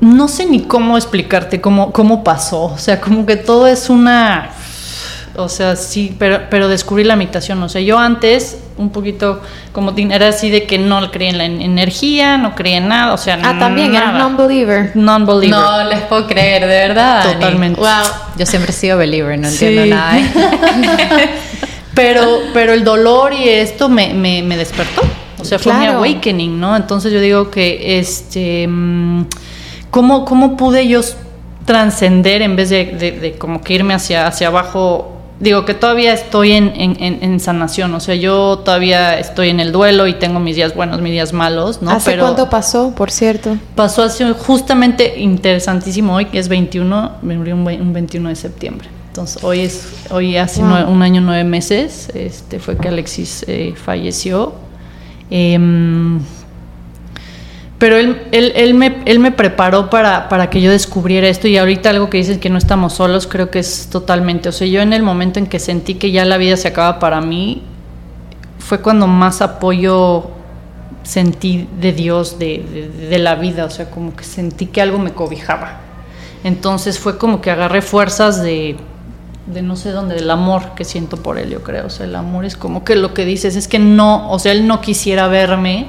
no 0.00 0.28
sé 0.28 0.46
ni 0.46 0.60
cómo 0.62 0.96
explicarte 0.96 1.60
cómo, 1.60 1.92
cómo 1.92 2.22
pasó, 2.22 2.62
o 2.62 2.78
sea, 2.78 3.00
como 3.00 3.26
que 3.26 3.36
todo 3.36 3.66
es 3.66 3.90
una... 3.90 4.50
O 5.34 5.48
sea, 5.48 5.76
sí, 5.76 6.14
pero, 6.18 6.42
pero 6.50 6.68
descubrí 6.68 7.04
la 7.04 7.16
meditación. 7.16 7.62
O 7.62 7.68
sea, 7.70 7.80
yo 7.80 7.98
antes, 7.98 8.58
un 8.76 8.90
poquito 8.90 9.40
como 9.72 9.94
era 9.96 10.28
así 10.28 10.50
de 10.50 10.66
que 10.66 10.76
no 10.76 11.10
creía 11.10 11.30
en 11.30 11.38
la 11.38 11.46
energía, 11.46 12.36
no 12.36 12.54
creía 12.54 12.76
en 12.76 12.88
nada. 12.88 13.14
O 13.14 13.16
sea, 13.16 13.40
Ah, 13.42 13.56
también, 13.58 13.94
era 13.94 14.12
non-believer. 14.12 14.92
Non-believer. 14.94 15.58
No 15.58 15.84
les 15.84 16.02
puedo 16.02 16.26
creer, 16.26 16.60
de 16.60 16.66
verdad. 16.66 17.32
Totalmente. 17.32 17.80
Wow. 17.80 17.88
Yo 18.36 18.44
siempre 18.44 18.72
he 18.72 18.74
sido 18.74 18.98
believer, 18.98 19.38
no 19.38 19.48
entiendo 19.48 19.86
nada. 19.86 20.18
¿eh? 20.18 21.30
Pero, 21.94 22.40
pero 22.54 22.72
el 22.72 22.84
dolor 22.84 23.32
y 23.32 23.48
esto 23.48 23.88
me, 23.88 24.14
me, 24.14 24.42
me 24.42 24.56
despertó. 24.56 25.02
O 25.42 25.44
sea, 25.44 25.58
fue 25.58 25.74
mi 25.74 25.86
awakening, 25.86 26.58
¿no? 26.58 26.76
Entonces 26.76 27.12
yo 27.12 27.20
digo 27.20 27.50
que, 27.50 27.98
este, 27.98 28.66
mm, 28.68 29.26
¿cómo, 29.90 30.24
cómo 30.24 30.56
pude 30.56 30.86
yo 30.86 31.00
trascender 31.66 32.42
en 32.42 32.56
vez 32.56 32.70
de, 32.70 32.84
de, 33.20 33.32
como 33.38 33.60
que 33.60 33.74
irme 33.74 33.92
hacia, 33.92 34.26
hacia 34.26 34.46
abajo? 34.46 35.08
Digo 35.40 35.64
que 35.64 35.74
todavía 35.74 36.12
estoy 36.12 36.52
en, 36.52 36.72
en, 36.76 37.18
en, 37.20 37.40
sanación, 37.40 37.92
o 37.94 37.98
sea, 37.98 38.14
yo 38.14 38.60
todavía 38.64 39.18
estoy 39.18 39.48
en 39.48 39.58
el 39.58 39.72
duelo 39.72 40.06
y 40.06 40.14
tengo 40.14 40.38
mis 40.38 40.54
días 40.54 40.76
buenos, 40.76 41.00
mis 41.00 41.10
días 41.10 41.32
malos, 41.32 41.82
¿no? 41.82 41.90
¿Hace 41.90 42.16
cuánto 42.16 42.48
pasó, 42.48 42.94
por 42.94 43.10
cierto? 43.10 43.56
Pasó 43.74 44.04
hace 44.04 44.32
justamente 44.34 45.18
interesantísimo 45.18 46.14
hoy, 46.14 46.26
que 46.26 46.38
es 46.38 46.48
21, 46.48 47.12
un 47.22 47.92
21 47.92 48.28
de 48.28 48.36
septiembre. 48.36 48.88
Entonces, 49.12 49.44
hoy 49.44 49.60
es 49.60 50.06
hoy 50.08 50.38
hace 50.38 50.62
un 50.62 51.02
año 51.02 51.20
nueve 51.20 51.44
meses 51.44 52.08
este 52.14 52.58
fue 52.58 52.78
que 52.78 52.88
Alexis 52.88 53.44
eh, 53.46 53.74
falleció. 53.76 54.54
Em, 55.28 56.18
pero 57.76 57.98
él, 57.98 58.22
él, 58.32 58.54
él, 58.56 58.72
me, 58.72 59.02
él 59.04 59.18
me 59.18 59.30
preparó 59.30 59.90
para, 59.90 60.30
para, 60.30 60.48
que 60.48 60.62
yo 60.62 60.70
descubriera 60.70 61.28
esto 61.28 61.46
y 61.46 61.58
ahorita 61.58 61.90
algo 61.90 62.08
que 62.08 62.16
dices 62.16 62.38
que 62.38 62.48
no 62.48 62.56
estamos 62.56 62.94
solos, 62.94 63.26
creo 63.26 63.50
que 63.50 63.58
es 63.58 63.88
totalmente, 63.90 64.48
o 64.48 64.52
sea, 64.52 64.66
yo 64.66 64.80
en 64.80 64.94
el 64.94 65.02
momento 65.02 65.38
en 65.38 65.46
que 65.46 65.58
sentí 65.58 65.96
que 65.96 66.10
ya 66.10 66.24
la 66.24 66.38
vida 66.38 66.56
se 66.56 66.68
acaba 66.68 66.98
para 66.98 67.20
mí, 67.20 67.64
fue 68.60 68.80
cuando 68.80 69.06
más 69.08 69.42
apoyo 69.42 70.30
sentí 71.02 71.68
de 71.78 71.92
Dios, 71.92 72.38
de, 72.38 72.90
de 73.10 73.18
la 73.18 73.34
vida, 73.34 73.66
o 73.66 73.70
sea, 73.70 73.90
como 73.90 74.16
que 74.16 74.24
sentí 74.24 74.68
que 74.68 74.80
algo 74.80 74.98
me 74.98 75.12
cobijaba. 75.12 75.80
Entonces 76.44 76.98
fue 76.98 77.18
como 77.18 77.42
que 77.42 77.50
agarré 77.50 77.82
fuerzas 77.82 78.42
de 78.42 78.76
de 79.46 79.62
no 79.62 79.76
sé 79.76 79.90
dónde, 79.90 80.14
del 80.14 80.30
amor 80.30 80.74
que 80.76 80.84
siento 80.84 81.16
por 81.16 81.38
él, 81.38 81.50
yo 81.50 81.62
creo. 81.62 81.86
O 81.86 81.90
sea, 81.90 82.06
el 82.06 82.14
amor 82.14 82.44
es 82.44 82.56
como 82.56 82.84
que 82.84 82.96
lo 82.96 83.14
que 83.14 83.24
dices 83.24 83.56
es 83.56 83.68
que 83.68 83.78
no, 83.78 84.30
o 84.30 84.38
sea, 84.38 84.52
él 84.52 84.66
no 84.66 84.80
quisiera 84.80 85.26
verme 85.28 85.86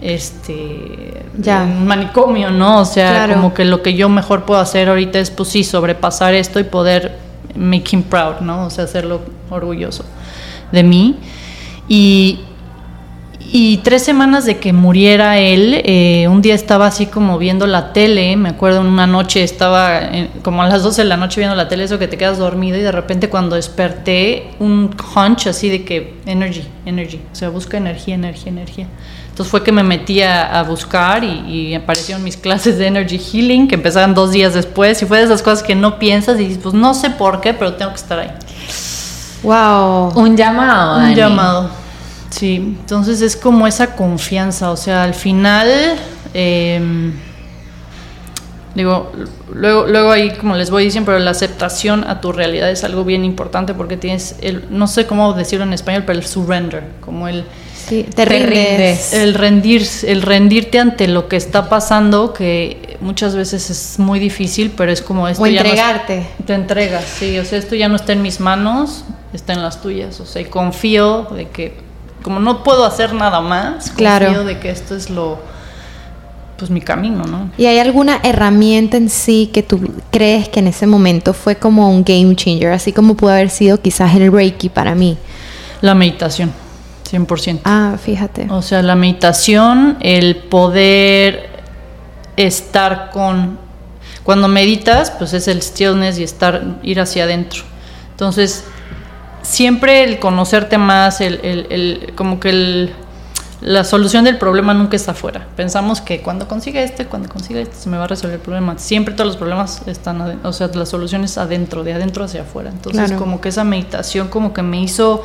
este 0.00 1.24
ya. 1.38 1.64
en 1.64 1.86
manicomio, 1.86 2.50
¿no? 2.50 2.80
O 2.80 2.84
sea, 2.84 3.28
como 3.32 3.54
que 3.54 3.64
lo 3.64 3.82
que 3.82 3.94
yo 3.94 4.08
mejor 4.08 4.44
puedo 4.44 4.60
hacer 4.60 4.88
ahorita 4.88 5.18
es 5.18 5.30
pues 5.30 5.50
sí, 5.50 5.62
sobrepasar 5.62 6.34
esto 6.34 6.58
y 6.58 6.64
poder 6.64 7.18
make 7.54 7.94
him 7.94 8.02
proud, 8.02 8.40
¿no? 8.40 8.66
O 8.66 8.70
sea, 8.70 8.84
hacerlo 8.84 9.20
orgulloso 9.50 10.04
de 10.72 10.82
mí. 10.82 11.16
Y, 11.88 12.40
Y 13.52 13.78
tres 13.78 14.04
semanas 14.04 14.44
de 14.44 14.58
que 14.58 14.72
muriera 14.72 15.38
él, 15.38 15.82
eh, 15.84 16.28
un 16.28 16.40
día 16.40 16.54
estaba 16.54 16.86
así 16.86 17.06
como 17.06 17.36
viendo 17.36 17.66
la 17.66 17.92
tele, 17.92 18.36
me 18.36 18.50
acuerdo 18.50 18.80
una 18.80 19.08
noche 19.08 19.42
estaba 19.42 20.02
eh, 20.02 20.30
como 20.42 20.62
a 20.62 20.68
las 20.68 20.84
12 20.84 21.02
de 21.02 21.08
la 21.08 21.16
noche 21.16 21.40
viendo 21.40 21.56
la 21.56 21.66
tele, 21.66 21.82
eso 21.82 21.98
que 21.98 22.06
te 22.06 22.16
quedas 22.16 22.38
dormido 22.38 22.78
y 22.78 22.82
de 22.82 22.92
repente 22.92 23.28
cuando 23.28 23.56
desperté 23.56 24.52
un 24.60 24.94
hunch 25.16 25.48
así 25.48 25.68
de 25.68 25.84
que 25.84 26.14
energy, 26.26 26.62
energy, 26.86 27.20
o 27.32 27.34
sea, 27.34 27.48
busca 27.48 27.76
energía, 27.76 28.14
energía, 28.14 28.52
energía. 28.52 28.86
Entonces 29.30 29.50
fue 29.50 29.64
que 29.64 29.72
me 29.72 29.82
metí 29.82 30.22
a, 30.22 30.62
buscar 30.62 31.24
y, 31.24 31.74
aparecieron 31.74 32.22
mis 32.22 32.36
clases 32.36 32.78
de 32.78 32.86
Energy 32.86 33.18
Healing 33.18 33.66
que 33.66 33.74
empezaban 33.74 34.14
dos 34.14 34.30
días 34.30 34.54
después 34.54 35.02
y 35.02 35.06
fue 35.06 35.18
de 35.18 35.24
esas 35.24 35.42
cosas 35.42 35.64
que 35.64 35.74
no 35.74 35.98
piensas 35.98 36.38
y 36.38 36.44
dices, 36.44 36.60
pues 36.62 36.74
no 36.74 36.94
sé 36.94 37.10
por 37.10 37.40
qué, 37.40 37.52
pero 37.52 37.74
tengo 37.74 37.90
que 37.90 37.96
estar 37.96 38.18
ahí. 38.20 38.30
Wow. 39.42 40.12
Un 40.14 40.36
llamado. 40.36 40.98
Un 40.98 41.14
llamado. 41.16 41.80
Sí, 42.30 42.56
entonces 42.56 43.20
es 43.22 43.36
como 43.36 43.66
esa 43.66 43.96
confianza, 43.96 44.70
o 44.70 44.76
sea, 44.76 45.02
al 45.02 45.14
final, 45.14 45.68
em, 46.32 47.12
digo, 48.74 49.12
luego, 49.52 49.86
luego 49.86 50.12
ahí 50.12 50.30
como 50.36 50.54
les 50.54 50.70
voy 50.70 50.84
diciendo, 50.84 51.06
pero 51.06 51.18
la 51.18 51.32
aceptación 51.32 52.04
a 52.04 52.20
tu 52.20 52.32
realidad 52.32 52.70
es 52.70 52.84
algo 52.84 53.04
bien 53.04 53.24
importante 53.24 53.74
porque 53.74 53.96
tienes 53.96 54.36
el, 54.40 54.64
no 54.70 54.86
sé 54.86 55.06
cómo 55.06 55.32
decirlo 55.32 55.64
en 55.64 55.72
español, 55.72 56.04
pero 56.06 56.18
el 56.18 56.26
surrender, 56.26 56.84
como 57.00 57.26
el... 57.26 57.44
Sí, 57.74 58.06
te, 58.14 58.24
rindes. 58.24 59.12
El, 59.12 59.34
rendir, 59.34 59.84
el 60.04 60.22
rendirte 60.22 60.78
ante 60.78 61.08
lo 61.08 61.26
que 61.26 61.36
está 61.36 61.68
pasando, 61.68 62.32
que 62.32 62.96
muchas 63.00 63.34
veces 63.34 63.68
es 63.68 63.98
muy 63.98 64.20
difícil, 64.20 64.70
pero 64.76 64.92
es 64.92 65.02
como 65.02 65.26
esto. 65.26 65.42
O 65.42 65.46
entregarte. 65.46 66.24
te 66.46 66.54
entregas, 66.54 67.04
sí, 67.04 67.36
o 67.38 67.44
sea, 67.44 67.58
esto 67.58 67.74
ya 67.74 67.88
no 67.88 67.96
está 67.96 68.12
en 68.12 68.22
mis 68.22 68.38
manos, 68.38 69.04
está 69.32 69.54
en 69.54 69.62
las 69.62 69.82
tuyas, 69.82 70.20
o 70.20 70.26
sea, 70.26 70.42
y 70.42 70.44
confío 70.44 71.26
de 71.34 71.48
que 71.48 71.89
como 72.22 72.40
no 72.40 72.62
puedo 72.62 72.84
hacer 72.84 73.12
nada 73.14 73.40
más, 73.40 73.90
claro. 73.90 74.26
confío 74.26 74.44
de 74.44 74.58
que 74.58 74.70
esto 74.70 74.94
es 74.94 75.10
lo 75.10 75.38
pues 76.60 76.70
mi 76.70 76.82
camino, 76.82 77.24
¿no? 77.24 77.50
¿Y 77.56 77.64
hay 77.64 77.78
alguna 77.78 78.20
herramienta 78.22 78.98
en 78.98 79.08
sí 79.08 79.48
que 79.50 79.62
tú 79.62 79.80
crees 80.10 80.46
que 80.50 80.60
en 80.60 80.66
ese 80.66 80.86
momento 80.86 81.32
fue 81.32 81.56
como 81.56 81.90
un 81.90 82.04
game 82.04 82.36
changer, 82.36 82.72
así 82.72 82.92
como 82.92 83.14
pudo 83.14 83.30
haber 83.30 83.48
sido 83.48 83.80
quizás 83.80 84.14
el 84.14 84.30
Reiki 84.30 84.68
para 84.68 84.94
mí? 84.94 85.16
La 85.80 85.94
meditación, 85.94 86.52
100%. 87.10 87.60
Ah, 87.64 87.96
fíjate. 87.98 88.46
O 88.50 88.60
sea, 88.60 88.82
la 88.82 88.94
meditación, 88.94 89.96
el 90.00 90.36
poder 90.36 91.48
estar 92.36 93.10
con 93.10 93.58
cuando 94.22 94.48
meditas, 94.48 95.10
pues 95.10 95.32
es 95.32 95.48
el 95.48 95.62
stillness 95.62 96.18
y 96.18 96.24
estar 96.24 96.62
ir 96.82 97.00
hacia 97.00 97.24
adentro. 97.24 97.62
Entonces, 98.10 98.64
siempre 99.42 100.04
el 100.04 100.18
conocerte 100.18 100.78
más, 100.78 101.20
el, 101.20 101.40
el, 101.42 102.12
como 102.16 102.40
que 102.40 102.50
el, 102.50 102.94
la 103.60 103.84
solución 103.84 104.24
del 104.24 104.38
problema 104.38 104.72
nunca 104.74 104.96
está 104.96 105.12
afuera. 105.12 105.46
Pensamos 105.56 106.00
que 106.00 106.22
cuando 106.22 106.48
consiga 106.48 106.80
este, 106.80 107.06
cuando 107.06 107.28
consiga 107.28 107.60
este, 107.60 107.76
se 107.76 107.88
me 107.90 107.98
va 107.98 108.04
a 108.04 108.06
resolver 108.06 108.36
el 108.36 108.42
problema. 108.42 108.78
Siempre 108.78 109.14
todos 109.14 109.26
los 109.26 109.36
problemas 109.36 109.82
están, 109.86 110.40
o 110.42 110.52
sea, 110.52 110.68
la 110.68 110.86
solución 110.86 111.24
es 111.24 111.36
adentro, 111.38 111.84
de 111.84 111.92
adentro 111.92 112.24
hacia 112.24 112.42
afuera. 112.42 112.70
Entonces, 112.70 113.12
como 113.12 113.40
que 113.40 113.50
esa 113.50 113.64
meditación 113.64 114.28
como 114.28 114.52
que 114.52 114.62
me 114.62 114.80
hizo 114.80 115.22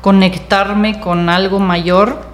conectarme 0.00 1.00
con 1.00 1.28
algo 1.28 1.58
mayor 1.58 2.26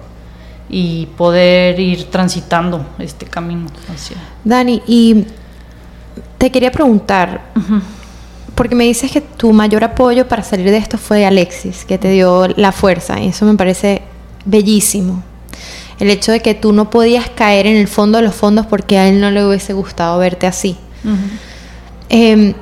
y 0.69 1.05
poder 1.17 1.79
ir 1.79 2.05
transitando 2.05 2.85
este 2.99 3.25
camino 3.25 3.67
hacia. 3.93 4.17
Dani, 4.43 4.81
y 4.87 5.25
te 6.37 6.51
quería 6.51 6.71
preguntar, 6.71 7.41
porque 8.55 8.73
me 8.73 8.85
dices 8.85 9.11
que 9.11 9.21
tu 9.21 9.51
mayor 9.51 9.83
apoyo 9.83 10.27
para 10.27 10.41
salir 10.41 10.71
de 10.71 10.77
esto 10.77 10.97
fue 10.97 11.25
Alexis, 11.25 11.85
que 11.85 11.97
te 11.97 12.09
dio 12.09 12.47
la 12.47 12.71
fuerza, 12.71 13.19
y 13.19 13.27
eso 13.27 13.45
me 13.45 13.55
parece 13.55 14.01
bellísimo. 14.45 15.21
El 15.99 16.09
hecho 16.09 16.31
de 16.31 16.41
que 16.41 16.53
tú 16.55 16.73
no 16.73 16.89
podías 16.89 17.29
caer 17.29 17.67
en 17.67 17.77
el 17.77 17.87
fondo 17.87 18.17
de 18.17 18.23
los 18.23 18.35
fondos 18.35 18.65
porque 18.65 18.97
a 18.97 19.07
él 19.07 19.21
no 19.21 19.31
le 19.31 19.45
hubiese 19.45 19.73
gustado 19.73 20.17
verte 20.19 20.47
así. 20.47 20.77
Em, 22.09 22.53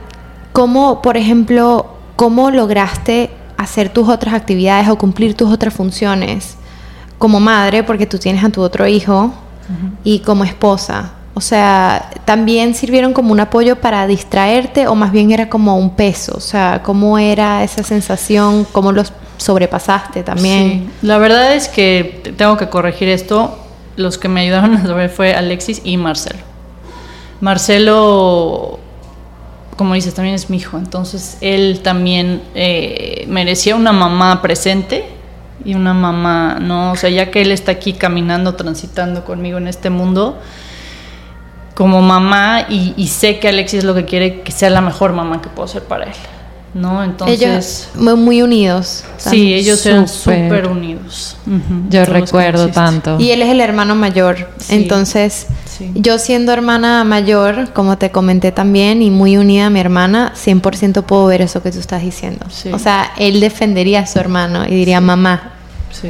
¿Cómo, 0.52 1.02
por 1.02 1.18
ejemplo, 1.18 1.96
cómo 2.16 2.52
lograste 2.52 3.32
hacer 3.58 3.90
tus 3.90 4.08
otras 4.08 4.36
actividades 4.36 4.88
o 4.88 4.98
cumplir 4.98 5.36
tus 5.36 5.52
otras 5.52 5.74
funciones 5.74 6.58
como 7.18 7.40
madre, 7.40 7.84
porque 7.84 8.06
tú 8.06 8.20
tienes 8.20 8.44
a 8.44 8.50
tu 8.50 8.62
otro 8.62 8.88
hijo, 8.88 9.34
y 10.04 10.20
como 10.20 10.44
esposa? 10.44 11.14
O 11.36 11.42
sea, 11.42 12.12
¿también 12.26 12.76
sirvieron 12.76 13.14
como 13.14 13.32
un 13.32 13.40
apoyo 13.40 13.78
para 13.78 14.06
distraerte 14.06 14.88
o 14.88 14.94
más 14.94 15.12
bien 15.12 15.32
era 15.32 15.50
como 15.50 15.78
un 15.78 15.96
peso? 15.96 16.34
O 16.36 16.40
sea, 16.40 16.82
¿cómo 16.84 17.18
era 17.18 17.64
esa 17.64 17.84
sensación? 17.84 18.66
¿Cómo 18.72 18.92
los 18.92 19.12
sobrepasaste 19.38 20.22
también? 20.22 20.70
Sí. 20.70 21.08
La 21.08 21.18
verdad 21.18 21.56
es 21.56 21.68
que 21.70 22.22
tengo 22.38 22.56
que 22.58 22.70
corregir 22.70 23.10
esto. 23.10 23.58
Los 23.96 24.20
que 24.20 24.28
me 24.28 24.42
ayudaron 24.42 24.76
a 24.76 24.84
saber 24.84 25.10
fue 25.10 25.34
Alexis 25.34 25.82
y 25.84 25.98
Marcelo. 25.98 26.40
Marcelo, 27.42 28.80
como 29.76 29.96
dices, 29.96 30.14
también 30.14 30.36
es 30.36 30.52
mi 30.52 30.58
hijo. 30.58 30.78
Entonces, 30.78 31.38
él 31.42 31.82
también 31.84 32.44
eh, 32.54 33.26
merecía 33.28 33.76
una 33.76 33.92
mamá 33.92 34.40
presente 34.44 35.06
y 35.66 35.74
una 35.74 35.96
mamá, 35.96 36.60
¿no? 36.62 36.92
O 36.92 36.96
sea, 36.96 37.10
ya 37.10 37.32
que 37.32 37.42
él 37.42 37.52
está 37.52 37.72
aquí 37.72 37.94
caminando, 37.94 38.54
transitando 38.54 39.26
conmigo 39.26 39.58
en 39.58 39.68
este 39.68 39.90
mundo 39.90 40.38
como 41.74 42.02
mamá 42.02 42.68
y, 42.70 43.08
sé 43.08 43.40
que 43.40 43.50
Alexis 43.50 43.84
lo 43.84 43.96
que 43.96 44.06
quiere 44.06 44.42
que 44.42 44.52
sea 44.52 44.70
la 44.70 44.82
mejor 44.82 45.14
mamá 45.14 45.42
que 45.42 45.50
puedo 45.50 45.68
ser 45.68 45.84
para 45.84 46.06
él. 46.06 46.14
¿No? 46.74 47.04
Entonces. 47.04 47.90
Ellos 47.96 48.18
muy 48.18 48.42
unidos. 48.42 49.04
Sí, 49.18 49.54
ellos 49.54 49.86
eran 49.86 50.08
súper 50.08 50.68
unidos. 50.68 51.38
Yo 51.90 52.04
recuerdo 52.06 52.70
tanto. 52.70 53.20
Y 53.20 53.32
él 53.32 53.44
es 53.44 53.50
el 53.50 53.62
hermano 53.62 53.96
mayor. 53.96 54.50
Entonces, 54.70 55.48
yo 55.94 56.18
siendo 56.18 56.52
hermana 56.52 57.04
mayor, 57.04 57.74
como 57.74 57.98
te 57.98 58.10
comenté 58.10 58.52
también, 58.52 59.04
y 59.04 59.12
muy 59.12 59.38
unida 59.38 59.68
a 59.68 59.70
mi 59.70 59.80
hermana, 59.80 60.34
100% 60.36 61.04
puedo 61.04 61.28
ver 61.28 61.42
eso 61.42 61.62
que 61.62 61.72
tú 61.72 61.80
estás 61.80 62.02
diciendo. 62.02 62.46
O 62.72 62.80
sea, 62.80 63.12
él 63.18 63.40
defendería 63.40 64.02
a 64.02 64.08
su 64.08 64.20
hermano 64.20 64.66
y 64.66 64.72
diría, 64.72 65.00
mamá. 65.00 65.54
Sí. 65.92 66.10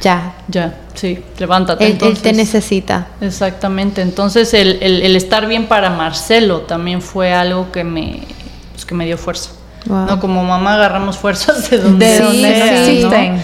Ya. 0.00 0.34
Ya, 0.48 0.74
sí, 0.94 1.22
levántate. 1.38 1.86
Él, 1.86 1.98
él 2.00 2.18
te 2.18 2.32
necesita. 2.32 3.08
Exactamente. 3.20 4.00
Entonces, 4.00 4.54
el, 4.54 4.82
el, 4.82 5.16
estar 5.16 5.46
bien 5.46 5.66
para 5.66 5.90
Marcelo 5.90 6.60
también 6.62 7.02
fue 7.02 7.34
algo 7.34 7.70
que 7.70 7.84
me, 7.84 8.20
pues, 8.72 8.86
que 8.86 8.94
me 8.94 9.04
dio 9.04 9.18
fuerza. 9.18 9.50
No, 9.84 10.20
como 10.20 10.44
mamá 10.44 10.74
agarramos 10.74 11.18
fuerzas 11.18 11.68
de 11.68 11.78
donde, 11.78 12.06
de 12.06 13.40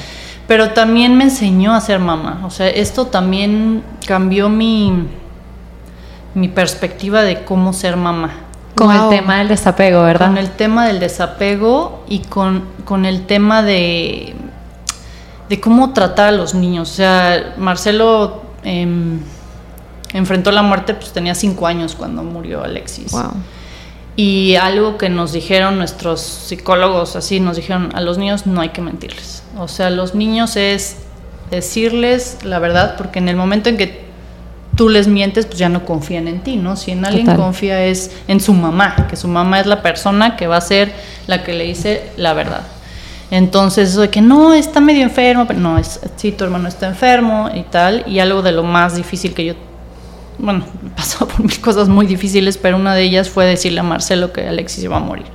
Pero 0.47 0.71
también 0.71 1.17
me 1.17 1.25
enseñó 1.25 1.75
a 1.75 1.81
ser 1.81 1.99
mamá. 1.99 2.43
O 2.45 2.51
sea, 2.51 2.69
esto 2.69 3.07
también 3.07 3.83
cambió 4.07 4.49
mi, 4.49 4.93
mi 6.35 6.49
perspectiva 6.49 7.23
de 7.23 7.43
cómo 7.43 7.73
ser 7.73 7.97
mamá. 7.97 8.31
Con 8.75 8.95
el 8.95 9.09
tema 9.09 9.39
del 9.39 9.49
desapego, 9.49 10.05
¿verdad? 10.05 10.29
Con 10.29 10.39
el 10.39 10.51
tema 10.51 10.87
del 10.87 11.01
desapego 11.01 12.05
y 12.09 12.21
con, 12.21 12.63
con 12.85 13.05
el 13.05 13.27
tema 13.27 13.63
de 13.63 14.37
de 15.49 15.61
cómo 15.61 15.93
tratar 15.93 16.29
a 16.29 16.33
los 16.33 16.55
niños. 16.55 16.91
O 16.91 16.95
sea, 16.95 17.55
Marcelo 17.59 18.43
em, 18.65 19.21
enfrentó 20.13 20.51
la 20.53 20.63
muerte, 20.63 20.95
pues 20.95 21.13
tenía 21.13 21.35
cinco 21.35 21.67
años 21.67 21.95
cuando 21.95 22.23
murió 22.23 22.63
Alexis. 22.63 23.15
Y 24.17 24.57
algo 24.57 24.99
que 24.99 25.09
nos 25.09 25.33
dijeron 25.33 25.79
nuestros 25.79 26.21
psicólogos, 26.21 27.15
así, 27.15 27.39
nos 27.39 27.57
dijeron, 27.57 27.91
a 27.95 28.01
los 28.01 28.19
niños 28.19 28.47
no 28.47 28.61
hay 28.61 28.71
que 28.71 28.81
mentirles. 28.81 29.45
O 29.57 29.69
sea, 29.69 29.87
a 29.87 29.91
los 29.91 30.15
niños 30.15 30.57
es 30.57 30.97
decirles 31.51 32.39
la 32.43 32.59
verdad, 32.59 32.97
porque 32.97 33.21
en 33.21 33.29
el 33.29 33.37
momento 33.37 33.69
en 33.69 33.77
que 33.77 34.09
tú 34.77 34.89
les 34.89 35.09
mientes, 35.09 35.47
pues 35.47 35.59
ya 35.59 35.69
no 35.69 35.85
confían 35.85 36.29
en 36.29 36.41
ti, 36.41 36.57
¿no? 36.57 36.77
Si 36.77 36.91
en 36.91 37.05
alguien 37.05 37.27
confía 37.37 37.85
es 37.85 38.11
en 38.29 38.41
su 38.41 38.53
mamá, 38.55 39.07
que 39.09 39.17
su 39.17 39.29
mamá 39.29 39.61
es 39.61 39.67
la 39.67 39.83
persona 39.83 40.37
que 40.37 40.47
va 40.47 40.57
a 40.57 40.61
ser 40.61 40.93
la 41.27 41.43
que 41.43 41.53
le 41.53 41.65
dice 41.65 42.11
la 42.17 42.33
verdad. 42.35 42.63
Entonces, 43.31 43.91
eso 43.91 44.01
de 44.01 44.11
que 44.11 44.21
no, 44.21 44.55
está 44.55 44.81
medio 44.81 45.03
enfermo, 45.03 45.47
pero 45.47 45.61
no, 45.61 45.79
es, 45.79 46.01
sí, 46.17 46.33
tu 46.33 46.45
hermano 46.45 46.69
está 46.69 46.89
enfermo 46.89 47.51
y 47.55 47.63
tal, 47.63 48.05
y 48.07 48.21
algo 48.21 48.41
de 48.41 48.53
lo 48.53 48.63
más 48.63 48.97
difícil 48.97 49.35
que 49.35 49.45
yo, 49.45 49.55
bueno, 50.39 50.65
pasado 50.97 51.29
por 51.29 51.41
mil 51.41 51.61
cosas 51.61 51.89
muy 51.89 52.07
difíciles, 52.07 52.57
pero 52.57 52.77
una 52.77 52.95
de 52.95 53.03
ellas 53.03 53.29
fue 53.29 53.45
decirle 53.45 53.81
a 53.81 53.83
Marcelo 53.83 54.33
que 54.33 54.49
Alexis 54.49 54.85
iba 54.85 54.97
a 54.97 55.01
morir. 55.01 55.27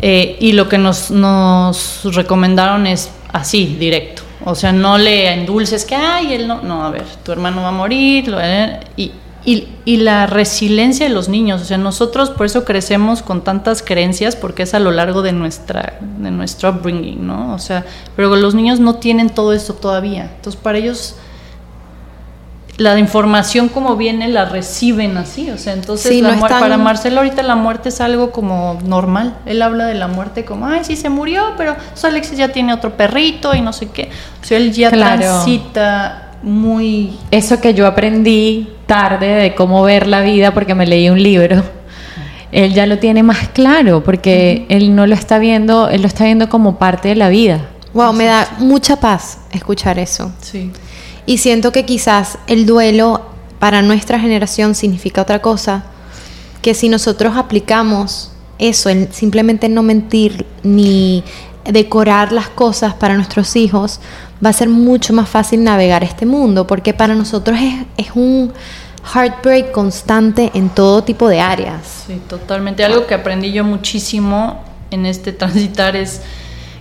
Eh, 0.00 0.36
y 0.40 0.52
lo 0.52 0.68
que 0.68 0.78
nos, 0.78 1.10
nos 1.10 2.02
recomendaron 2.04 2.86
es 2.86 3.10
así, 3.32 3.76
directo. 3.78 4.22
O 4.44 4.54
sea, 4.54 4.72
no 4.72 4.96
le 4.96 5.32
endulces 5.32 5.84
que, 5.84 5.96
ay, 5.96 6.32
él 6.32 6.46
no, 6.46 6.62
no, 6.62 6.84
a 6.84 6.90
ver, 6.90 7.04
tu 7.24 7.32
hermano 7.32 7.62
va 7.62 7.68
a 7.68 7.72
morir, 7.72 8.28
lo, 8.28 8.40
eh, 8.40 8.80
y, 9.44 9.68
y, 9.84 9.98
la 9.98 10.26
resiliencia 10.26 11.06
de 11.08 11.14
los 11.14 11.28
niños, 11.28 11.62
o 11.62 11.64
sea, 11.64 11.78
nosotros 11.78 12.30
por 12.30 12.46
eso 12.46 12.64
crecemos 12.64 13.22
con 13.22 13.42
tantas 13.42 13.82
creencias 13.82 14.36
porque 14.36 14.64
es 14.64 14.74
a 14.74 14.78
lo 14.78 14.90
largo 14.90 15.22
de 15.22 15.32
nuestra 15.32 15.94
de 16.00 16.30
nuestro 16.30 16.70
upbringing, 16.70 17.26
¿no? 17.26 17.54
O 17.54 17.58
sea, 17.58 17.84
pero 18.16 18.34
los 18.36 18.54
niños 18.54 18.80
no 18.80 18.96
tienen 18.96 19.30
todo 19.30 19.52
eso 19.52 19.74
todavía. 19.74 20.30
Entonces, 20.36 20.60
para 20.60 20.78
ellos 20.78 21.14
la 22.76 22.96
información 22.98 23.68
como 23.68 23.96
viene 23.96 24.28
la 24.28 24.44
reciben 24.44 25.16
así, 25.16 25.50
o 25.50 25.58
sea, 25.58 25.72
entonces 25.72 26.12
Sí, 26.12 26.20
la 26.22 26.28
no 26.30 26.34
muer- 26.36 26.44
están- 26.46 26.60
para 26.60 26.76
Marcelo 26.76 27.18
ahorita 27.18 27.42
la 27.42 27.56
muerte 27.56 27.88
es 27.88 28.00
algo 28.00 28.30
como 28.30 28.78
normal. 28.84 29.36
Él 29.46 29.62
habla 29.62 29.86
de 29.86 29.94
la 29.94 30.06
muerte 30.06 30.44
como, 30.44 30.66
ay, 30.66 30.84
sí 30.84 30.94
se 30.94 31.08
murió, 31.08 31.42
pero 31.56 31.74
Alexis 32.04 32.38
ya 32.38 32.50
tiene 32.52 32.72
otro 32.72 32.96
perrito 32.96 33.52
y 33.54 33.60
no 33.62 33.72
sé 33.72 33.88
qué. 33.88 34.10
O 34.40 34.44
sea, 34.44 34.58
él 34.58 34.72
ya 34.72 34.90
Claro. 34.92 35.20
transita 35.22 36.27
muy 36.42 37.18
Eso 37.30 37.60
que 37.60 37.74
yo 37.74 37.86
aprendí 37.86 38.68
tarde 38.86 39.26
de 39.26 39.54
cómo 39.54 39.82
ver 39.82 40.06
la 40.06 40.22
vida 40.22 40.54
porque 40.54 40.74
me 40.74 40.86
leí 40.86 41.10
un 41.10 41.22
libro, 41.22 41.62
él 42.52 42.72
ya 42.72 42.86
lo 42.86 42.98
tiene 42.98 43.22
más 43.22 43.48
claro 43.48 44.02
porque 44.02 44.66
él 44.68 44.94
no 44.94 45.06
lo 45.06 45.14
está 45.14 45.38
viendo, 45.38 45.88
él 45.88 46.02
lo 46.02 46.08
está 46.08 46.24
viendo 46.24 46.48
como 46.48 46.78
parte 46.78 47.08
de 47.08 47.16
la 47.16 47.28
vida. 47.28 47.68
Wow, 47.92 48.12
me 48.12 48.24
da 48.24 48.48
mucha 48.58 48.96
paz 48.96 49.38
escuchar 49.52 49.98
eso. 49.98 50.32
sí. 50.40 50.70
Y 51.26 51.36
siento 51.36 51.72
que 51.72 51.84
quizás 51.84 52.38
el 52.46 52.64
duelo 52.64 53.20
para 53.58 53.82
nuestra 53.82 54.18
generación 54.18 54.74
significa 54.74 55.20
otra 55.20 55.42
cosa, 55.42 55.84
que 56.62 56.72
si 56.72 56.88
nosotros 56.88 57.36
aplicamos 57.36 58.32
eso, 58.58 58.88
el 58.88 59.12
simplemente 59.12 59.68
no 59.68 59.82
mentir 59.82 60.46
ni 60.62 61.22
decorar 61.64 62.32
las 62.32 62.48
cosas 62.48 62.94
para 62.94 63.14
nuestros 63.14 63.56
hijos, 63.56 64.00
va 64.44 64.50
a 64.50 64.52
ser 64.52 64.68
mucho 64.68 65.12
más 65.12 65.28
fácil 65.28 65.64
navegar 65.64 66.04
este 66.04 66.26
mundo, 66.26 66.66
porque 66.66 66.94
para 66.94 67.14
nosotros 67.14 67.58
es, 67.96 68.10
un 68.14 68.52
heartbreak 69.14 69.72
constante 69.72 70.50
en 70.54 70.68
todo 70.68 71.02
tipo 71.02 71.28
de 71.28 71.40
áreas. 71.40 72.04
Sí, 72.06 72.20
totalmente. 72.28 72.84
Algo 72.84 73.06
que 73.06 73.14
aprendí 73.14 73.52
yo 73.52 73.64
muchísimo 73.64 74.62
en 74.90 75.06
este 75.06 75.32
transitar 75.32 75.96
es 75.96 76.20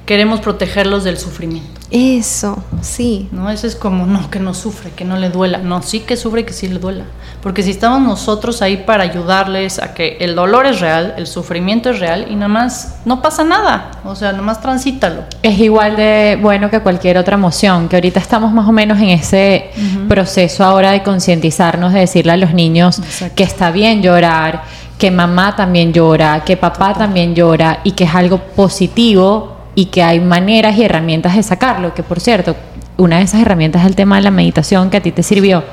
queremos 0.06 0.40
protegerlos 0.40 1.04
del 1.04 1.18
sufrimiento. 1.18 1.77
Eso, 1.90 2.62
sí. 2.82 3.30
¿no? 3.32 3.50
Eso 3.50 3.66
es 3.66 3.76
como, 3.76 4.06
no, 4.06 4.30
que 4.30 4.40
no 4.40 4.54
sufre, 4.54 4.92
que 4.92 5.06
no 5.06 5.18
le 5.18 5.30
duela. 5.30 5.60
No, 5.60 5.82
sí 5.82 6.02
que 6.02 6.18
sufre, 6.18 6.46
que 6.46 6.54
sí 6.54 6.68
le 6.68 6.80
duela. 6.80 7.06
Porque 7.42 7.64
si 7.64 7.72
estamos 7.72 8.02
nosotros 8.02 8.62
ahí 8.62 8.78
para 8.78 9.04
ayudarles 9.04 9.80
a 9.80 9.94
que 9.94 10.18
el 10.20 10.36
dolor 10.36 10.66
es 10.66 10.82
real, 10.82 11.14
el 11.18 11.28
sufrimiento 11.28 11.90
es 11.90 12.00
real 12.00 12.28
y 12.30 12.36
nada 12.36 12.50
más 12.50 12.98
no 13.06 13.22
pasa 13.22 13.44
nada. 13.44 13.92
O 14.04 14.16
sea, 14.16 14.32
nada 14.32 14.44
más 14.44 14.62
transítalo. 14.62 15.24
Es 15.44 15.58
igual 15.60 15.96
de 15.96 16.38
bueno 16.42 16.70
que 16.70 16.82
cualquier 16.82 17.18
otra 17.18 17.36
emoción, 17.36 17.88
que 17.88 17.96
ahorita 17.96 18.20
estamos 18.20 18.52
más 18.52 18.68
o 18.68 18.72
menos 18.72 18.98
en 19.00 19.10
ese 19.10 19.70
proceso 20.10 20.64
ahora 20.64 20.92
de 20.92 21.04
concientizarnos, 21.04 21.94
de 21.94 22.00
decirle 22.00 22.34
a 22.34 22.38
los 22.38 22.54
niños 22.54 23.00
Exacto. 23.00 23.36
que 23.36 23.44
está 23.44 23.72
bien 23.72 24.02
llorar, 24.02 24.64
que 24.98 25.12
mamá 25.12 25.56
también 25.56 25.94
llora, 25.94 26.44
que 26.44 26.58
papá 26.58 26.94
también 26.96 27.36
llora 27.36 27.80
y 27.84 27.92
que 27.92 28.06
es 28.06 28.16
algo 28.16 28.40
positivo 28.40 29.57
y 29.78 29.86
que 29.86 30.02
hay 30.02 30.20
maneras 30.20 30.76
y 30.76 30.84
herramientas 30.84 31.36
de 31.36 31.44
sacarlo, 31.44 31.94
que 31.94 32.02
por 32.02 32.20
cierto, 32.20 32.56
una 32.98 33.18
de 33.18 33.26
esas 33.26 33.42
herramientas 33.42 33.84
es 33.84 33.88
el 33.88 33.96
tema 33.96 34.16
de 34.16 34.24
la 34.24 34.32
meditación 34.32 34.90
que 34.90 34.98
a 34.98 35.02
ti 35.04 35.12
te 35.12 35.22
sirvió. 35.22 35.64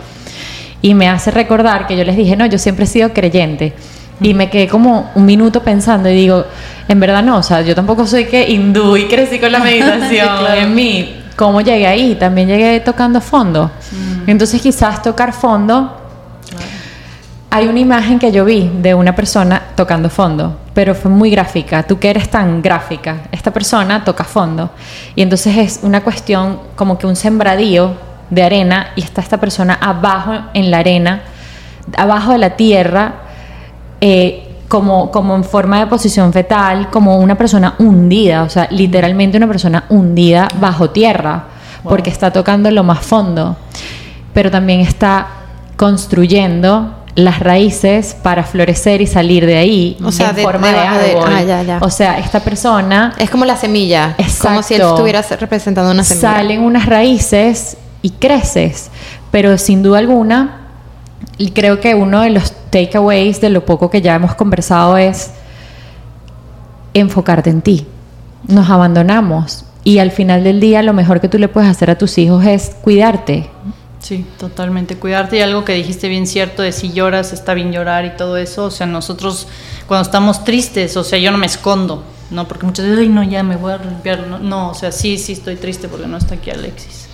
Y 0.83 0.93
me 0.93 1.09
hace 1.09 1.31
recordar 1.31 1.87
que 1.87 1.97
yo 1.97 2.05
les 2.05 2.15
dije, 2.15 2.37
no, 2.37 2.45
yo 2.45 2.59
siempre 2.59 2.85
he 2.85 2.87
sido 2.87 3.15
creyente. 3.15 3.73
Y 4.21 4.35
me 4.35 4.51
quedé 4.51 4.69
como 4.69 5.11
un 5.15 5.25
minuto 5.25 5.63
pensando 5.63 6.11
y 6.11 6.15
digo, 6.17 6.45
en 6.87 7.01
verdad 7.01 7.23
no, 7.23 7.39
o 7.39 7.43
sea, 7.43 7.63
yo 7.63 7.75
tampoco 7.75 8.07
soy 8.07 8.27
que 8.27 8.47
hindú 8.47 8.95
y 8.99 9.07
crecí 9.07 9.39
con 9.39 9.51
la 9.51 9.59
meditación 9.65 10.29
claro. 10.39 10.61
en 10.61 10.75
mí. 10.75 11.23
¿Cómo 11.35 11.63
llegué 11.63 11.87
ahí? 11.87 12.15
También 12.15 12.47
llegué 12.47 12.81
tocando 12.81 13.23
fondo. 13.23 13.71
Entonces 14.27 14.61
quizás 14.61 15.01
tocar 15.01 15.33
fondo 15.33 15.97
hay 17.49 17.69
una 17.69 17.81
imagen 17.81 18.19
que 18.19 18.31
yo 18.31 18.45
vi 18.45 18.71
de 18.83 18.93
una 18.93 19.17
persona 19.17 19.63
tocando 19.75 20.11
fondo, 20.11 20.59
pero 20.75 20.95
fue 20.95 21.11
muy 21.11 21.31
gráfica. 21.31 21.85
Tú 21.85 21.99
que 21.99 22.11
eres 22.11 22.29
tan 22.29 22.61
gráfica, 22.61 23.23
esta 23.31 23.53
persona 23.53 24.05
toca 24.05 24.25
fondo. 24.25 24.71
Y 25.15 25.23
entonces 25.23 25.57
es 25.57 25.81
una 25.83 26.03
cuestión 26.03 26.59
como 26.75 26.99
que 26.99 27.07
un 27.07 27.17
sembradío 27.17 27.95
de 28.29 28.43
arena 28.43 28.89
y 28.97 29.03
está 29.03 29.21
esta 29.21 29.39
persona 29.39 29.79
abajo 29.81 30.33
en 30.53 30.71
la 30.71 30.79
arena, 30.79 31.23
abajo 31.97 32.33
de 32.33 32.39
la 32.39 32.51
tierra, 32.51 33.15
eh, 34.01 34.51
como, 34.69 35.13
como 35.13 35.37
en 35.37 35.45
forma 35.45 35.79
de 35.79 35.87
posición 35.87 36.33
fetal, 36.33 36.91
como 36.91 37.19
una 37.19 37.37
persona 37.37 37.77
hundida, 37.79 38.43
o 38.43 38.49
sea, 38.49 38.67
literalmente 38.71 39.37
una 39.37 39.47
persona 39.47 39.85
hundida 39.89 40.49
bajo 40.59 40.91
tierra, 40.91 41.45
porque 41.85 42.11
está 42.11 42.33
tocando 42.33 42.71
lo 42.71 42.83
más 42.83 43.01
fondo, 43.01 43.57
pero 44.33 44.51
también 44.51 44.81
está 44.81 45.27
construyendo 45.77 47.04
las 47.17 47.39
raíces 47.39 48.17
para 48.23 48.43
florecer 48.43 49.01
y 49.01 49.07
salir 49.07 49.47
de 49.47 49.57
ahí 49.57 49.97
O 50.05 50.11
sea, 50.11 50.31
en 50.31 50.37
de- 50.37 50.43
forma 50.43 50.73
de 50.73 50.79
árbol. 50.79 51.25
ah, 51.33 51.43
ya, 51.43 51.63
ya. 51.63 51.79
O 51.81 51.89
sea, 51.91 52.19
esta 52.19 52.41
persona 52.41 53.13
Es 53.19 53.31
como 53.31 53.45
la 53.45 53.57
semilla, 53.57 54.17
como 54.41 54.63
si 54.63 54.75
él 54.75 54.81
Exacto. 54.81 54.95
estuviera 54.97 55.23
representando 55.39 55.91
una 55.93 56.03
semilla. 56.03 56.33
salen 56.35 56.61
unas 56.63 56.87
raíces 56.87 57.77
y 58.03 58.11
creces, 58.11 58.91
pero 59.31 59.57
sin 59.59 59.83
duda 59.83 59.99
alguna, 60.01 60.61
y 61.39 61.53
creo 61.53 61.81
que 61.81 61.95
uno 61.95 62.21
de 62.21 62.31
los 62.31 62.53
takeaways 62.71 63.41
de 63.41 63.51
lo 63.51 63.65
poco 63.65 63.91
que 63.91 64.01
ya 64.03 64.15
hemos 64.17 64.35
conversado 64.35 64.97
es 64.99 65.31
enfocarte 66.95 67.51
en 67.51 67.63
ti. 67.63 67.87
Nos 68.47 68.69
abandonamos 68.71 69.65
y 69.85 69.99
al 69.99 70.11
final 70.11 70.45
del 70.45 70.61
día 70.61 70.83
lo 70.83 70.93
mejor 70.93 71.21
que 71.21 71.29
tú 71.29 71.39
le 71.39 71.49
puedes 71.49 71.69
hacer 71.71 71.91
a 71.91 71.97
tus 71.99 72.19
hijos 72.19 72.45
es 72.45 72.73
cuidarte. 72.83 73.49
Sí, 74.05 74.27
totalmente. 74.39 74.97
Cuidarte 74.97 75.39
y 75.39 75.41
algo 75.41 75.65
que 75.65 75.73
dijiste 75.73 76.09
bien 76.09 76.27
cierto 76.27 76.61
de 76.61 76.73
si 76.73 76.93
lloras, 76.93 77.33
está 77.33 77.55
bien 77.55 77.73
llorar 77.73 78.05
y 78.05 78.11
todo 78.11 78.37
eso. 78.37 78.67
O 78.67 78.71
sea, 78.71 78.87
nosotros 78.87 79.47
cuando 79.89 80.03
estamos 80.03 80.45
tristes, 80.45 80.95
o 80.99 81.05
sea, 81.05 81.19
yo 81.19 81.31
no 81.31 81.39
me 81.39 81.47
escondo, 81.47 82.05
¿no? 82.31 82.47
Porque 82.47 82.67
muchas 82.67 82.85
veces, 82.85 83.01
ay, 83.01 83.09
no, 83.09 83.23
ya 83.23 83.43
me 83.43 83.57
voy 83.57 83.73
a 83.73 83.79
limpiar. 83.79 84.27
No, 84.27 84.39
no, 84.39 84.69
o 84.69 84.75
sea, 84.75 84.93
sí, 84.93 85.17
sí 85.17 85.33
estoy 85.33 85.57
triste 85.57 85.89
porque 85.89 86.07
no 86.07 86.19
está 86.19 86.35
aquí 86.35 86.51
Alexis, 86.51 87.07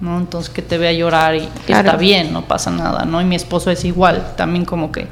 ¿no? 0.00 0.18
Entonces 0.18 0.50
que 0.52 0.62
te 0.62 0.78
vea 0.78 0.92
llorar 0.92 1.36
y 1.36 1.48
Claro. 1.64 1.86
está 1.86 1.96
bien, 1.96 2.32
no 2.32 2.42
pasa 2.42 2.72
nada, 2.72 3.04
¿no? 3.04 3.20
Y 3.20 3.24
mi 3.24 3.36
esposo 3.36 3.70
es 3.70 3.84
igual, 3.84 4.32
también 4.36 4.64
como 4.64 4.90
que 4.90 5.06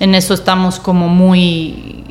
en 0.00 0.14
eso 0.14 0.32
estamos 0.32 0.78
como 0.80 1.06
muy 1.08 2.02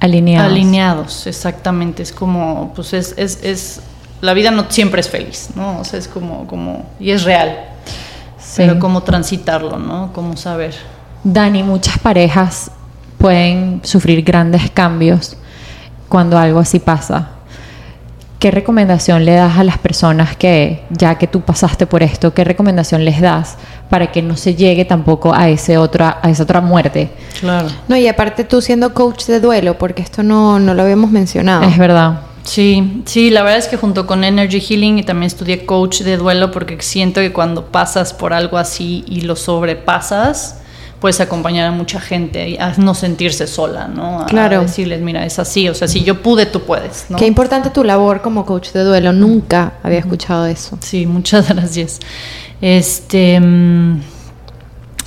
Alineados. 0.00 0.50
alineados, 0.50 1.26
exactamente. 1.26 2.02
Es 2.02 2.12
como, 2.12 2.72
pues 2.74 2.94
es, 2.94 3.12
es, 3.18 3.40
es, 3.42 3.82
la 4.20 4.34
vida 4.34 4.50
no 4.50 4.66
siempre 4.68 5.00
es 5.00 5.08
feliz, 5.08 5.50
¿no? 5.54 5.80
O 5.80 5.84
sea, 5.84 5.98
es 5.98 6.08
como, 6.08 6.46
como, 6.46 6.86
y 6.98 7.10
es 7.10 7.24
real. 7.24 7.58
Sí. 8.38 8.54
Pero 8.56 8.78
cómo 8.78 9.02
transitarlo, 9.02 9.78
¿no? 9.78 10.12
Cómo 10.12 10.36
saber. 10.36 10.74
Dani, 11.22 11.62
muchas 11.62 11.98
parejas 11.98 12.70
pueden 13.18 13.80
sufrir 13.84 14.22
grandes 14.22 14.70
cambios 14.70 15.36
cuando 16.08 16.38
algo 16.38 16.58
así 16.58 16.78
pasa. 16.80 17.28
¿Qué 18.38 18.50
recomendación 18.50 19.26
le 19.26 19.34
das 19.34 19.58
a 19.58 19.64
las 19.64 19.76
personas 19.76 20.34
que, 20.34 20.84
ya 20.88 21.16
que 21.16 21.26
tú 21.26 21.42
pasaste 21.42 21.86
por 21.86 22.02
esto, 22.02 22.32
qué 22.32 22.42
recomendación 22.42 23.04
les 23.04 23.20
das 23.20 23.58
para 23.90 24.10
que 24.10 24.22
no 24.22 24.34
se 24.34 24.54
llegue 24.54 24.86
tampoco 24.86 25.34
a, 25.34 25.50
ese 25.50 25.76
otra, 25.76 26.18
a 26.22 26.30
esa 26.30 26.44
otra 26.44 26.62
muerte? 26.62 27.10
Claro. 27.38 27.68
No, 27.86 27.96
y 27.96 28.08
aparte 28.08 28.44
tú 28.44 28.62
siendo 28.62 28.94
coach 28.94 29.26
de 29.26 29.40
duelo, 29.40 29.76
porque 29.76 30.00
esto 30.00 30.22
no, 30.22 30.58
no 30.58 30.72
lo 30.72 30.82
habíamos 30.82 31.10
mencionado. 31.10 31.64
Es 31.64 31.76
verdad. 31.76 32.20
Sí, 32.42 33.02
sí, 33.04 33.30
la 33.30 33.42
verdad 33.42 33.58
es 33.58 33.68
que 33.68 33.76
junto 33.76 34.06
con 34.06 34.24
Energy 34.24 34.60
Healing 34.60 34.98
y 34.98 35.02
también 35.02 35.26
estudié 35.26 35.66
coach 35.66 36.00
de 36.00 36.16
duelo 36.16 36.50
porque 36.50 36.80
siento 36.80 37.20
que 37.20 37.32
cuando 37.32 37.66
pasas 37.66 38.12
por 38.14 38.32
algo 38.32 38.56
así 38.58 39.04
y 39.06 39.20
lo 39.22 39.36
sobrepasas, 39.36 40.56
puedes 41.00 41.20
acompañar 41.20 41.68
a 41.68 41.70
mucha 41.70 42.00
gente 42.00 42.48
y 42.48 42.56
a 42.58 42.74
no 42.76 42.94
sentirse 42.94 43.46
sola, 43.46 43.88
¿no? 43.88 44.20
A 44.22 44.26
Claro. 44.26 44.60
decirles, 44.62 45.00
mira, 45.00 45.24
es 45.24 45.38
así, 45.38 45.68
o 45.68 45.74
sea, 45.74 45.86
si 45.88 46.02
yo 46.02 46.22
pude, 46.22 46.46
tú 46.46 46.60
puedes, 46.62 47.06
¿no? 47.08 47.16
Qué 47.18 47.26
importante 47.26 47.70
tu 47.70 47.84
labor 47.84 48.20
como 48.22 48.44
coach 48.46 48.70
de 48.72 48.84
duelo. 48.84 49.12
Nunca 49.12 49.74
había 49.82 49.98
escuchado 49.98 50.46
eso. 50.46 50.78
Sí, 50.80 51.06
muchas 51.06 51.48
gracias. 51.54 52.00
Este, 52.60 53.38
mm, 53.40 54.00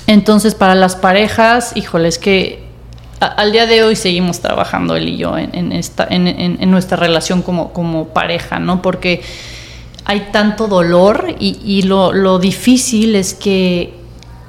entonces 0.06 0.54
para 0.54 0.74
las 0.74 0.96
parejas, 0.96 1.72
híjole, 1.76 2.08
es 2.08 2.18
que 2.18 2.63
al 3.20 3.52
día 3.52 3.66
de 3.66 3.82
hoy 3.82 3.96
seguimos 3.96 4.40
trabajando 4.40 4.96
él 4.96 5.08
y 5.08 5.16
yo 5.16 5.36
en, 5.38 5.54
en 5.54 5.72
esta, 5.72 6.06
en, 6.10 6.26
en- 6.28 6.58
en 6.60 6.70
nuestra 6.70 6.96
relación 6.96 7.42
como, 7.42 7.72
pareja, 8.08 8.58
¿no? 8.58 8.82
Porque 8.82 9.22
hay 10.04 10.28
tanto 10.32 10.68
dolor 10.68 11.34
y, 11.38 11.58
lo 12.12 12.38
difícil 12.38 13.14
es 13.14 13.32
que 13.34 13.94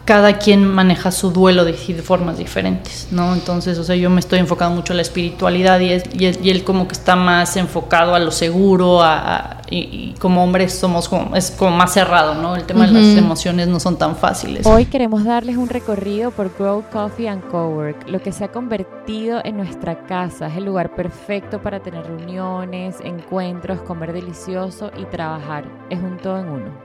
cada 0.05 0.37
quien 0.37 0.65
maneja 0.71 1.11
su 1.11 1.31
duelo 1.31 1.65
de, 1.65 1.71
de 1.73 2.01
formas 2.03 2.37
diferentes, 2.37 3.07
¿no? 3.11 3.33
Entonces, 3.33 3.79
o 3.79 3.83
sea, 3.83 3.95
yo 3.95 4.09
me 4.11 4.19
estoy 4.19 4.37
enfocando 4.39 4.75
mucho 4.75 4.93
en 4.93 4.97
la 4.97 5.01
espiritualidad 5.01 5.79
y, 5.79 5.91
es- 5.93 6.03
y, 6.13 6.25
es- 6.27 6.39
y 6.43 6.51
él 6.51 6.63
como 6.63 6.87
que 6.87 6.93
está 6.93 7.15
más 7.15 7.57
enfocado 7.57 8.13
a 8.13 8.19
lo 8.19 8.29
seguro, 8.31 9.01
a, 9.01 9.17
a- 9.35 9.61
y, 9.69 9.77
y 9.77 10.15
como 10.19 10.43
hombres 10.43 10.73
somos 10.77 11.09
como, 11.09 11.35
es 11.35 11.49
como 11.49 11.75
más 11.75 11.91
cerrado, 11.93 12.35
¿no? 12.35 12.55
El 12.55 12.65
tema 12.65 12.85
de 12.85 12.91
las 12.93 13.03
emociones 13.17 13.67
no 13.67 13.79
son 13.79 13.97
tan 13.97 14.15
fáciles. 14.15 14.65
Hoy 14.67 14.85
queremos 14.85 15.23
darles 15.25 15.57
un 15.57 15.69
recorrido 15.69 16.29
por 16.29 16.55
Grow 16.55 16.83
Coffee 16.93 17.27
and 17.27 17.43
Cowork, 17.47 18.07
lo 18.07 18.21
que 18.21 18.31
se 18.31 18.43
ha 18.43 18.49
convertido 18.51 19.41
en 19.43 19.57
nuestra 19.57 20.05
casa. 20.05 20.47
Es 20.47 20.57
el 20.57 20.65
lugar 20.65 20.93
perfecto 20.95 21.63
para 21.63 21.79
tener 21.81 22.05
reuniones, 22.05 22.97
encuentros, 23.03 23.81
comer 23.81 24.13
delicioso 24.13 24.91
y 24.99 25.05
trabajar. 25.05 25.65
Es 25.89 25.97
un 25.99 26.17
todo 26.17 26.37
en 26.39 26.47
uno. 26.49 26.84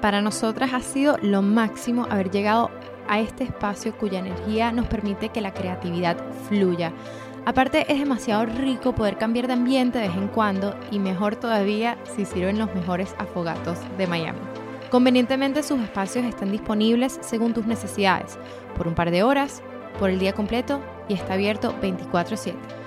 Para 0.00 0.22
nosotras 0.22 0.74
ha 0.74 0.80
sido 0.80 1.18
lo 1.22 1.42
máximo 1.42 2.06
haber 2.08 2.30
llegado 2.30 2.70
a 3.08 3.18
este 3.18 3.44
espacio 3.44 3.96
cuya 3.96 4.20
energía 4.20 4.70
nos 4.70 4.86
permite 4.86 5.30
que 5.30 5.40
la 5.40 5.52
creatividad 5.52 6.16
fluya. 6.48 6.92
Aparte 7.46 7.90
es 7.92 7.98
demasiado 7.98 8.46
rico 8.46 8.94
poder 8.94 9.16
cambiar 9.16 9.46
de 9.46 9.54
ambiente 9.54 9.98
de 9.98 10.08
vez 10.08 10.16
en 10.16 10.28
cuando 10.28 10.76
y 10.90 10.98
mejor 10.98 11.34
todavía 11.36 11.98
si 12.14 12.26
sirven 12.26 12.58
los 12.58 12.72
mejores 12.74 13.14
afogatos 13.18 13.78
de 13.96 14.06
Miami. 14.06 14.38
Convenientemente 14.90 15.62
sus 15.62 15.80
espacios 15.80 16.24
están 16.26 16.52
disponibles 16.52 17.18
según 17.20 17.52
tus 17.52 17.66
necesidades, 17.66 18.38
por 18.76 18.86
un 18.86 18.94
par 18.94 19.10
de 19.10 19.22
horas, 19.22 19.62
por 19.98 20.10
el 20.10 20.18
día 20.18 20.32
completo 20.32 20.80
y 21.08 21.14
está 21.14 21.34
abierto 21.34 21.74
24/7. 21.80 22.77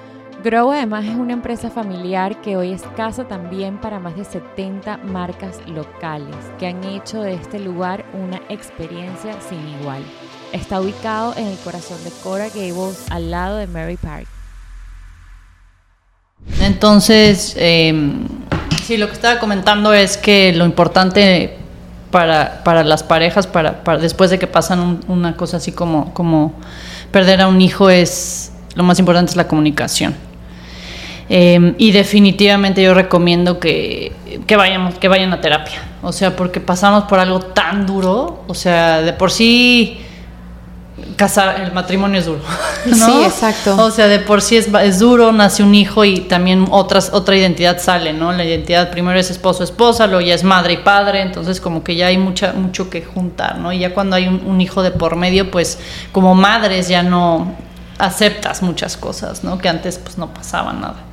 Grow 0.43 0.71
además 0.71 1.05
es 1.05 1.15
una 1.15 1.33
empresa 1.33 1.69
familiar 1.69 2.41
que 2.41 2.57
hoy 2.57 2.71
es 2.71 2.81
casa 2.97 3.25
también 3.25 3.77
para 3.77 3.99
más 3.99 4.15
de 4.15 4.25
70 4.25 4.97
marcas 4.97 5.59
locales 5.67 6.35
que 6.57 6.65
han 6.65 6.83
hecho 6.83 7.21
de 7.21 7.35
este 7.35 7.59
lugar 7.59 8.05
una 8.13 8.41
experiencia 8.49 9.35
sin 9.47 9.59
igual. 9.79 10.01
Está 10.51 10.81
ubicado 10.81 11.35
en 11.37 11.45
el 11.45 11.57
corazón 11.59 12.03
de 12.03 12.09
Cora 12.23 12.47
Gables, 12.47 13.05
al 13.11 13.29
lado 13.29 13.57
de 13.57 13.67
Mary 13.67 13.97
Park. 13.97 14.25
Entonces, 16.59 17.53
eh, 17.57 17.93
sí, 18.83 18.97
lo 18.97 19.07
que 19.07 19.13
estaba 19.13 19.39
comentando 19.39 19.93
es 19.93 20.17
que 20.17 20.53
lo 20.53 20.65
importante 20.65 21.55
para, 22.09 22.63
para 22.63 22.83
las 22.83 23.03
parejas, 23.03 23.45
para, 23.45 23.83
después 23.99 24.31
de 24.31 24.39
que 24.39 24.47
pasan 24.47 25.01
una 25.07 25.37
cosa 25.37 25.57
así 25.57 25.71
como, 25.71 26.15
como 26.15 26.53
perder 27.11 27.41
a 27.41 27.47
un 27.47 27.61
hijo, 27.61 27.91
es 27.91 28.51
lo 28.73 28.83
más 28.83 28.97
importante 28.97 29.29
es 29.29 29.35
la 29.35 29.47
comunicación. 29.47 30.30
Eh, 31.29 31.75
y 31.77 31.91
definitivamente 31.91 32.83
yo 32.83 32.93
recomiendo 32.93 33.59
que, 33.59 34.11
que, 34.47 34.55
vayamos, 34.55 34.95
que 34.95 35.07
vayan 35.07 35.33
a 35.33 35.41
terapia. 35.41 35.81
O 36.01 36.11
sea, 36.11 36.35
porque 36.35 36.59
pasamos 36.59 37.05
por 37.05 37.19
algo 37.19 37.39
tan 37.39 37.85
duro. 37.85 38.43
O 38.47 38.53
sea, 38.53 39.01
de 39.01 39.13
por 39.13 39.31
sí 39.31 40.01
casar, 41.15 41.61
el 41.61 41.71
matrimonio 41.71 42.19
es 42.19 42.25
duro. 42.25 42.41
Sí, 42.83 43.23
exacto. 43.23 43.75
O 43.77 43.91
sea, 43.91 44.07
de 44.07 44.19
por 44.19 44.41
sí 44.41 44.57
es, 44.57 44.67
es, 44.67 44.99
duro, 44.99 45.31
nace 45.31 45.61
un 45.61 45.75
hijo 45.75 46.03
y 46.03 46.21
también 46.21 46.65
otras, 46.71 47.11
otra 47.13 47.35
identidad 47.35 47.79
sale, 47.79 48.11
¿no? 48.11 48.31
La 48.31 48.43
identidad 48.43 48.89
primero 48.89 49.19
es 49.19 49.29
esposo, 49.29 49.63
esposa, 49.63 50.07
luego 50.07 50.21
ya 50.21 50.33
es 50.33 50.43
madre 50.43 50.73
y 50.73 50.77
padre, 50.77 51.21
entonces 51.21 51.61
como 51.61 51.83
que 51.83 51.95
ya 51.95 52.07
hay 52.07 52.17
mucha, 52.17 52.53
mucho 52.53 52.89
que 52.89 53.03
juntar, 53.03 53.59
¿no? 53.59 53.71
Y 53.71 53.79
ya 53.79 53.93
cuando 53.93 54.15
hay 54.15 54.27
un, 54.27 54.41
un 54.47 54.61
hijo 54.61 54.81
de 54.81 54.89
por 54.89 55.15
medio, 55.15 55.51
pues 55.51 55.77
como 56.11 56.33
madres 56.33 56.87
ya 56.87 57.03
no 57.03 57.55
aceptas 57.99 58.63
muchas 58.63 58.97
cosas, 58.97 59.43
¿no? 59.43 59.59
Que 59.59 59.69
antes 59.69 59.99
pues 59.99 60.17
no 60.17 60.33
pasaba 60.33 60.73
nada. 60.73 61.10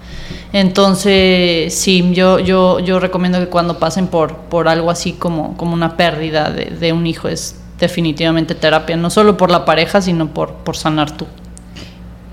Entonces, 0.52 1.74
sí, 1.74 2.10
yo, 2.12 2.38
yo, 2.38 2.80
yo 2.80 3.00
recomiendo 3.00 3.38
que 3.38 3.48
cuando 3.48 3.78
pasen 3.78 4.06
por, 4.06 4.34
por 4.34 4.68
algo 4.68 4.90
así 4.90 5.12
como, 5.12 5.56
como 5.56 5.74
una 5.74 5.96
pérdida 5.96 6.50
de, 6.50 6.66
de 6.66 6.92
un 6.92 7.06
hijo 7.06 7.28
es 7.28 7.60
definitivamente 7.78 8.54
terapia, 8.54 8.96
no 8.96 9.10
solo 9.10 9.36
por 9.36 9.50
la 9.50 9.64
pareja, 9.64 10.00
sino 10.00 10.28
por, 10.28 10.52
por 10.54 10.76
sanar 10.76 11.16
tú. 11.16 11.26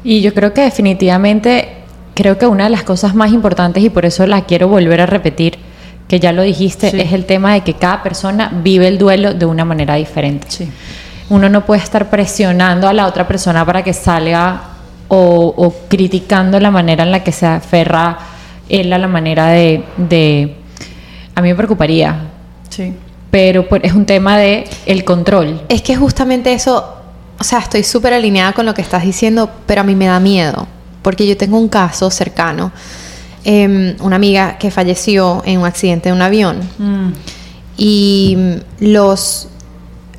Y 0.04 0.22
yo 0.22 0.34
creo 0.34 0.54
que 0.54 0.62
definitivamente, 0.62 1.70
creo 2.14 2.38
que 2.38 2.46
una 2.46 2.66
de 2.66 2.70
las 2.70 2.84
cosas 2.84 3.16
más 3.16 3.32
importantes, 3.32 3.84
y 3.84 3.90
por 3.90 4.06
eso 4.06 4.26
la 4.28 4.46
quiero 4.46 4.68
volver 4.68 5.02
a 5.02 5.06
repetir, 5.06 5.58
que 6.08 6.20
ya 6.20 6.32
lo 6.32 6.44
dijiste, 6.44 6.92
sí. 6.92 7.00
es 7.00 7.14
el 7.14 7.26
tema 7.26 7.54
de 7.54 7.62
que 7.62 7.74
cada 7.74 8.04
persona 8.04 8.52
vive 8.64 8.88
el 8.88 8.98
duelo 8.98 9.34
de 9.34 9.46
una 9.46 9.66
manera 9.66 9.96
diferente. 9.96 10.48
Sí. 10.50 10.70
Uno 11.30 11.50
no 11.50 11.66
puede 11.66 11.82
estar 11.82 12.10
presionando 12.10 12.88
a 12.88 12.94
la 12.94 13.08
otra 13.08 13.28
persona 13.28 13.66
para 13.66 13.84
que 13.84 13.94
salga 13.94 14.75
o, 15.08 15.54
o 15.56 15.74
criticando 15.88 16.60
la 16.60 16.72
manera 16.72 17.04
en 17.04 17.12
la 17.12 17.24
que 17.24 17.32
se 17.32 17.46
aferra 17.46 18.18
él 18.70 18.92
a 18.94 18.98
la 18.98 19.08
manera 19.08 19.48
de... 19.48 19.84
de 19.98 20.56
a 21.36 21.42
mí 21.42 21.50
me 21.50 21.56
preocuparía. 21.56 22.30
Sí 22.70 22.94
pero 23.36 23.68
pues, 23.68 23.84
es 23.84 23.92
un 23.92 24.06
tema 24.06 24.38
de 24.38 24.64
el 24.86 25.04
control. 25.04 25.62
Es 25.68 25.82
que 25.82 25.98
justamente 25.98 26.54
eso, 26.54 26.86
o 27.38 27.44
sea, 27.44 27.60
estoy 27.60 27.84
súper 27.84 28.14
alineada 28.14 28.54
con 28.54 28.66
lo 28.66 28.74
que 28.74 28.82
estás 28.82 29.04
diciendo, 29.04 29.50
pero 29.66 29.82
a 29.82 29.84
mí 29.84 29.94
me 29.94 30.06
da 30.06 30.22
miedo, 30.22 30.66
porque 31.02 31.28
yo 31.28 31.36
tengo 31.36 31.60
un 31.60 31.68
caso 31.68 32.10
cercano, 32.10 32.72
eh, 33.44 33.98
una 34.00 34.16
amiga 34.16 34.58
que 34.58 34.72
falleció 34.72 35.44
en 35.46 35.60
un 35.60 35.66
accidente 35.66 36.08
de 36.08 36.14
un 36.14 36.22
avión 36.22 36.62
mm. 36.78 37.10
y 37.76 38.38
los 38.80 39.50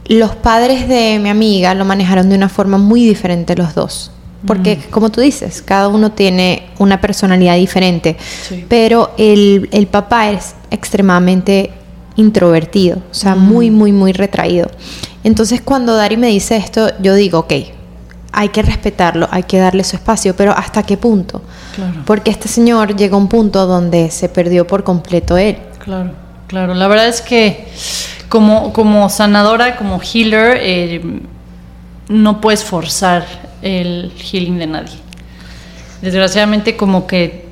los 0.09 0.37
padres 0.37 0.87
de 0.87 1.19
mi 1.19 1.31
amiga 1.31 1.73
lo 1.73 1.87
manejaron 1.87 2.29
de 2.29 2.37
una 2.37 2.51
forma 2.51 2.77
muy 2.77 3.03
diferente 3.07 3.57
los 3.57 3.75
dos. 3.75 4.13
Porque, 4.47 4.77
mm. 4.77 4.91
como 4.91 5.11
tú 5.11 5.21
dices, 5.21 5.63
cada 5.63 5.89
uno 5.89 6.13
tiene 6.13 6.69
una 6.79 7.01
personalidad 7.01 7.57
diferente. 7.57 8.17
Sí. 8.49 8.65
Pero 8.69 9.13
el, 9.19 9.69
el 9.73 9.87
papá 9.87 10.31
es 10.31 10.55
extremadamente 10.71 11.71
introvertido, 12.17 12.99
o 13.11 13.15
sea, 13.15 13.35
mm. 13.35 13.41
muy, 13.41 13.71
muy, 13.71 13.93
muy 13.93 14.13
retraído. 14.13 14.71
Entonces 15.25 15.61
cuando 15.61 15.95
Dari 15.97 16.17
me 16.17 16.29
dice 16.29 16.57
esto, 16.57 16.91
yo 17.01 17.15
digo, 17.15 17.41
ok, 17.41 17.53
hay 18.33 18.49
que 18.51 18.63
respetarlo, 18.63 19.29
hay 19.31 19.45
que 19.45 19.59
darle 19.59 19.83
su 19.85 19.97
espacio, 19.97 20.37
pero 20.37 20.53
¿hasta 20.53 20.83
qué 20.83 20.97
punto? 20.97 21.43
Claro. 21.75 22.03
Porque 22.05 22.31
este 22.31 22.49
señor 22.49 22.97
llegó 22.97 23.17
a 23.17 23.19
un 23.19 23.29
punto 23.29 23.67
donde 23.67 24.11
se 24.11 24.29
perdió 24.29 24.67
por 24.67 24.85
completo 24.85 25.37
él. 25.37 25.59
Claro, 25.79 26.13
claro. 26.47 26.75
La 26.75 26.87
verdad 26.87 27.09
es 27.09 27.23
que 27.23 27.67
como, 28.29 28.73
como 28.73 29.09
sanadora, 29.09 29.77
como 29.77 30.01
healer, 30.01 30.59
eh, 30.61 31.21
no 32.09 32.41
puedes 32.41 32.65
forzar 32.65 33.27
el 33.63 34.13
healing 34.19 34.59
de 34.59 34.67
nadie. 34.67 34.97
Desgraciadamente 36.03 36.77
como 36.77 37.07
que 37.07 37.47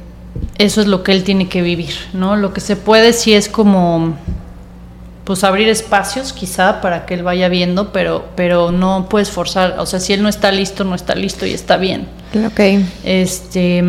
eso 0.58 0.80
es 0.80 0.86
lo 0.86 1.02
que 1.02 1.12
él 1.12 1.24
tiene 1.24 1.48
que 1.48 1.62
vivir, 1.62 1.94
¿no? 2.12 2.36
Lo 2.36 2.52
que 2.52 2.60
se 2.60 2.76
puede 2.76 3.12
sí 3.12 3.32
es 3.34 3.48
como 3.48 4.16
pues 5.24 5.42
abrir 5.42 5.68
espacios 5.68 6.34
quizá 6.34 6.82
para 6.82 7.06
que 7.06 7.14
él 7.14 7.22
vaya 7.22 7.48
viendo, 7.48 7.92
pero, 7.92 8.26
pero 8.36 8.70
no 8.70 9.08
puedes 9.08 9.30
forzar, 9.30 9.76
o 9.78 9.86
sea, 9.86 9.98
si 9.98 10.12
él 10.12 10.22
no 10.22 10.28
está 10.28 10.52
listo, 10.52 10.84
no 10.84 10.94
está 10.94 11.14
listo 11.14 11.46
y 11.46 11.54
está 11.54 11.78
bien. 11.78 12.06
Ok. 12.46 12.84
Este, 13.04 13.82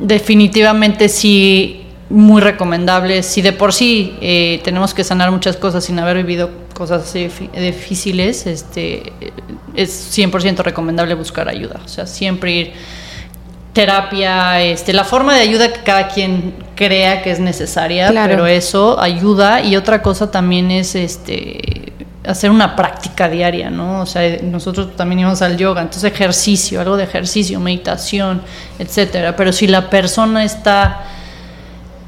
definitivamente 0.00 1.08
sí, 1.08 1.86
muy 2.08 2.40
recomendable. 2.40 3.24
Si 3.24 3.42
de 3.42 3.52
por 3.52 3.72
sí 3.72 4.16
eh, 4.20 4.60
tenemos 4.62 4.94
que 4.94 5.02
sanar 5.02 5.32
muchas 5.32 5.56
cosas 5.56 5.84
sin 5.84 5.98
haber 5.98 6.18
vivido 6.18 6.50
cosas 6.76 7.04
así 7.04 7.30
difíciles, 7.54 8.46
este, 8.46 9.14
es 9.74 10.16
100% 10.16 10.58
recomendable 10.58 11.14
buscar 11.14 11.48
ayuda, 11.48 11.80
o 11.82 11.88
sea, 11.88 12.06
siempre 12.06 12.52
ir 12.52 12.72
terapia, 13.72 14.62
este, 14.62 14.92
la 14.92 15.04
forma 15.04 15.34
de 15.34 15.40
ayuda 15.40 15.72
que 15.72 15.80
cada 15.80 16.08
quien 16.08 16.54
crea 16.74 17.22
que 17.22 17.30
es 17.30 17.40
necesaria, 17.40 18.10
claro. 18.10 18.30
pero 18.30 18.46
eso 18.46 19.00
ayuda 19.00 19.62
y 19.62 19.76
otra 19.76 20.02
cosa 20.02 20.30
también 20.30 20.70
es 20.70 20.94
este 20.94 21.94
hacer 22.26 22.50
una 22.50 22.74
práctica 22.74 23.28
diaria, 23.28 23.70
¿no? 23.70 24.00
O 24.00 24.06
sea, 24.06 24.38
nosotros 24.42 24.96
también 24.96 25.20
íbamos 25.20 25.42
al 25.42 25.56
yoga, 25.56 25.82
entonces 25.82 26.12
ejercicio, 26.12 26.80
algo 26.80 26.96
de 26.96 27.04
ejercicio, 27.04 27.60
meditación, 27.60 28.42
etcétera. 28.78 29.36
Pero 29.36 29.52
si 29.52 29.66
la 29.66 29.88
persona 29.88 30.44
está 30.44 31.04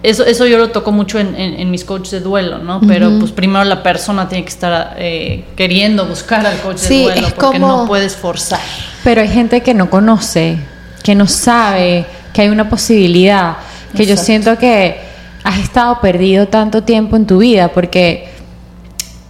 eso, 0.02 0.24
eso 0.24 0.46
yo 0.46 0.58
lo 0.58 0.70
toco 0.70 0.92
mucho 0.92 1.18
en, 1.18 1.34
en, 1.34 1.58
en 1.58 1.70
mis 1.70 1.84
coaches 1.84 2.12
de 2.12 2.20
duelo, 2.20 2.58
¿no? 2.58 2.80
Pero 2.86 3.08
uh 3.08 3.12
-huh. 3.12 3.20
pues 3.20 3.32
primero 3.32 3.64
la 3.64 3.82
persona 3.82 4.28
tiene 4.28 4.44
que 4.44 4.50
estar 4.50 4.94
eh, 4.96 5.44
queriendo 5.56 6.06
buscar 6.06 6.46
al 6.46 6.60
coach 6.60 6.78
sí, 6.78 6.98
de 6.98 7.02
duelo 7.04 7.26
es 7.26 7.32
porque 7.32 7.58
como... 7.58 7.78
no 7.78 7.86
puedes 7.86 8.14
forzar. 8.16 8.60
Pero 9.02 9.20
hay 9.20 9.28
gente 9.28 9.60
que 9.60 9.74
no 9.74 9.90
conoce 9.90 10.58
que 11.02 11.14
no 11.14 11.26
sabe 11.26 12.04
que 12.32 12.42
hay 12.42 12.48
una 12.48 12.68
posibilidad, 12.68 13.56
que 13.96 14.02
Exacto. 14.02 14.04
yo 14.04 14.16
siento 14.16 14.58
que 14.58 15.00
has 15.42 15.58
estado 15.58 16.00
perdido 16.00 16.48
tanto 16.48 16.82
tiempo 16.82 17.16
en 17.16 17.26
tu 17.26 17.38
vida, 17.38 17.68
porque 17.68 18.28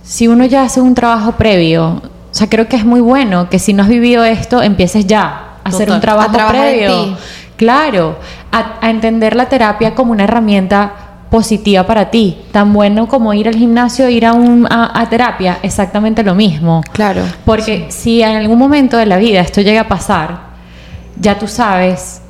si 0.03 0.27
uno 0.27 0.45
ya 0.45 0.65
hace 0.65 0.81
un 0.81 0.95
trabajo 0.95 1.33
previo, 1.33 2.03
o 2.31 2.35
sea, 2.35 2.49
creo 2.49 2.69
que 2.69 2.77
es 2.77 2.85
muy 2.85 3.01
bueno 3.01 3.49
que 3.49 3.59
si 3.59 3.73
no 3.73 3.85
has 3.85 3.89
vivido 3.89 4.25
esto, 4.25 4.63
empieces 4.63 5.07
ya 5.07 5.27
a 5.63 5.71
Total. 5.71 5.75
hacer 5.75 5.91
un 5.93 6.01
trabajo 6.01 6.37
previo. 6.49 7.17
Claro, 7.57 8.19
a, 8.53 8.79
a 8.81 8.91
entender 8.91 9.37
la 9.37 9.49
terapia 9.49 9.95
como 9.95 10.13
una 10.13 10.25
herramienta 10.25 10.93
positiva 11.31 11.87
para 11.87 12.11
ti. 12.11 12.39
Tan 12.53 12.73
bueno 12.73 13.09
como 13.09 13.35
ir 13.35 13.49
al 13.49 13.55
gimnasio, 13.55 14.09
ir 14.09 14.27
a, 14.27 14.33
un, 14.33 14.67
a, 14.71 14.99
a 14.99 15.09
terapia, 15.09 15.59
exactamente 15.63 16.23
lo 16.23 16.35
mismo. 16.35 16.83
Claro. 16.93 17.23
Porque 17.45 17.87
sí. 17.91 18.01
si 18.01 18.23
en 18.23 18.37
algún 18.37 18.59
momento 18.59 18.97
de 18.97 19.07
la 19.07 19.19
vida 19.19 19.41
esto 19.41 19.61
llega 19.61 19.83
a 19.83 19.89
pasar, 19.89 20.49
ya 21.21 21.39
tú 21.39 21.47
sabes 21.47 22.23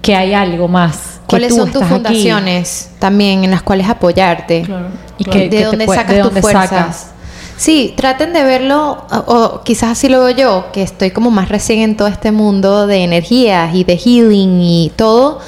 que 0.00 0.14
hay 0.14 0.34
algo 0.34 0.68
más. 0.68 1.20
¿Cuáles 1.26 1.54
son 1.54 1.72
tus 1.72 1.84
fundaciones 1.84 2.88
aquí? 2.90 2.96
también 2.98 3.44
en 3.44 3.50
las 3.50 3.62
cuales 3.62 3.88
apoyarte? 3.88 4.62
Claro, 4.62 4.88
y 5.16 5.24
claro. 5.24 5.40
que, 5.40 5.48
de 5.48 5.64
dónde 5.64 5.86
sacas 5.86 6.16
de 6.16 6.22
tus 6.22 6.40
fuerzas. 6.40 6.68
Sacas? 6.68 7.08
Sí, 7.56 7.94
traten 7.96 8.32
de 8.32 8.42
verlo, 8.42 9.06
o, 9.10 9.16
o, 9.16 9.62
quizás 9.62 9.90
así 9.90 10.08
lo 10.08 10.24
veo 10.24 10.36
yo, 10.36 10.66
que 10.72 10.82
estoy 10.82 11.10
como 11.12 11.30
más 11.30 11.48
recién 11.48 11.78
en 11.78 11.96
todo 11.96 12.08
este 12.08 12.32
mundo 12.32 12.86
de 12.86 13.04
energías 13.04 13.74
y 13.74 13.84
de 13.84 13.96
healing 13.96 14.60
y 14.60 14.92
todo. 14.96 15.38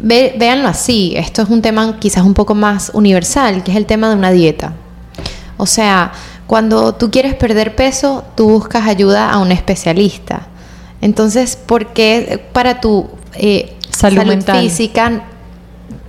Ve, 0.00 0.34
véanlo 0.38 0.68
así, 0.68 1.14
esto 1.16 1.42
es 1.42 1.48
un 1.48 1.62
tema 1.62 1.98
quizás 1.98 2.24
un 2.24 2.34
poco 2.34 2.54
más 2.54 2.90
universal, 2.94 3.62
que 3.62 3.70
es 3.70 3.76
el 3.76 3.86
tema 3.86 4.08
de 4.08 4.16
una 4.16 4.30
dieta. 4.30 4.74
O 5.56 5.66
sea, 5.66 6.12
cuando 6.46 6.94
tú 6.94 7.10
quieres 7.10 7.34
perder 7.34 7.74
peso, 7.74 8.24
tú 8.34 8.48
buscas 8.48 8.86
ayuda 8.86 9.30
a 9.30 9.38
un 9.38 9.52
especialista 9.52 10.48
entonces, 11.00 11.56
¿por 11.56 11.92
qué 11.92 12.44
para 12.52 12.80
tu 12.80 13.08
eh, 13.34 13.76
salud, 13.90 14.22
salud 14.22 14.60
física 14.60 15.22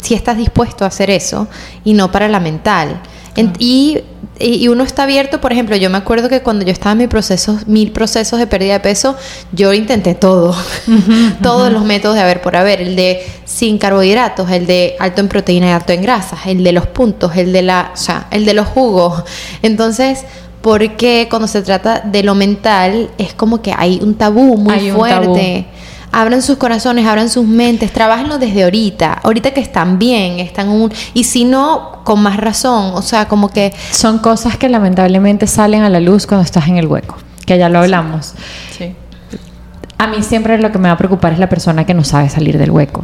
si 0.02 0.14
estás 0.14 0.38
dispuesto 0.38 0.86
a 0.86 0.88
hacer 0.88 1.10
eso 1.10 1.48
y 1.84 1.94
no 1.94 2.12
para 2.12 2.28
la 2.28 2.40
mental? 2.40 3.02
En, 3.36 3.54
y 3.60 4.00
y, 4.40 4.68
uno 4.68 4.84
está 4.84 5.04
abierto, 5.04 5.42
por 5.42 5.52
ejemplo, 5.52 5.76
yo 5.76 5.90
me 5.90 5.98
acuerdo 5.98 6.30
que 6.30 6.42
cuando 6.42 6.66
yo 6.66 6.72
estaba 6.72 6.92
en 6.94 7.00
mi 7.00 7.08
proceso, 7.08 7.60
mil 7.66 7.92
procesos 7.92 8.40
de 8.40 8.48
pérdida 8.48 8.74
de 8.74 8.80
peso, 8.80 9.16
yo 9.52 9.74
intenté 9.74 10.16
todo, 10.16 10.56
todos 11.42 11.72
los 11.72 11.84
métodos 11.84 12.16
de 12.16 12.22
haber 12.22 12.42
por 12.42 12.56
haber, 12.56 12.82
el 12.82 12.96
de 12.96 13.26
sin 13.46 13.78
carbohidratos, 13.78 14.50
el 14.52 14.68
de 14.68 14.96
alto 15.00 15.22
en 15.22 15.28
proteína 15.28 15.68
y 15.68 15.72
alto 15.72 15.94
en 15.94 16.02
grasas, 16.02 16.40
el 16.46 16.64
de 16.64 16.72
los 16.72 16.88
puntos, 16.88 17.36
el 17.36 17.54
de 17.54 17.62
la, 17.62 17.92
o 17.94 17.98
sea, 17.98 18.28
el 18.32 18.46
de 18.46 18.54
los 18.54 18.68
jugos. 18.68 19.24
Entonces, 19.62 20.24
porque 20.62 21.28
cuando 21.30 21.48
se 21.48 21.62
trata 21.62 22.02
de 22.02 22.24
lo 22.24 22.36
mental 22.36 23.10
es 23.18 23.34
como 23.34 23.62
que 23.62 23.74
hay 23.76 24.00
un 24.02 24.16
tabú 24.16 24.58
muy 24.58 24.92
fuerte 24.92 25.66
abran 26.18 26.42
sus 26.42 26.58
corazones, 26.58 27.06
abran 27.06 27.30
sus 27.30 27.46
mentes, 27.46 27.94
trabajenlo 27.94 28.40
desde 28.40 28.64
ahorita, 28.64 29.14
ahorita 29.24 29.52
que 29.52 29.62
están 29.62 30.00
bien, 30.00 30.40
están 30.40 30.68
un 30.68 30.92
y 31.14 31.26
si 31.26 31.46
no 31.46 32.02
con 32.04 32.24
más 32.24 32.38
razón, 32.38 32.94
o 32.96 33.04
sea, 33.04 33.28
como 33.28 33.50
que 33.50 33.72
son 33.92 34.18
cosas 34.18 34.58
que 34.58 34.68
lamentablemente 34.68 35.46
salen 35.46 35.84
a 35.84 35.90
la 35.92 36.00
luz 36.00 36.26
cuando 36.26 36.44
estás 36.44 36.70
en 36.70 36.78
el 36.78 36.88
hueco, 36.88 37.18
que 37.46 37.60
ya 37.60 37.70
lo 37.70 37.78
hablamos. 37.78 38.34
Sí. 38.76 38.96
A 40.00 40.08
mí 40.08 40.24
siempre 40.24 40.58
lo 40.58 40.72
que 40.72 40.80
me 40.80 40.88
va 40.88 40.96
a 40.96 40.98
preocupar 40.98 41.34
es 41.34 41.40
la 41.40 41.50
persona 41.50 41.86
que 41.86 41.94
no 41.94 42.04
sabe 42.04 42.30
salir 42.30 42.58
del 42.58 42.72
hueco. 42.72 43.04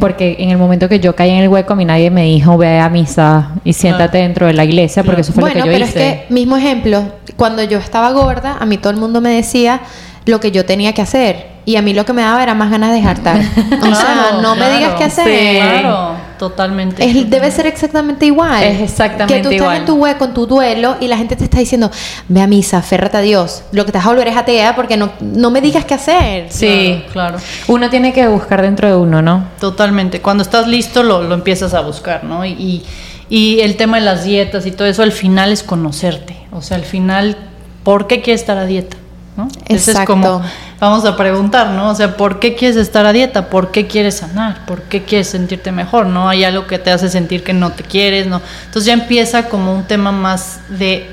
Porque 0.00 0.36
en 0.38 0.48
el 0.48 0.56
momento 0.56 0.88
que 0.88 1.00
yo 1.00 1.14
caí 1.14 1.30
en 1.30 1.42
el 1.42 1.48
hueco, 1.50 1.74
a 1.74 1.76
mí 1.76 1.84
nadie 1.84 2.10
me 2.10 2.24
dijo, 2.24 2.56
ve 2.56 2.78
a 2.78 2.88
misa 2.88 3.50
y 3.64 3.74
siéntate 3.74 4.18
dentro 4.18 4.46
de 4.46 4.54
la 4.54 4.64
iglesia, 4.64 5.04
porque 5.04 5.20
eso 5.20 5.34
fue 5.34 5.42
lo 5.42 5.52
que 5.52 5.58
yo 5.58 5.64
pero 5.66 5.84
es 5.84 5.92
que, 5.92 6.24
mismo 6.30 6.56
ejemplo, 6.56 7.02
cuando 7.36 7.62
yo 7.62 7.76
estaba 7.76 8.10
gorda, 8.12 8.56
a 8.58 8.64
mí 8.64 8.78
todo 8.78 8.90
el 8.90 8.98
mundo 8.98 9.20
me 9.20 9.30
decía 9.30 9.82
lo 10.24 10.40
que 10.40 10.50
yo 10.50 10.64
tenía 10.64 10.94
que 10.94 11.02
hacer. 11.02 11.53
Y 11.66 11.76
a 11.76 11.82
mí 11.82 11.94
lo 11.94 12.04
que 12.04 12.12
me 12.12 12.22
daba 12.22 12.42
era 12.42 12.54
más 12.54 12.70
ganas 12.70 12.92
de 12.92 13.02
jartar. 13.02 13.40
o 13.82 13.94
sea, 13.94 14.38
no 14.42 14.54
me 14.54 14.70
digas 14.70 14.94
qué 14.98 15.04
hacer. 15.04 15.56
claro, 15.56 16.14
totalmente. 16.38 17.24
debe 17.26 17.50
ser 17.50 17.66
exactamente 17.66 18.26
igual. 18.26 18.62
Es 18.62 18.82
exactamente 18.82 19.38
igual. 19.38 19.50
Que 19.52 19.58
tú 19.58 19.64
estás 19.64 19.78
en 19.78 19.86
tu 19.86 19.94
hueco, 19.94 20.24
en 20.26 20.34
tu 20.34 20.46
duelo, 20.46 20.96
y 21.00 21.08
la 21.08 21.16
gente 21.16 21.36
te 21.36 21.44
está 21.44 21.58
diciendo, 21.58 21.90
ve 22.28 22.42
a 22.42 22.46
misa, 22.46 22.82
férrate 22.82 23.16
a 23.16 23.20
Dios. 23.20 23.62
Lo 23.72 23.86
que 23.86 23.92
te 23.92 23.98
vas 23.98 24.06
a 24.06 24.10
volver 24.10 24.28
es 24.28 24.36
atea 24.36 24.74
porque 24.76 24.96
no, 24.96 25.12
no 25.20 25.50
me 25.50 25.62
digas 25.62 25.86
qué 25.86 25.94
hacer. 25.94 26.46
Sí, 26.50 27.02
claro, 27.12 27.38
Uno 27.68 27.88
tiene 27.88 28.12
que 28.12 28.26
buscar 28.26 28.60
dentro 28.60 28.88
de 28.88 28.96
uno, 28.96 29.22
¿no? 29.22 29.44
Totalmente. 29.58 30.20
Cuando 30.20 30.42
estás 30.42 30.68
listo, 30.68 31.02
lo, 31.02 31.22
lo 31.22 31.34
empiezas 31.34 31.72
a 31.72 31.80
buscar, 31.80 32.24
¿no? 32.24 32.44
Y, 32.44 32.82
y 33.30 33.60
el 33.60 33.76
tema 33.76 33.98
de 33.98 34.04
las 34.04 34.24
dietas 34.24 34.66
y 34.66 34.70
todo 34.70 34.86
eso, 34.86 35.02
al 35.02 35.12
final 35.12 35.50
es 35.50 35.62
conocerte. 35.62 36.36
O 36.52 36.60
sea, 36.60 36.76
al 36.76 36.84
final, 36.84 37.36
¿por 37.82 38.06
qué 38.06 38.20
quieres 38.20 38.42
estar 38.42 38.58
a 38.58 38.66
dieta? 38.66 38.98
¿no? 39.36 39.48
Exacto. 39.66 40.00
es 40.00 40.06
como 40.06 40.42
vamos 40.84 41.04
a 41.04 41.16
preguntar, 41.16 41.70
¿no? 41.70 41.90
O 41.90 41.94
sea, 41.94 42.16
¿por 42.16 42.38
qué 42.38 42.54
quieres 42.54 42.76
estar 42.76 43.06
a 43.06 43.12
dieta? 43.12 43.48
¿Por 43.50 43.70
qué 43.70 43.86
quieres 43.86 44.16
sanar? 44.18 44.64
¿Por 44.66 44.82
qué 44.82 45.02
quieres 45.02 45.28
sentirte 45.28 45.72
mejor? 45.72 46.06
¿No? 46.06 46.28
Hay 46.28 46.44
algo 46.44 46.66
que 46.66 46.78
te 46.78 46.90
hace 46.90 47.08
sentir 47.08 47.42
que 47.42 47.52
no 47.52 47.72
te 47.72 47.82
quieres, 47.82 48.26
¿no? 48.26 48.40
Entonces 48.66 48.84
ya 48.84 48.92
empieza 48.92 49.48
como 49.48 49.74
un 49.74 49.84
tema 49.84 50.12
más 50.12 50.60
de 50.68 51.08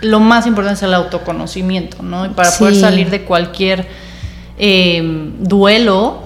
lo 0.00 0.20
más 0.20 0.46
importante 0.46 0.78
es 0.78 0.82
el 0.84 0.94
autoconocimiento, 0.94 2.02
¿no? 2.02 2.26
Y 2.26 2.28
para 2.30 2.50
poder 2.52 2.76
salir 2.76 3.10
de 3.10 3.24
cualquier 3.24 3.86
eh, 4.56 5.02
duelo 5.38 6.22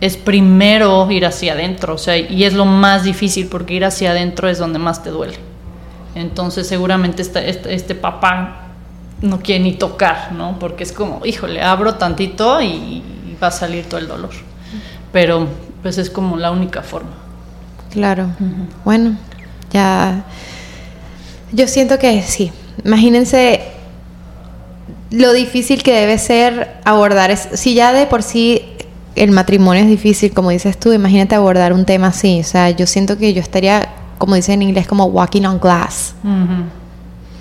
es 0.00 0.16
primero 0.16 1.10
ir 1.10 1.26
hacia 1.26 1.52
adentro, 1.52 1.94
o 1.94 1.98
sea, 1.98 2.16
y 2.16 2.44
es 2.44 2.54
lo 2.54 2.64
más 2.64 3.04
difícil 3.04 3.48
porque 3.48 3.74
ir 3.74 3.84
hacia 3.84 4.10
adentro 4.10 4.48
es 4.48 4.58
donde 4.58 4.78
más 4.78 5.02
te 5.02 5.10
duele. 5.10 5.34
Entonces 6.14 6.66
seguramente 6.66 7.22
este, 7.22 7.74
este 7.74 7.94
papá 7.94 8.71
no 9.22 9.40
quiere 9.40 9.64
ni 9.64 9.72
tocar, 9.72 10.32
¿no? 10.32 10.58
Porque 10.58 10.82
es 10.82 10.92
como, 10.92 11.24
híjole, 11.24 11.62
abro 11.62 11.94
tantito 11.94 12.60
y, 12.60 13.02
va 13.42 13.48
a 13.48 13.50
salir 13.50 13.86
todo 13.86 13.98
el 13.98 14.06
dolor. 14.06 14.30
Pero 15.10 15.48
pues 15.82 15.98
es 15.98 16.10
como 16.10 16.36
la 16.36 16.52
única 16.52 16.82
forma. 16.82 17.10
Claro. 17.90 18.28
Bueno, 18.84 19.16
ya 19.72 20.24
yo 21.50 21.66
siento 21.66 21.98
que 21.98 22.22
sí. 22.22 22.52
Imagínense 22.84 23.62
lo 25.10 25.32
difícil 25.32 25.82
que 25.82 25.92
debe 25.92 26.18
ser 26.18 26.76
abordar 26.84 27.30
es 27.30 27.48
si 27.54 27.74
ya 27.74 27.92
de 27.92 28.06
por 28.06 28.22
sí 28.22 28.62
el 29.14 29.30
matrimonio 29.30 29.82
es 29.82 29.88
difícil, 29.88 30.32
como 30.32 30.50
dices 30.50 30.78
tú, 30.78 30.92
imagínate 30.92 31.34
abordar 31.34 31.72
un 31.74 31.84
tema 31.84 32.08
así, 32.08 32.40
o 32.40 32.44
sea, 32.44 32.70
yo 32.70 32.86
siento 32.86 33.18
que 33.18 33.34
yo 33.34 33.42
estaría 33.42 33.88
como 34.16 34.36
dicen 34.36 34.62
en 34.62 34.68
inglés 34.68 34.86
como 34.86 35.04
walking 35.06 35.44
on 35.44 35.58
glass 35.58 36.14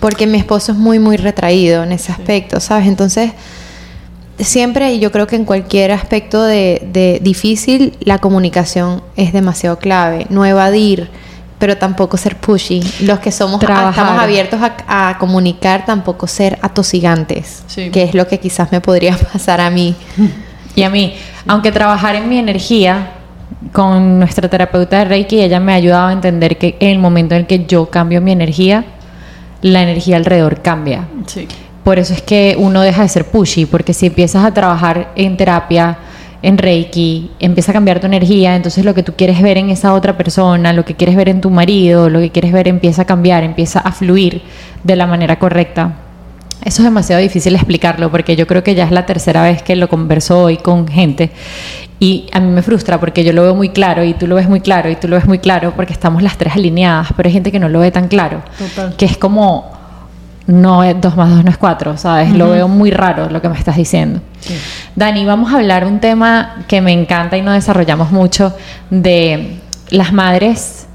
porque 0.01 0.25
mi 0.25 0.39
esposo 0.39 0.71
es 0.73 0.77
muy, 0.79 0.97
muy 0.99 1.15
retraído 1.15 1.83
en 1.83 1.91
ese 1.91 2.11
aspecto, 2.11 2.59
¿sabes? 2.59 2.87
Entonces, 2.87 3.31
siempre, 4.39 4.93
y 4.93 4.99
yo 4.99 5.11
creo 5.11 5.27
que 5.27 5.35
en 5.35 5.45
cualquier 5.45 5.91
aspecto 5.91 6.43
de, 6.43 7.19
difícil, 7.21 7.95
la 8.01 8.17
comunicación 8.17 9.03
es 9.15 9.31
demasiado 9.31 9.77
clave. 9.77 10.25
No 10.29 10.43
evadir, 10.43 11.07
pero 11.59 11.77
tampoco 11.77 12.17
ser 12.17 12.35
pushy. 12.37 12.81
Los 13.01 13.19
que 13.19 13.31
somos 13.31 13.61
estamos 13.61 14.19
abiertos 14.19 14.59
a, 14.87 15.17
comunicar, 15.19 15.85
tampoco 15.85 16.25
ser 16.25 16.57
atosigantes, 16.63 17.63
que 17.93 18.01
es 18.01 18.15
lo 18.15 18.27
que 18.27 18.39
quizás 18.39 18.71
me 18.71 18.81
podría 18.81 19.15
pasar 19.31 19.61
a 19.61 19.69
mí. 19.69 19.95
Y 20.75 20.81
a 20.81 20.89
mí, 20.89 21.13
aunque 21.45 21.71
trabajar 21.71 22.15
en 22.15 22.27
mi 22.27 22.39
energía 22.39 23.11
con 23.71 24.17
nuestra 24.17 24.49
terapeuta 24.49 24.97
de 24.97 25.05
Reiki, 25.05 25.41
ella 25.41 25.59
me 25.59 25.73
ha 25.73 25.75
ayudado 25.75 26.07
a 26.07 26.13
entender 26.13 26.57
que 26.57 26.75
en 26.79 26.89
el 26.89 26.97
momento 26.97 27.35
en 27.35 27.41
el 27.41 27.47
que 27.47 27.65
yo 27.67 27.91
cambio 27.91 28.19
mi 28.19 28.31
energía, 28.31 28.83
la 29.61 29.81
energía 29.81 30.17
alrededor 30.17 30.61
cambia. 30.61 31.07
Por 31.83 31.99
eso 31.99 32.13
es 32.13 32.21
que 32.21 32.55
uno 32.57 32.81
deja 32.81 33.01
de 33.01 33.09
ser 33.09 33.25
pushy, 33.25 33.65
porque 33.65 33.93
si 33.93 34.07
empiezas 34.07 34.45
a 34.45 34.53
trabajar 34.53 35.11
en 35.15 35.37
terapia, 35.37 35.97
en 36.43 36.57
Reiki, 36.57 37.31
empieza 37.39 37.71
a 37.71 37.73
cambiar 37.73 37.99
tu 37.99 38.07
energía, 38.07 38.55
entonces 38.55 38.83
lo 38.83 38.93
que 38.93 39.03
tú 39.03 39.13
quieres 39.15 39.41
ver 39.41 39.57
en 39.57 39.69
esa 39.69 39.93
otra 39.93 40.17
persona, 40.17 40.73
lo 40.73 40.85
que 40.85 40.95
quieres 40.95 41.15
ver 41.15 41.29
en 41.29 41.41
tu 41.41 41.49
marido, 41.49 42.09
lo 42.09 42.19
que 42.19 42.31
quieres 42.31 42.51
ver 42.51 42.67
empieza 42.67 43.03
a 43.03 43.05
cambiar, 43.05 43.43
empieza 43.43 43.79
a 43.79 43.91
fluir 43.91 44.41
de 44.83 44.95
la 44.95 45.05
manera 45.05 45.37
correcta. 45.37 45.93
Eso 46.63 46.81
es 46.81 46.83
demasiado 46.83 47.21
difícil 47.21 47.55
explicarlo 47.55 48.11
porque 48.11 48.35
yo 48.35 48.45
creo 48.45 48.63
que 48.63 48.75
ya 48.75 48.85
es 48.85 48.91
la 48.91 49.05
tercera 49.05 49.41
vez 49.43 49.63
que 49.63 49.75
lo 49.75 49.89
converso 49.89 50.43
hoy 50.43 50.57
con 50.57 50.87
gente 50.87 51.31
y 52.01 52.25
a 52.31 52.39
mí 52.39 52.51
me 52.51 52.63
frustra 52.63 52.99
porque 52.99 53.23
yo 53.23 53.31
lo 53.31 53.43
veo 53.43 53.53
muy 53.53 53.69
claro 53.69 54.03
y 54.03 54.15
tú 54.15 54.25
lo 54.25 54.33
ves 54.33 54.49
muy 54.49 54.59
claro 54.59 54.89
y 54.89 54.95
tú 54.95 55.07
lo 55.07 55.17
ves 55.17 55.27
muy 55.27 55.37
claro 55.37 55.73
porque 55.75 55.93
estamos 55.93 56.23
las 56.23 56.35
tres 56.35 56.55
alineadas, 56.55 57.09
pero 57.15 57.27
hay 57.27 57.33
gente 57.33 57.51
que 57.51 57.59
no 57.59 57.69
lo 57.69 57.79
ve 57.79 57.91
tan 57.91 58.07
claro. 58.07 58.41
Que 58.97 59.05
es 59.05 59.17
como, 59.17 59.71
no, 60.47 60.81
dos 60.95 61.15
más 61.15 61.29
dos 61.29 61.43
no 61.43 61.51
es 61.51 61.57
cuatro, 61.57 61.97
¿sabes? 61.97 62.33
Lo 62.33 62.49
veo 62.49 62.67
muy 62.67 62.89
raro 62.89 63.29
lo 63.29 63.39
que 63.39 63.49
me 63.49 63.55
estás 63.55 63.75
diciendo. 63.75 64.19
Dani, 64.95 65.25
vamos 65.25 65.53
a 65.53 65.57
hablar 65.57 65.85
un 65.85 65.99
tema 65.99 66.63
que 66.67 66.81
me 66.81 66.91
encanta 66.91 67.37
y 67.37 67.43
no 67.43 67.51
desarrollamos 67.51 68.11
mucho 68.11 68.51
de 68.89 69.59
las 69.91 70.11
madres, 70.11 70.87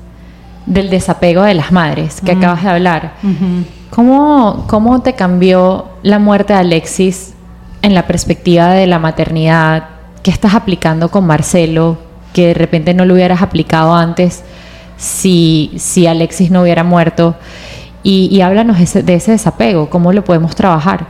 del 0.67 0.91
desapego 0.91 1.43
de 1.43 1.55
las 1.55 1.71
madres 1.71 2.21
que 2.21 2.33
acabas 2.33 2.65
de 2.65 2.69
hablar. 2.69 3.13
¿Cómo, 3.91 4.67
¿Cómo 4.69 5.01
te 5.01 5.15
cambió 5.15 5.87
la 6.03 6.19
muerte 6.19 6.53
de 6.53 6.61
Alexis 6.61 7.35
en 7.83 7.95
la 7.95 8.07
perspectiva 8.07 8.71
de 8.71 8.87
la 8.87 8.99
maternidad? 8.99 9.89
¿Qué 10.23 10.31
estás 10.31 10.55
aplicando 10.55 11.11
con 11.11 11.27
Marcelo 11.27 11.99
que 12.33 12.49
de 12.49 12.55
repente 12.55 12.95
no 12.95 13.05
lo 13.05 13.15
hubieras 13.15 13.43
aplicado 13.43 13.95
antes 13.95 14.43
si, 14.97 15.73
si 15.79 16.07
Alexis 16.07 16.51
no 16.51 16.63
hubiera 16.63 16.85
muerto? 16.85 17.37
Y, 18.03 18.41
háblanos 18.41 18.77
de 18.79 19.15
ese 19.15 19.33
desapego, 19.33 19.91
¿cómo 19.91 20.13
lo 20.13 20.23
podemos 20.23 20.55
trabajar? 20.55 21.07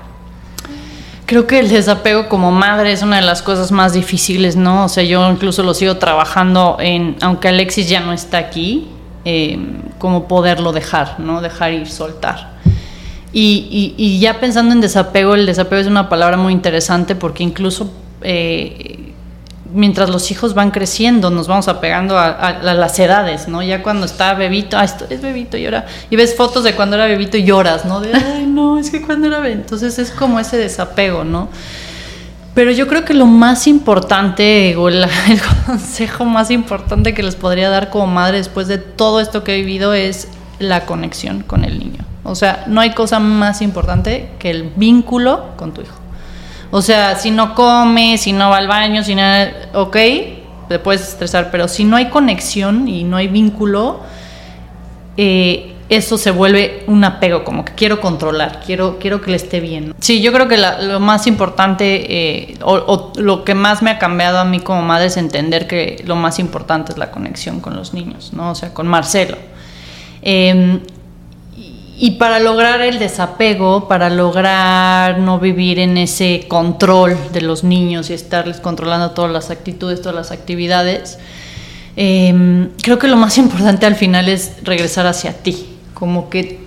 Creo 1.26 1.46
que 1.46 1.58
el 1.58 1.68
desapego 1.68 2.26
como 2.28 2.50
madre 2.52 2.92
es 2.92 3.02
una 3.02 3.16
de 3.16 3.22
las 3.22 3.42
cosas 3.42 3.70
más 3.70 3.92
difíciles, 3.92 4.56
¿no? 4.56 4.84
O 4.84 4.88
sea, 4.88 5.04
yo 5.04 5.30
incluso 5.30 5.62
lo 5.62 5.74
sigo 5.74 5.96
trabajando 5.96 6.78
en, 6.80 7.16
aunque 7.20 7.48
Alexis 7.48 7.90
ya 7.90 8.00
no 8.00 8.14
está 8.14 8.38
aquí, 8.38 8.88
eh, 9.26 9.58
poderlo 10.26 10.72
dejar, 10.72 11.20
¿no? 11.20 11.42
Dejar 11.42 11.74
ir, 11.74 11.86
soltar. 11.86 12.55
Y, 13.32 14.18
ya 14.20 14.40
pensando 14.40 14.72
en 14.72 14.80
desapego, 14.80 15.34
el 15.34 15.46
desapego 15.46 15.80
es 15.80 15.86
una 15.86 16.08
palabra 16.08 16.36
muy 16.36 16.52
interesante 16.52 17.14
porque 17.14 17.42
incluso 17.42 17.90
eh, 18.22 19.12
mientras 19.72 20.08
los 20.08 20.30
hijos 20.30 20.54
van 20.54 20.70
creciendo, 20.70 21.30
nos 21.30 21.48
vamos 21.48 21.68
apegando 21.68 22.18
a, 22.18 22.60
las 22.62 22.98
edades, 22.98 23.46
¿no? 23.46 23.62
Ya 23.62 23.82
cuando 23.82 24.06
está 24.06 24.34
bebito, 24.34 24.78
ah, 24.78 24.84
esto 24.84 25.06
es 25.10 25.20
bebito 25.20 25.56
y 25.56 25.66
ahora, 25.66 25.86
y 26.08 26.16
ves 26.16 26.34
fotos 26.34 26.64
de 26.64 26.74
cuando 26.74 26.96
era 26.96 27.06
bebito 27.06 27.36
y 27.36 27.44
lloras, 27.44 27.84
¿no? 27.84 28.00
De, 28.00 28.14
ay, 28.14 28.46
no, 28.46 28.78
es 28.78 28.90
que 28.90 29.02
cuando 29.02 29.26
era 29.26 29.40
bebito. 29.40 29.60
Entonces 29.60 29.98
es 29.98 30.10
como 30.10 30.40
ese 30.40 30.56
desapego, 30.56 31.24
¿no? 31.24 31.48
Pero 32.54 32.70
yo 32.70 32.88
creo 32.88 33.04
que 33.04 33.12
lo 33.12 33.26
más 33.26 33.66
importante, 33.66 34.74
o 34.76 34.88
el 34.88 35.06
consejo 35.66 36.24
más 36.24 36.50
importante 36.50 37.12
que 37.12 37.22
les 37.22 37.36
podría 37.36 37.68
dar 37.68 37.90
como 37.90 38.06
madre 38.06 38.38
después 38.38 38.66
de 38.66 38.78
todo 38.78 39.20
esto 39.20 39.44
que 39.44 39.54
he 39.54 39.56
vivido 39.58 39.92
es 39.92 40.28
la 40.58 40.86
conexión 40.86 41.42
con 41.42 41.64
el 41.64 41.78
niño. 41.78 42.05
O 42.26 42.34
sea, 42.34 42.64
no 42.66 42.80
hay 42.80 42.92
cosa 42.92 43.20
más 43.20 43.62
importante 43.62 44.30
que 44.38 44.50
el 44.50 44.72
vínculo 44.74 45.56
con 45.56 45.72
tu 45.72 45.82
hijo. 45.82 45.94
O 46.70 46.82
sea, 46.82 47.16
si 47.16 47.30
no 47.30 47.54
come, 47.54 48.18
si 48.18 48.32
no 48.32 48.50
va 48.50 48.58
al 48.58 48.68
baño, 48.68 49.04
si 49.04 49.14
no, 49.14 49.22
ok, 49.74 49.96
te 50.68 50.78
puedes 50.78 51.02
estresar, 51.02 51.50
pero 51.50 51.68
si 51.68 51.84
no 51.84 51.96
hay 51.96 52.06
conexión 52.06 52.88
y 52.88 53.04
no 53.04 53.16
hay 53.16 53.28
vínculo, 53.28 54.00
eh, 55.16 55.76
eso 55.88 56.18
se 56.18 56.32
vuelve 56.32 56.82
un 56.88 57.04
apego, 57.04 57.44
como 57.44 57.64
que 57.64 57.72
quiero 57.74 58.00
controlar, 58.00 58.60
quiero, 58.66 58.98
quiero 58.98 59.20
que 59.20 59.30
le 59.30 59.36
esté 59.36 59.60
bien. 59.60 59.94
Sí, 60.00 60.20
yo 60.20 60.32
creo 60.32 60.48
que 60.48 60.56
lo 60.56 60.98
más 60.98 61.28
importante 61.28 62.50
eh, 62.50 62.58
o, 62.62 63.12
lo 63.16 63.44
que 63.44 63.54
más 63.54 63.82
me 63.82 63.90
ha 63.90 63.98
cambiado 63.98 64.38
a 64.38 64.44
mí 64.44 64.58
como 64.58 64.82
madre 64.82 65.06
es 65.06 65.16
entender 65.16 65.68
que 65.68 66.02
lo 66.04 66.16
más 66.16 66.40
importante 66.40 66.90
es 66.90 66.98
la 66.98 67.12
conexión 67.12 67.60
con 67.60 67.76
los 67.76 67.94
niños, 67.94 68.32
¿no? 68.32 68.50
O 68.50 68.54
sea, 68.56 68.74
con 68.74 68.88
Marcelo. 68.88 69.36
Em, 70.22 70.80
y 71.98 72.12
para 72.12 72.40
lograr 72.40 72.82
el 72.82 72.98
desapego, 72.98 73.88
para 73.88 74.10
lograr 74.10 75.18
no 75.18 75.38
vivir 75.38 75.78
en 75.78 75.96
ese 75.96 76.44
control 76.46 77.16
de 77.32 77.40
los 77.40 77.64
niños 77.64 78.10
y 78.10 78.12
estarles 78.12 78.60
controlando 78.60 79.12
todas 79.12 79.32
las 79.32 79.50
actitudes, 79.50 80.02
todas 80.02 80.14
las 80.14 80.30
actividades, 80.30 81.18
em, 81.96 82.68
creo 82.82 82.98
que 82.98 83.08
lo 83.08 83.16
más 83.16 83.38
importante 83.44 83.86
al 83.86 83.94
final 83.94 84.28
es 84.28 84.62
regresar 84.62 85.06
hacia 85.06 85.32
ti, 85.32 85.66
como 85.94 86.28
que 86.28 86.66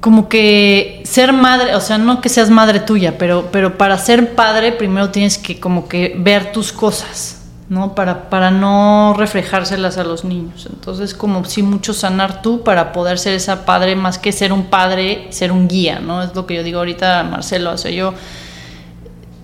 como 0.00 0.28
que 0.28 1.02
ser 1.04 1.32
madre, 1.32 1.74
o 1.74 1.80
sea, 1.80 1.98
no 1.98 2.20
que 2.20 2.28
seas 2.28 2.50
madre 2.50 2.78
tuya, 2.78 3.18
pero, 3.18 3.48
pero 3.50 3.76
para 3.76 3.98
ser 3.98 4.34
padre 4.36 4.70
primero 4.70 5.10
tienes 5.10 5.38
que 5.38 5.58
como 5.58 5.88
que 5.88 6.14
ver 6.16 6.52
tus 6.52 6.72
cosas, 6.72 7.37
¿no? 7.68 7.94
Para, 7.94 8.30
para 8.30 8.50
no 8.50 9.14
reflejárselas 9.16 9.98
a 9.98 10.04
los 10.04 10.24
niños. 10.24 10.66
Entonces, 10.70 11.14
como 11.14 11.44
si 11.44 11.62
mucho 11.62 11.92
sanar 11.92 12.42
tú 12.42 12.62
para 12.62 12.92
poder 12.92 13.18
ser 13.18 13.34
esa 13.34 13.66
padre, 13.66 13.94
más 13.96 14.18
que 14.18 14.32
ser 14.32 14.52
un 14.52 14.66
padre, 14.66 15.26
ser 15.30 15.52
un 15.52 15.68
guía, 15.68 16.00
¿no? 16.00 16.22
Es 16.22 16.34
lo 16.34 16.46
que 16.46 16.54
yo 16.54 16.62
digo 16.62 16.78
ahorita, 16.78 17.24
Marcelo, 17.24 17.72
o 17.72 17.88
yo 17.88 18.14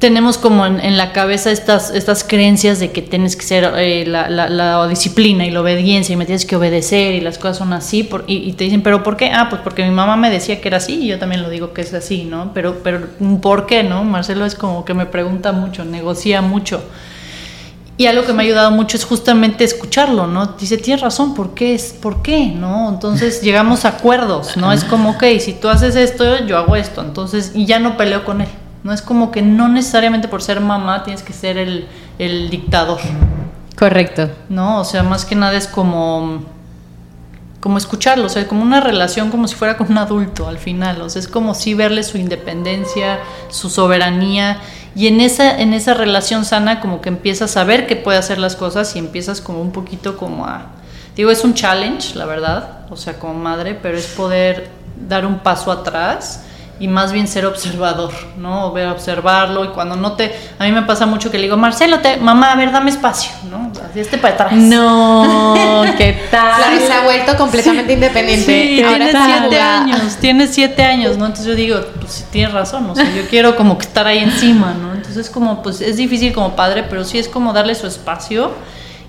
tenemos 0.04 0.36
como 0.36 0.66
en, 0.66 0.96
la 0.98 1.12
cabeza 1.12 1.50
estas, 1.50 1.90
estas 1.90 2.24
creencias 2.24 2.78
de 2.78 2.90
que 2.92 3.00
tienes 3.00 3.36
que 3.36 3.42
ser 3.42 3.72
eh, 3.78 4.04
la, 4.06 4.28
la, 4.28 4.86
disciplina 4.86 5.46
y 5.46 5.50
la 5.50 5.62
obediencia 5.62 6.12
y 6.12 6.16
me 6.16 6.26
tienes 6.26 6.44
que 6.44 6.56
obedecer 6.56 7.14
y 7.14 7.22
las 7.22 7.38
cosas 7.38 7.56
son 7.56 7.72
así 7.72 8.02
por, 8.02 8.24
y, 8.26 8.52
te 8.52 8.64
dicen, 8.64 8.82
pero 8.82 9.02
¿por 9.02 9.16
qué? 9.16 9.30
Ah, 9.32 9.46
pues 9.48 9.62
porque 9.62 9.82
mi 9.82 9.90
mamá 9.90 10.16
me 10.16 10.28
decía 10.28 10.60
que 10.60 10.68
era 10.68 10.76
así 10.76 11.04
y 11.04 11.06
yo 11.06 11.18
también 11.18 11.40
lo 11.40 11.48
digo 11.48 11.72
que 11.72 11.80
es 11.80 11.94
así, 11.94 12.24
¿no? 12.24 12.52
Pero, 12.52 12.80
pero 12.82 13.06
¿por 13.40 13.64
qué, 13.64 13.82
no? 13.82 14.04
Marcelo 14.04 14.44
es 14.44 14.54
como 14.54 14.84
que 14.84 14.92
me 14.92 15.06
pregunta 15.06 15.52
mucho, 15.52 15.86
negocia 15.86 16.42
mucho. 16.42 16.82
Y 17.96 18.06
algo 18.06 18.24
que 18.24 18.32
me 18.32 18.42
ha 18.42 18.46
ayudado 18.46 18.72
mucho 18.72 18.96
es 18.96 19.04
justamente 19.04 19.62
escucharlo, 19.62 20.26
¿no? 20.26 20.46
Dice, 20.58 20.78
tienes 20.78 21.00
razón, 21.00 21.34
¿por 21.34 21.54
qué? 21.54 21.74
Es, 21.74 21.92
¿Por 21.92 22.22
qué? 22.22 22.46
¿No? 22.46 22.88
Entonces 22.88 23.40
llegamos 23.42 23.84
a 23.84 23.90
acuerdos, 23.90 24.56
¿no? 24.56 24.72
Es 24.72 24.82
como, 24.84 25.10
ok, 25.10 25.24
si 25.38 25.52
tú 25.52 25.68
haces 25.68 25.94
esto, 25.94 26.44
yo 26.44 26.58
hago 26.58 26.74
esto. 26.74 27.02
Entonces, 27.02 27.52
y 27.54 27.66
ya 27.66 27.78
no 27.78 27.96
peleo 27.96 28.24
con 28.24 28.40
él. 28.40 28.48
No 28.82 28.92
es 28.92 29.00
como 29.00 29.30
que 29.30 29.42
no 29.42 29.68
necesariamente 29.68 30.28
por 30.28 30.42
ser 30.42 30.60
mamá 30.60 31.04
tienes 31.04 31.22
que 31.22 31.32
ser 31.32 31.56
el, 31.56 31.86
el 32.18 32.50
dictador. 32.50 32.98
Correcto. 33.78 34.28
¿No? 34.48 34.80
O 34.80 34.84
sea, 34.84 35.02
más 35.02 35.24
que 35.24 35.36
nada 35.36 35.56
es 35.56 35.68
como 35.68 36.42
como 37.64 37.78
escucharlo, 37.78 38.26
o 38.26 38.28
sea, 38.28 38.46
como 38.46 38.60
una 38.60 38.82
relación 38.82 39.30
como 39.30 39.48
si 39.48 39.54
fuera 39.54 39.78
con 39.78 39.90
un 39.90 39.96
adulto 39.96 40.46
al 40.48 40.58
final, 40.58 41.00
o 41.00 41.08
sea, 41.08 41.20
es 41.20 41.28
como 41.28 41.54
si 41.54 41.72
verle 41.72 42.02
su 42.02 42.18
independencia, 42.18 43.20
su 43.48 43.70
soberanía 43.70 44.58
y 44.94 45.06
en 45.08 45.20
esa 45.20 45.58
en 45.60 45.72
esa 45.72 45.94
relación 45.94 46.44
sana 46.44 46.80
como 46.80 47.00
que 47.00 47.08
empiezas 47.08 47.56
a 47.56 47.64
ver 47.64 47.86
que 47.86 47.96
puede 47.96 48.18
hacer 48.18 48.38
las 48.38 48.56
cosas 48.56 48.94
y 48.96 48.98
empiezas 48.98 49.40
como 49.40 49.60
un 49.60 49.72
poquito 49.72 50.16
como 50.16 50.46
a 50.46 50.74
digo, 51.16 51.30
es 51.30 51.44
un 51.44 51.54
challenge, 51.54 52.16
la 52.16 52.26
verdad, 52.26 52.86
o 52.90 52.96
sea, 52.96 53.18
como 53.18 53.34
madre, 53.34 53.78
pero 53.80 53.96
es 53.96 54.06
poder 54.06 54.68
dar 55.08 55.26
un 55.26 55.38
paso 55.40 55.70
atrás 55.70 56.44
y 56.80 56.88
más 56.88 57.12
bien 57.12 57.28
ser 57.28 57.46
observador, 57.46 58.12
¿no? 58.36 58.72
Ver, 58.72 58.88
observarlo 58.88 59.64
y 59.64 59.68
cuando 59.68 59.94
no 59.94 60.12
te... 60.14 60.34
A 60.58 60.64
mí 60.64 60.72
me 60.72 60.82
pasa 60.82 61.06
mucho 61.06 61.30
que 61.30 61.38
le 61.38 61.44
digo, 61.44 61.56
Marcelo, 61.56 62.00
te, 62.00 62.16
mamá, 62.16 62.52
a 62.52 62.56
ver, 62.56 62.72
dame 62.72 62.90
espacio, 62.90 63.30
¿no? 63.48 63.70
Así 63.88 64.00
este 64.00 64.18
para 64.18 64.34
atrás. 64.34 64.52
No, 64.54 65.54
¿qué 65.96 66.24
tal? 66.30 66.56
Claro, 66.56 66.86
se 66.86 66.92
ha 66.92 67.04
vuelto 67.04 67.36
completamente 67.36 67.92
independiente. 67.92 68.44
Sí, 68.44 68.82
tiene 68.84 69.12
siete 69.12 69.60
años, 69.60 70.16
tiene 70.20 70.46
siete 70.48 70.82
años, 70.82 71.16
¿no? 71.16 71.26
Entonces 71.26 71.46
yo 71.46 71.54
digo, 71.54 71.80
pues 72.00 72.12
sí, 72.12 72.24
tienes 72.32 72.52
razón, 72.52 72.90
o 72.90 72.94
sea, 72.96 73.08
yo 73.14 73.22
quiero 73.28 73.54
como 73.54 73.78
que 73.78 73.86
estar 73.86 74.06
ahí 74.06 74.18
encima, 74.18 74.74
¿no? 74.74 74.94
Entonces 74.94 75.30
como, 75.30 75.62
pues 75.62 75.80
es 75.80 75.96
difícil 75.96 76.32
como 76.32 76.56
padre, 76.56 76.82
pero 76.82 77.04
sí 77.04 77.18
es 77.18 77.28
como 77.28 77.52
darle 77.52 77.76
su 77.76 77.86
espacio 77.86 78.50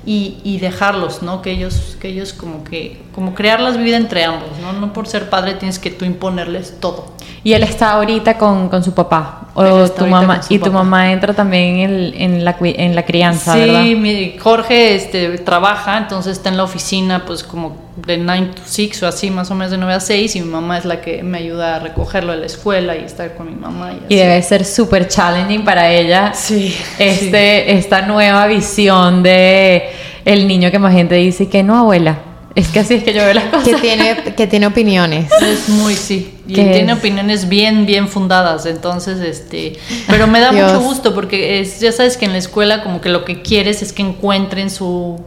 y, 0.05 0.37
y, 0.43 0.59
dejarlos, 0.59 1.23
¿no? 1.23 1.41
Que 1.41 1.49
ellos, 1.49 1.97
que 1.99 2.09
ellos 2.09 2.31
como 2.31 2.63
que, 2.63 3.01
como 3.15 3.33
crear 3.33 3.59
la 3.59 3.71
vida 3.71 3.97
entre 3.97 4.23
ambos, 4.23 4.51
¿no? 4.61 4.71
No 4.73 4.93
por 4.93 5.07
ser 5.07 5.31
padre 5.31 5.55
tienes 5.55 5.79
que 5.79 5.89
tú 5.89 6.05
imponerles 6.05 6.79
todo. 6.79 7.14
Y 7.43 7.53
él 7.53 7.63
está 7.63 7.91
ahorita 7.91 8.37
con, 8.37 8.69
con 8.69 8.83
su 8.83 8.93
papá. 8.93 9.45
O 9.53 9.89
tu 9.89 10.05
mamá. 10.05 10.41
Y 10.49 10.59
tu 10.59 10.71
mamá 10.71 11.11
entra 11.11 11.33
también 11.33 11.77
en, 11.77 12.21
en, 12.21 12.45
la, 12.45 12.57
en 12.59 12.93
la 12.93 13.05
crianza, 13.05 13.53
sí, 13.53 13.59
¿verdad? 13.59 13.83
Sí, 13.83 14.35
Jorge 14.37 14.95
este, 14.95 15.37
trabaja, 15.37 15.97
entonces 15.97 16.33
está 16.33 16.49
en 16.49 16.57
la 16.57 16.63
oficina, 16.63 17.23
pues 17.25 17.43
como 17.43 17.77
de 17.95 18.17
9 18.17 18.49
to 18.53 18.61
6 18.65 19.03
o 19.03 19.07
así, 19.07 19.31
más 19.31 19.49
o 19.51 19.55
menos 19.55 19.71
de 19.71 19.77
9 19.77 19.93
a 19.93 19.99
6, 20.01 20.35
y 20.35 20.41
mi 20.41 20.49
mamá 20.49 20.77
es 20.77 20.83
la 20.83 20.99
que 20.99 21.23
me 21.23 21.37
ayuda 21.37 21.77
a 21.77 21.79
recogerlo 21.79 22.33
de 22.33 22.39
la 22.39 22.45
escuela 22.47 22.97
y 22.97 23.05
estar 23.05 23.35
con 23.35 23.47
mi 23.47 23.55
mamá. 23.55 23.93
Y, 24.09 24.15
debe 24.15 24.41
ser 24.41 24.65
súper 24.65 25.07
challenging 25.07 25.63
para 25.63 25.89
ella 25.89 26.33
sí, 26.33 26.75
este, 26.99 27.77
esta 27.77 28.01
nueva 28.01 28.47
visión 28.47 29.23
de 29.23 29.89
el 30.25 30.47
niño 30.47 30.69
que 30.69 30.79
más 30.79 30.93
gente 30.93 31.15
dice 31.15 31.47
que 31.47 31.63
no, 31.63 31.77
abuela. 31.77 32.17
Es 32.55 32.69
que 32.69 32.79
así 32.79 32.95
es 32.95 33.03
que 33.03 33.13
yo 33.13 33.23
veo 33.23 33.33
las 33.33 33.45
cosas. 33.45 33.67
Que 33.67 33.75
tiene, 33.75 34.15
que 34.35 34.47
tiene 34.47 34.67
opiniones. 34.67 35.29
Es 35.41 35.69
muy, 35.69 35.95
sí. 35.95 36.34
Y 36.47 36.53
tiene 36.53 36.93
opiniones 36.93 37.49
bien, 37.49 37.85
bien 37.85 38.07
fundadas. 38.07 38.65
Entonces, 38.65 39.19
este. 39.19 39.79
Pero 40.07 40.27
me 40.27 40.39
da 40.39 40.51
mucho 40.53 40.79
gusto 40.79 41.13
porque 41.13 41.59
es, 41.59 41.79
ya 41.79 41.91
sabes 41.91 42.17
que 42.17 42.25
en 42.25 42.33
la 42.33 42.37
escuela, 42.37 42.83
como 42.83 43.01
que 43.01 43.09
lo 43.09 43.25
que 43.25 43.41
quieres 43.41 43.81
es 43.81 43.93
que 43.93 44.01
encuentren 44.01 44.69
su 44.69 45.23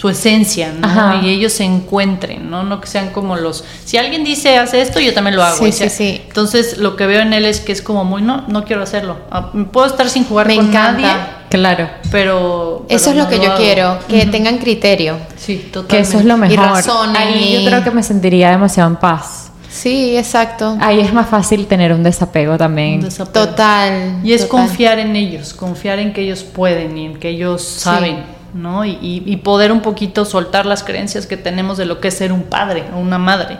su 0.00 0.08
esencia, 0.08 0.72
¿no? 0.72 1.22
Y 1.22 1.28
ellos 1.28 1.52
se 1.52 1.64
encuentren, 1.64 2.48
¿no? 2.48 2.62
No 2.62 2.80
que 2.80 2.86
sean 2.86 3.10
como 3.10 3.36
los... 3.36 3.64
Si 3.84 3.98
alguien 3.98 4.24
dice, 4.24 4.56
hace 4.56 4.80
esto, 4.80 4.98
yo 4.98 5.12
también 5.12 5.36
lo 5.36 5.42
hago. 5.42 5.58
Sí, 5.58 5.72
sí, 5.72 5.90
sí. 5.90 6.22
Entonces, 6.26 6.78
lo 6.78 6.96
que 6.96 7.06
veo 7.06 7.20
en 7.20 7.34
él 7.34 7.44
es 7.44 7.60
que 7.60 7.72
es 7.72 7.82
como 7.82 8.02
muy, 8.02 8.22
no, 8.22 8.46
no 8.48 8.64
quiero 8.64 8.82
hacerlo. 8.82 9.18
Ah, 9.30 9.52
puedo 9.70 9.86
estar 9.86 10.08
sin 10.08 10.24
jugar 10.24 10.46
Me 10.46 10.56
con 10.56 10.68
encanta. 10.68 11.02
nadie. 11.02 11.26
Claro. 11.50 11.90
Pero, 12.10 12.86
Eso 12.88 13.10
es 13.10 13.16
lo 13.16 13.28
que 13.28 13.40
yo 13.40 13.54
quiero, 13.56 13.98
que 14.08 14.24
tengan 14.24 14.56
criterio. 14.56 15.18
Sí, 15.36 15.68
totalmente. 15.70 15.96
Que 15.96 16.00
eso 16.00 16.18
es 16.18 16.24
lo 16.24 16.38
mejor. 16.38 16.54
Y 16.54 16.56
razonen. 16.56 17.16
Ahí 17.18 17.62
yo 17.62 17.68
creo 17.68 17.84
que 17.84 17.90
me 17.90 18.02
sentiría 18.02 18.52
demasiado 18.52 18.88
en 18.88 18.96
paz. 18.96 19.49
Sí, 19.70 20.16
exacto. 20.16 20.76
Ahí 20.80 21.00
es 21.00 21.12
más 21.12 21.28
fácil 21.28 21.66
tener 21.66 21.92
un 21.92 22.02
desapego 22.02 22.58
también. 22.58 22.96
Un 22.96 23.04
desapego. 23.04 23.46
Total. 23.46 24.20
Y 24.24 24.32
es 24.32 24.42
total. 24.42 24.66
confiar 24.66 24.98
en 24.98 25.14
ellos, 25.14 25.54
confiar 25.54 26.00
en 26.00 26.12
que 26.12 26.22
ellos 26.22 26.42
pueden 26.42 26.98
y 26.98 27.06
en 27.06 27.18
que 27.18 27.30
ellos 27.30 27.62
saben. 27.62 28.24
¿no? 28.52 28.84
Y, 28.84 28.98
y, 29.00 29.36
poder 29.36 29.70
un 29.70 29.80
poquito 29.80 30.24
soltar 30.24 30.66
las 30.66 30.82
creencias 30.82 31.28
que 31.28 31.36
tenemos 31.36 31.78
de 31.78 31.84
lo 31.84 32.00
que 32.00 32.08
es 32.08 32.14
ser 32.14 32.32
un 32.32 32.42
padre 32.42 32.84
o 32.92 32.98
una 32.98 33.16
madre, 33.16 33.58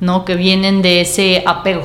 ¿no? 0.00 0.24
Que 0.24 0.34
vienen 0.34 0.82
de 0.82 1.00
ese 1.00 1.44
apego, 1.46 1.84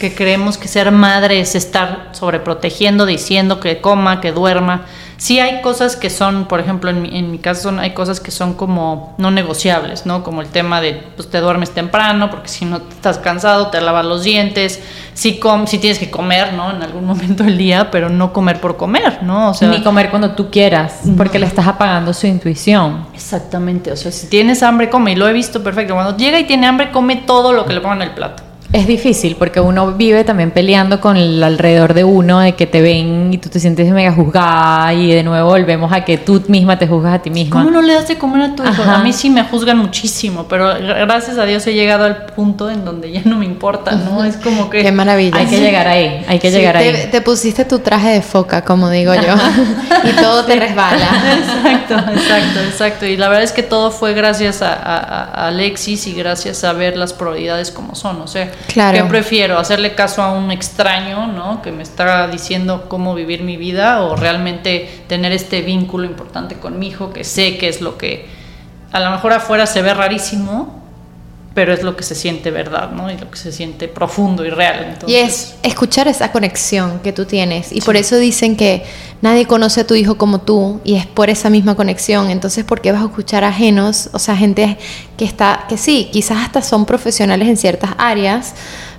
que 0.00 0.14
creemos 0.14 0.56
que 0.56 0.68
ser 0.68 0.90
madre 0.90 1.38
es 1.38 1.54
estar 1.54 2.08
sobreprotegiendo, 2.12 3.04
diciendo 3.04 3.60
que 3.60 3.82
coma, 3.82 4.22
que 4.22 4.32
duerma, 4.32 4.86
Sí 5.18 5.40
hay 5.40 5.62
cosas 5.62 5.96
que 5.96 6.10
son, 6.10 6.46
por 6.46 6.60
ejemplo, 6.60 6.90
en 6.90 7.02
mi, 7.02 7.18
en 7.18 7.30
mi 7.30 7.38
caso 7.38 7.62
son, 7.62 7.78
hay 7.80 7.94
cosas 7.94 8.20
que 8.20 8.30
son 8.30 8.54
como 8.54 9.14
no 9.18 9.30
negociables, 9.30 10.04
¿no? 10.04 10.22
Como 10.22 10.42
el 10.42 10.48
tema 10.48 10.80
de, 10.80 11.02
pues 11.16 11.30
te 11.30 11.40
duermes 11.40 11.70
temprano, 11.70 12.30
porque 12.30 12.48
si 12.48 12.64
no 12.66 12.76
estás 12.76 13.18
cansado, 13.18 13.68
te 13.68 13.80
lavas 13.80 14.04
los 14.04 14.24
dientes, 14.24 14.80
si, 15.14 15.38
com 15.38 15.66
si 15.66 15.78
tienes 15.78 15.98
que 15.98 16.10
comer, 16.10 16.52
¿no? 16.52 16.70
En 16.70 16.82
algún 16.82 17.04
momento 17.06 17.44
del 17.44 17.56
día, 17.56 17.90
pero 17.90 18.10
no 18.10 18.32
comer 18.32 18.60
por 18.60 18.76
comer, 18.76 19.22
¿no? 19.22 19.50
O 19.50 19.54
sea, 19.54 19.68
Ni 19.68 19.82
comer 19.82 20.10
cuando 20.10 20.32
tú 20.32 20.50
quieras, 20.50 21.00
porque 21.16 21.38
le 21.38 21.46
estás 21.46 21.66
apagando 21.66 22.12
su 22.12 22.26
intuición. 22.26 23.06
Exactamente, 23.14 23.92
o 23.92 23.96
sea, 23.96 24.12
si 24.12 24.28
tienes 24.28 24.62
hambre, 24.62 24.90
come, 24.90 25.12
y 25.12 25.16
lo 25.16 25.26
he 25.26 25.32
visto 25.32 25.62
perfecto, 25.62 25.94
cuando 25.94 26.16
llega 26.16 26.38
y 26.38 26.44
tiene 26.44 26.66
hambre, 26.66 26.90
come 26.90 27.16
todo 27.16 27.52
lo 27.52 27.64
que 27.64 27.72
le 27.72 27.80
pongan 27.80 28.02
en 28.02 28.08
el 28.08 28.14
plato. 28.14 28.45
Es 28.72 28.86
difícil 28.86 29.36
porque 29.36 29.60
uno 29.60 29.92
vive 29.92 30.24
también 30.24 30.50
peleando 30.50 31.00
con 31.00 31.16
el 31.16 31.42
alrededor 31.42 31.94
de 31.94 32.04
uno, 32.04 32.40
de 32.40 32.54
que 32.54 32.66
te 32.66 32.82
ven 32.82 33.32
y 33.32 33.38
tú 33.38 33.48
te 33.48 33.60
sientes 33.60 33.88
mega 33.90 34.12
juzgada 34.12 34.92
y 34.92 35.12
de 35.12 35.22
nuevo 35.22 35.50
volvemos 35.50 35.92
a 35.92 36.04
que 36.04 36.18
tú 36.18 36.42
misma 36.48 36.78
te 36.78 36.86
juzgas 36.86 37.14
a 37.14 37.18
ti 37.20 37.30
misma. 37.30 37.60
¿Cómo 37.60 37.70
no 37.70 37.80
le 37.80 37.94
das 37.94 38.08
de 38.08 38.18
comer 38.18 38.42
a 38.42 38.56
tu 38.56 38.64
hijo? 38.64 38.82
A 38.82 38.98
mí 38.98 39.12
sí 39.12 39.30
me 39.30 39.44
juzgan 39.44 39.78
muchísimo, 39.78 40.46
pero 40.48 40.74
gracias 40.78 41.38
a 41.38 41.44
Dios 41.44 41.66
he 41.66 41.74
llegado 41.74 42.04
al 42.04 42.26
punto 42.26 42.68
en 42.68 42.84
donde 42.84 43.12
ya 43.12 43.22
no 43.24 43.38
me 43.38 43.44
importa, 43.44 43.92
¿no? 43.92 44.24
Es 44.24 44.36
como 44.36 44.68
que... 44.68 44.82
Qué 44.82 44.92
maravilla. 44.92 45.38
Hay 45.38 45.46
que 45.46 45.60
llegar 45.60 45.86
ahí, 45.86 46.24
hay 46.26 46.38
que 46.38 46.50
llegar 46.50 46.76
te, 46.76 46.88
ahí. 46.88 47.08
Te 47.10 47.20
pusiste 47.20 47.64
tu 47.64 47.78
traje 47.78 48.10
de 48.10 48.22
foca, 48.22 48.62
como 48.62 48.90
digo 48.90 49.14
yo, 49.14 49.34
y 50.04 50.10
todo 50.20 50.44
te 50.44 50.56
resbala. 50.56 50.96
exacto, 51.38 51.94
exacto, 52.12 52.60
exacto. 52.68 53.06
Y 53.06 53.16
la 53.16 53.28
verdad 53.28 53.44
es 53.44 53.52
que 53.52 53.62
todo 53.62 53.92
fue 53.92 54.12
gracias 54.12 54.60
a, 54.60 54.74
a, 54.74 54.98
a 54.98 55.46
Alexis 55.48 56.06
y 56.08 56.14
gracias 56.14 56.64
a 56.64 56.72
ver 56.72 56.96
las 56.96 57.12
probabilidades 57.12 57.70
como 57.70 57.94
son, 57.94 58.20
o 58.20 58.26
sea 58.26 58.50
Claro. 58.68 58.98
¿Qué 58.98 59.04
prefiero? 59.04 59.58
¿Hacerle 59.58 59.94
caso 59.94 60.22
a 60.22 60.32
un 60.32 60.50
extraño, 60.50 61.26
¿no? 61.26 61.62
Que 61.62 61.72
me 61.72 61.82
está 61.82 62.28
diciendo 62.28 62.86
cómo 62.88 63.14
vivir 63.14 63.42
mi 63.42 63.56
vida 63.56 64.02
o 64.02 64.16
realmente 64.16 65.04
tener 65.08 65.32
este 65.32 65.62
vínculo 65.62 66.04
importante 66.04 66.56
con 66.56 66.78
mi 66.78 66.88
hijo 66.88 67.12
que 67.12 67.24
sé 67.24 67.58
que 67.58 67.68
es 67.68 67.80
lo 67.80 67.96
que 67.96 68.26
a 68.92 69.00
lo 69.00 69.10
mejor 69.10 69.32
afuera 69.32 69.66
se 69.66 69.82
ve 69.82 69.92
rarísimo, 69.92 70.85
pero 71.56 71.72
es 71.72 71.82
lo 71.82 71.96
que 71.96 72.02
se 72.04 72.14
siente 72.14 72.50
verdad, 72.50 72.90
¿no? 72.92 73.10
Y 73.10 73.16
lo 73.16 73.30
que 73.30 73.38
se 73.38 73.50
siente 73.50 73.88
profundo 73.88 74.44
y 74.44 74.50
real. 74.50 74.84
Entonces, 74.90 75.08
y 75.10 75.16
es 75.16 75.54
escuchar 75.62 76.06
esa 76.06 76.30
conexión 76.30 77.00
que 77.02 77.12
tú 77.14 77.24
tienes. 77.24 77.72
Y 77.72 77.80
por 77.80 77.96
eso 77.96 78.16
dicen 78.18 78.56
que 78.56 78.84
nadie 79.22 79.46
conoce 79.46 79.80
a 79.80 79.86
tu 79.86 79.94
hijo 79.94 80.16
como 80.18 80.42
tú 80.42 80.82
y 80.84 80.96
es 80.96 81.06
por 81.06 81.30
esa 81.30 81.48
misma 81.48 81.74
conexión. 81.74 82.28
Entonces, 82.30 82.62
¿por 82.64 82.82
qué 82.82 82.92
vas 82.92 83.00
a 83.00 83.06
escuchar 83.06 83.42
ajenos? 83.42 84.10
O 84.12 84.18
sea, 84.18 84.36
gente 84.36 84.76
que 85.16 85.24
está, 85.24 85.64
que 85.66 85.78
sí, 85.78 86.10
quizás 86.12 86.44
hasta 86.44 86.60
son 86.60 86.84
profesionales 86.84 87.48
en 87.48 87.56
ciertas 87.56 87.90
áreas, 87.96 88.52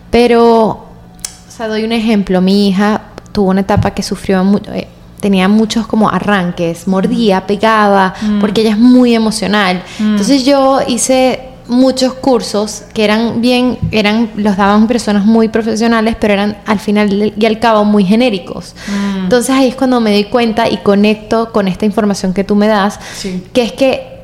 pero, 0.10 0.68
o 0.70 1.51
sea, 1.55 1.68
doy 1.68 1.84
un 1.84 1.91
ejemplo. 1.91 2.41
Mi 2.41 2.70
hija 2.70 3.01
tuvo 3.32 3.51
una 3.51 3.62
etapa 3.62 3.91
que 3.91 4.01
sufrió 4.03 4.43
mucho. 4.43 4.72
Eh, 4.74 4.88
tenía 5.20 5.47
muchos 5.47 5.86
como 5.88 6.10
arranques, 6.10 6.88
mordía, 6.88 7.45
pegaba, 7.45 8.14
Mm. 8.22 8.39
porque 8.39 8.62
ella 8.62 8.72
es 8.72 8.78
muy 8.80 9.14
emocional. 9.16 9.84
Entonces 9.99 10.43
yo 10.45 10.80
hice 10.88 11.39
muchos 11.68 12.13
cursos 12.13 12.84
que 12.93 13.03
eran 13.03 13.41
bien, 13.41 13.78
eran, 13.91 14.32
los 14.36 14.57
daban 14.57 14.88
personas 14.88 15.26
muy 15.26 15.47
profesionales, 15.49 16.15
pero 16.20 16.34
eran 16.34 16.57
al 16.65 16.80
final 16.80 17.34
y 17.38 17.45
al 17.45 17.59
cabo 17.59 17.84
muy 17.86 18.05
genéricos. 18.05 18.76
Mm. 18.88 19.24
Entonces 19.26 19.49
ahí 19.55 19.68
es 19.70 19.76
cuando 19.76 19.99
me 19.99 20.11
doy 20.11 20.26
cuenta 20.26 20.70
y 20.70 20.78
conecto 20.78 21.51
con 21.51 21.68
esta 21.68 21.86
información 21.86 22.34
que 22.34 22.43
tú 22.43 22.55
me 22.55 22.68
das, 22.68 22.99
Sí. 23.15 23.43
que 23.53 23.63
es 23.63 23.72
que 23.74 24.16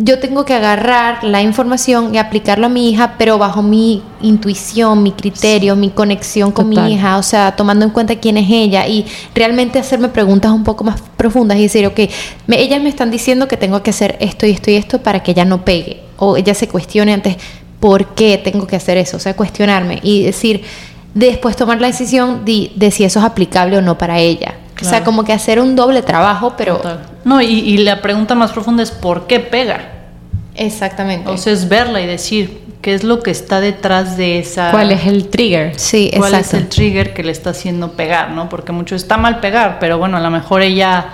yo 0.00 0.18
tengo 0.20 0.44
que 0.44 0.54
agarrar 0.54 1.24
la 1.24 1.42
información 1.42 2.14
y 2.14 2.18
aplicarlo 2.18 2.66
a 2.66 2.68
mi 2.68 2.90
hija, 2.90 3.14
pero 3.18 3.36
bajo 3.36 3.62
mi 3.62 4.02
intuición, 4.20 5.02
mi 5.02 5.10
criterio, 5.12 5.74
mi 5.74 5.90
conexión 5.90 6.52
con 6.52 6.70
Total. 6.70 6.84
mi 6.86 6.94
hija, 6.94 7.18
o 7.18 7.22
sea, 7.22 7.56
tomando 7.56 7.84
en 7.84 7.90
cuenta 7.90 8.14
quién 8.16 8.36
es 8.36 8.48
ella 8.48 8.86
y 8.86 9.04
realmente 9.34 9.78
hacerme 9.78 10.08
preguntas 10.08 10.52
un 10.52 10.62
poco 10.62 10.84
más 10.84 11.00
profundas 11.16 11.58
y 11.58 11.62
decir, 11.62 11.86
ok, 11.86 12.00
me- 12.46 12.60
ellas 12.60 12.80
me 12.80 12.88
están 12.88 13.10
diciendo 13.10 13.48
que 13.48 13.56
tengo 13.56 13.82
que 13.82 13.90
hacer 13.90 14.16
esto 14.20 14.46
y 14.46 14.50
esto 14.50 14.70
y 14.70 14.76
esto 14.76 15.02
para 15.02 15.22
que 15.22 15.32
ella 15.32 15.44
no 15.44 15.64
pegue, 15.64 16.00
o 16.16 16.36
ella 16.36 16.54
se 16.54 16.68
cuestione 16.68 17.12
antes, 17.12 17.36
¿por 17.80 18.14
qué 18.14 18.38
tengo 18.38 18.66
que 18.66 18.76
hacer 18.76 18.98
eso? 18.98 19.16
O 19.16 19.20
sea, 19.20 19.34
cuestionarme 19.34 19.98
y 20.02 20.22
decir, 20.22 20.62
después 21.14 21.56
tomar 21.56 21.80
la 21.80 21.88
decisión 21.88 22.44
de, 22.44 22.70
de 22.76 22.90
si 22.90 23.04
eso 23.04 23.18
es 23.18 23.24
aplicable 23.24 23.76
o 23.76 23.82
no 23.82 23.98
para 23.98 24.18
ella. 24.20 24.54
O 24.80 24.88
sea, 24.88 25.04
como 25.04 25.24
que 25.24 25.32
hacer 25.32 25.60
un 25.60 25.74
doble 25.76 26.02
trabajo, 26.02 26.54
pero... 26.56 26.76
Total. 26.76 27.00
No, 27.24 27.40
y, 27.42 27.46
y 27.46 27.78
la 27.78 28.00
pregunta 28.00 28.34
más 28.34 28.52
profunda 28.52 28.82
es 28.82 28.90
¿por 28.90 29.26
qué 29.26 29.40
pega? 29.40 29.92
Exactamente. 30.54 31.30
O 31.30 31.36
sea, 31.36 31.52
es 31.52 31.68
verla 31.68 32.00
y 32.00 32.06
decir 32.06 32.62
qué 32.82 32.94
es 32.94 33.04
lo 33.04 33.20
que 33.20 33.30
está 33.30 33.60
detrás 33.60 34.16
de 34.16 34.38
esa... 34.38 34.70
¿Cuál 34.70 34.90
es 34.92 35.06
el 35.06 35.28
trigger? 35.28 35.72
sí, 35.78 36.10
cuál 36.16 36.34
exacto. 36.34 36.56
es 36.56 36.62
el 36.62 36.68
trigger 36.68 37.14
que 37.14 37.22
le 37.24 37.32
está 37.32 37.50
haciendo 37.50 37.92
pegar, 37.92 38.30
¿no? 38.30 38.48
Porque 38.48 38.72
mucho 38.72 38.94
está 38.94 39.16
mal 39.16 39.40
pegar, 39.40 39.78
pero 39.80 39.98
bueno, 39.98 40.16
a 40.16 40.20
lo 40.20 40.30
mejor 40.30 40.62
ella 40.62 41.06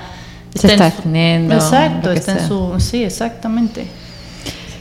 Se 0.54 0.66
en 0.66 0.72
está 0.74 0.90
su- 0.90 0.96
defendiendo, 0.96 1.54
Exacto, 1.54 2.12
está 2.12 2.32
en 2.32 2.48
su 2.48 2.74
sí, 2.80 3.02
exactamente. 3.04 3.86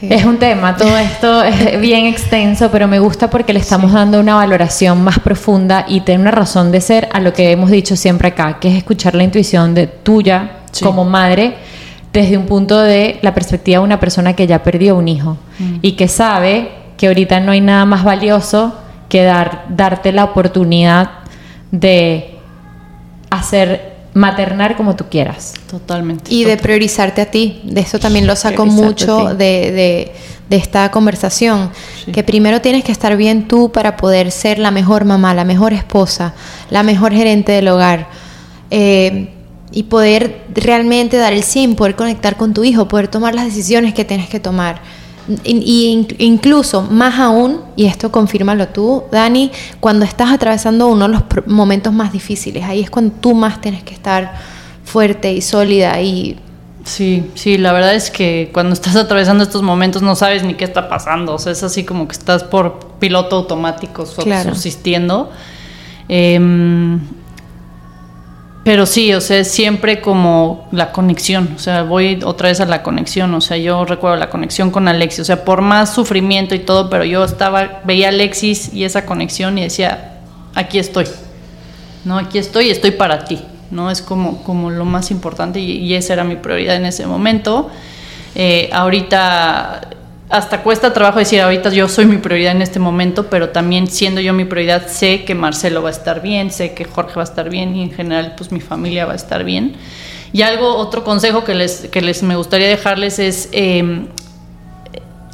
Sí. 0.08 0.14
Es 0.14 0.24
un 0.24 0.38
tema, 0.38 0.76
todo 0.76 0.96
esto 0.98 1.42
es 1.42 1.80
bien 1.80 2.06
extenso, 2.06 2.70
pero 2.70 2.86
me 2.88 2.98
gusta 2.98 3.30
porque 3.30 3.52
le 3.52 3.60
estamos 3.60 3.92
dando 3.92 4.20
una 4.20 4.34
valoración 4.36 5.02
más 5.02 5.18
profunda 5.18 5.84
y 5.88 6.00
tiene 6.00 6.20
una 6.22 6.30
razón 6.30 6.70
de 6.72 6.80
ser 6.80 7.08
a 7.12 7.20
lo 7.20 7.32
que 7.32 7.50
hemos 7.50 7.70
dicho 7.70 7.96
siempre 7.96 8.28
acá, 8.28 8.58
que 8.60 8.68
es 8.68 8.74
escuchar 8.76 9.14
la 9.14 9.24
intuición 9.24 9.74
de 9.74 9.86
tuya 9.86 10.58
Sí. 10.72 10.84
como 10.84 11.04
madre 11.04 11.54
desde 12.12 12.36
un 12.36 12.46
punto 12.46 12.80
de 12.80 13.18
la 13.22 13.32
perspectiva 13.34 13.78
de 13.78 13.84
una 13.84 14.00
persona 14.00 14.32
que 14.34 14.46
ya 14.46 14.62
perdió 14.62 14.96
un 14.96 15.06
hijo 15.08 15.36
Mm. 15.58 15.76
y 15.82 15.92
que 15.92 16.08
sabe 16.08 16.70
que 16.96 17.06
ahorita 17.08 17.40
no 17.40 17.52
hay 17.52 17.60
nada 17.60 17.84
más 17.84 18.02
valioso 18.04 18.74
que 19.08 19.22
dar, 19.22 19.64
darte 19.68 20.10
la 20.12 20.24
oportunidad 20.24 21.10
de 21.70 22.36
hacer 23.30 23.93
maternar 24.14 24.76
como 24.76 24.96
tú 24.96 25.04
quieras. 25.10 25.54
Totalmente. 25.70 26.32
Y 26.32 26.44
de 26.44 26.56
priorizarte 26.56 27.20
a 27.20 27.30
ti. 27.30 27.60
De 27.64 27.80
eso 27.80 27.98
también 27.98 28.26
lo 28.26 28.36
saco 28.36 28.62
Priorizarte 28.62 28.86
mucho 28.86 29.34
de, 29.34 29.44
de- 29.72 30.12
de 30.48 30.56
esta 30.56 30.90
conversación. 30.90 31.70
Sí. 32.04 32.12
Que 32.12 32.22
primero 32.22 32.60
tienes 32.60 32.84
que 32.84 32.92
estar 32.92 33.16
bien 33.16 33.48
tú 33.48 33.72
para 33.72 33.96
poder 33.96 34.30
ser 34.30 34.58
la 34.58 34.70
mejor 34.70 35.04
mamá, 35.04 35.34
la 35.34 35.44
mejor 35.44 35.72
esposa, 35.72 36.34
la 36.70 36.82
mejor 36.82 37.12
gerente 37.12 37.52
del 37.52 37.68
hogar. 37.68 38.06
Eh, 38.70 39.30
y 39.72 39.84
poder 39.84 40.42
realmente 40.54 41.16
dar 41.16 41.32
el 41.32 41.42
100, 41.42 41.74
poder 41.74 41.96
conectar 41.96 42.36
con 42.36 42.54
tu 42.54 42.62
hijo, 42.62 42.86
poder 42.86 43.08
tomar 43.08 43.34
las 43.34 43.46
decisiones 43.46 43.94
que 43.94 44.04
tienes 44.04 44.28
que 44.28 44.38
tomar. 44.38 44.80
Y, 45.44 45.56
y 45.58 45.86
in- 45.92 46.08
incluso, 46.18 46.82
más 46.82 47.18
aún, 47.18 47.60
y 47.76 47.86
esto 47.86 48.12
confírmalo 48.12 48.68
tú, 48.68 49.04
Dani, 49.10 49.50
cuando 49.80 50.04
estás 50.04 50.30
atravesando 50.30 50.88
uno 50.88 51.08
de 51.08 51.14
los 51.14 51.22
momentos 51.46 51.92
más 51.92 52.12
difíciles, 52.12 52.62
ahí 52.64 52.80
es 52.82 52.90
cuando 52.90 53.14
tú 53.20 53.34
más 53.34 53.60
tienes 53.60 53.82
que 53.82 53.94
estar 53.94 54.34
fuerte 54.84 55.32
y 55.32 55.40
sólida 55.40 56.00
y 56.00 56.38
Sí, 56.84 57.30
sí, 57.34 57.56
la 57.56 57.72
verdad 57.72 57.94
es 57.94 58.10
que 58.10 58.50
cuando 58.52 58.74
estás 58.74 58.94
atravesando 58.96 59.42
estos 59.42 59.62
momentos 59.62 60.02
no 60.02 60.14
sabes 60.14 60.42
ni 60.44 60.52
qué 60.52 60.64
está 60.64 60.90
pasando, 60.90 61.32
o 61.34 61.38
sea, 61.38 61.52
es 61.52 61.62
así 61.62 61.82
como 61.84 62.06
que 62.06 62.12
estás 62.12 62.44
por 62.44 62.78
piloto 62.98 63.36
automático 63.36 64.04
Claro. 64.22 64.50
subsistiendo. 64.50 65.30
Em, 66.08 67.00
pero 68.64 68.86
sí, 68.86 69.12
o 69.12 69.20
sea, 69.20 69.44
siempre 69.44 70.00
como 70.00 70.66
la 70.72 70.90
conexión, 70.90 71.52
o 71.54 71.58
sea, 71.58 71.82
voy 71.82 72.20
otra 72.24 72.48
vez 72.48 72.60
a 72.60 72.64
la 72.64 72.82
conexión, 72.82 73.34
o 73.34 73.40
sea, 73.42 73.58
yo 73.58 73.84
recuerdo 73.84 74.16
la 74.16 74.30
conexión 74.30 74.70
con 74.70 74.88
Alexis, 74.88 75.20
o 75.20 75.24
sea, 75.24 75.44
por 75.44 75.60
más 75.60 75.94
sufrimiento 75.94 76.54
y 76.54 76.60
todo, 76.60 76.88
pero 76.88 77.04
yo 77.04 77.24
estaba, 77.24 77.82
veía 77.84 78.06
a 78.06 78.08
Alexis 78.08 78.72
y 78.72 78.84
esa 78.84 79.04
conexión 79.04 79.58
y 79.58 79.62
decía, 79.62 80.20
aquí 80.54 80.78
estoy, 80.78 81.06
no, 82.06 82.16
aquí 82.16 82.38
estoy 82.38 82.68
y 82.68 82.70
estoy 82.70 82.92
para 82.92 83.26
ti, 83.26 83.42
¿no? 83.70 83.90
Es 83.90 84.00
como, 84.00 84.42
como 84.42 84.70
lo 84.70 84.86
más 84.86 85.10
importante 85.10 85.60
y, 85.60 85.72
y 85.72 85.94
esa 85.94 86.14
era 86.14 86.24
mi 86.24 86.36
prioridad 86.36 86.76
en 86.76 86.86
ese 86.86 87.06
momento. 87.06 87.70
Eh, 88.34 88.68
ahorita 88.72 89.88
hasta 90.34 90.64
cuesta 90.64 90.92
trabajo 90.92 91.20
decir 91.20 91.40
ahorita 91.40 91.70
yo 91.70 91.88
soy 91.88 92.06
mi 92.06 92.16
prioridad 92.16 92.50
en 92.50 92.62
este 92.62 92.80
momento, 92.80 93.26
pero 93.30 93.50
también 93.50 93.86
siendo 93.86 94.20
yo 94.20 94.32
mi 94.32 94.44
prioridad 94.44 94.88
sé 94.88 95.24
que 95.24 95.36
Marcelo 95.36 95.80
va 95.80 95.90
a 95.90 95.92
estar 95.92 96.22
bien, 96.22 96.50
sé 96.50 96.74
que 96.74 96.84
Jorge 96.84 97.14
va 97.14 97.22
a 97.22 97.24
estar 97.24 97.48
bien 97.50 97.76
y 97.76 97.82
en 97.84 97.92
general 97.92 98.34
pues 98.36 98.50
mi 98.50 98.60
familia 98.60 99.06
va 99.06 99.12
a 99.12 99.16
estar 99.16 99.44
bien. 99.44 99.76
Y 100.32 100.42
algo, 100.42 100.74
otro 100.74 101.04
consejo 101.04 101.44
que 101.44 101.54
les, 101.54 101.82
que 101.82 102.00
les 102.00 102.24
me 102.24 102.34
gustaría 102.34 102.66
dejarles 102.66 103.20
es 103.20 103.48
eh, 103.52 104.06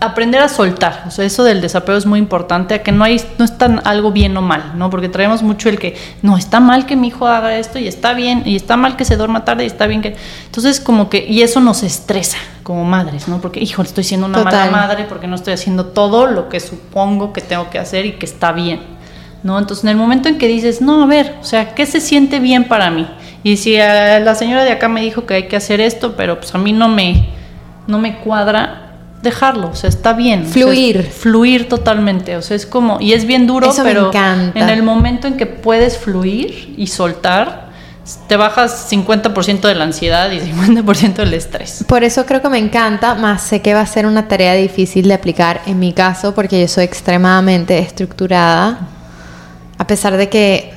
aprender 0.01 0.41
a 0.41 0.49
soltar, 0.49 1.05
o 1.07 1.11
sea, 1.11 1.27
eso 1.27 1.45
del 1.45 1.61
desapego 1.61 1.99
es 1.99 2.07
muy 2.07 2.19
importante, 2.19 2.75
a 2.75 2.83
que 2.83 2.91
no 2.91 3.05
hay, 3.05 3.21
no 3.39 3.45
es 3.45 3.59
tan 3.59 3.83
algo 3.87 4.13
bien 4.13 4.35
o 4.35 4.41
mal, 4.41 4.73
¿no? 4.77 4.89
Porque 4.89 5.11
traemos 5.11 5.43
mucho 5.43 5.69
el 5.69 5.79
que, 5.79 5.95
no, 6.23 6.39
está 6.39 6.59
mal 6.59 6.87
que 6.87 6.97
mi 6.97 7.09
hijo 7.09 7.27
haga 7.27 7.59
esto 7.59 7.79
y 7.79 7.87
está 7.87 8.15
bien, 8.15 8.43
y 8.47 8.57
está 8.57 8.79
mal 8.79 8.97
que 8.97 9.05
se 9.05 9.17
duerma 9.17 9.45
tarde 9.45 9.65
y 9.65 9.67
está 9.67 9.87
bien 9.87 10.01
que... 10.01 10.17
Entonces, 10.47 10.81
como 10.81 11.11
que, 11.11 11.27
y 11.29 11.43
eso 11.43 11.61
nos 11.61 11.83
estresa 11.83 12.39
como 12.63 12.85
madres, 12.85 13.29
¿no? 13.29 13.43
Porque, 13.43 13.61
hijo, 13.61 13.83
estoy 13.83 14.05
siendo 14.05 14.27
una 14.27 14.39
Total. 14.39 14.71
mala 14.71 14.71
madre 14.71 15.05
porque 15.07 15.27
no 15.27 15.37
estoy 15.37 15.53
haciendo 15.53 15.87
todo 15.87 16.27
lo 16.27 16.49
que 16.49 16.61
supongo 16.61 17.35
que 17.35 17.43
tengo 17.43 17.69
que 17.69 17.79
hacer 17.79 18.07
y 18.07 18.13
que 18.13 18.25
está 18.25 18.53
bien, 18.53 18.81
¿no? 19.43 19.59
Entonces, 19.59 19.85
en 19.85 19.91
el 19.91 19.97
momento 19.97 20.31
en 20.31 20.39
que 20.39 20.49
dices, 20.49 20.81
no, 20.81 21.03
a 21.03 21.07
ver, 21.07 21.37
o 21.43 21.45
sea, 21.45 21.75
¿qué 21.75 21.85
se 21.85 22.01
siente 22.01 22.41
bien 22.41 22.69
para 22.69 22.91
mí? 22.91 23.07
Y 23.43 23.59
si 23.59 23.77
eh, 23.77 24.21
la 24.25 24.35
señora 24.35 24.65
de 24.65 24.73
acá 24.73 24.89
me 24.89 25.03
dijo 25.03 25.27
que 25.27 25.35
hay 25.35 25.49
que 25.49 25.57
hacer 25.57 25.83
esto, 25.83 26.15
pero 26.17 26.39
pues 26.41 26.55
a 26.55 26.59
mí 26.59 26.73
no 26.73 26.89
me, 26.89 27.29
no 27.87 27.99
me 27.99 28.17
cuadra, 28.17 28.90
dejarlo, 29.23 29.69
o 29.69 29.75
sea, 29.75 29.89
está 29.91 30.13
bien. 30.15 30.43
o 30.43 30.45
sea, 30.45 30.53
Fluir. 30.53 31.03
fluir 31.05 31.69
totalmente, 31.69 32.37
o 32.37 32.43
sea, 32.43 32.57
es 32.57 32.67
como, 32.67 32.99
y 33.01 33.13
es 33.13 33.27
bien 33.27 33.47
duro, 33.47 33.71
Eso 33.71 33.85
me 33.85 33.91
pero 33.91 34.09
encanta. 34.09 34.59
en 34.59 34.69
el 34.71 34.83
momento 34.83 35.27
en 35.29 35.37
que 35.37 35.47
puedes 35.47 35.99
fluir 35.99 36.75
y 36.77 36.87
soltar, 36.87 37.69
te 38.27 38.37
bajas 38.37 38.91
50% 38.91 39.61
de 39.61 39.75
la 39.75 39.85
ansiedad 39.85 40.31
y 40.33 40.41
50% 40.41 41.15
del 41.17 41.35
estrés. 41.35 41.85
Por 41.87 42.03
eso 42.03 42.25
creo 42.27 42.41
que 42.43 42.49
me 42.49 42.59
encanta, 42.59 43.15
más 43.15 43.43
sé 43.43 43.61
que 43.61 43.75
va 43.75 43.83
a 43.83 43.87
ser 43.87 44.07
una 44.07 44.27
tarea 44.27 44.55
difícil 44.55 45.07
de 45.07 45.15
aplicar 45.15 45.61
en 45.67 45.79
mi 45.79 45.93
caso, 45.93 46.35
porque 46.35 46.61
yo 46.61 46.67
soy 46.67 46.85
extremadamente 46.85 47.79
estructurada, 47.79 48.89
a 49.79 49.87
pesar 49.87 50.17
de 50.17 50.29
que 50.29 50.73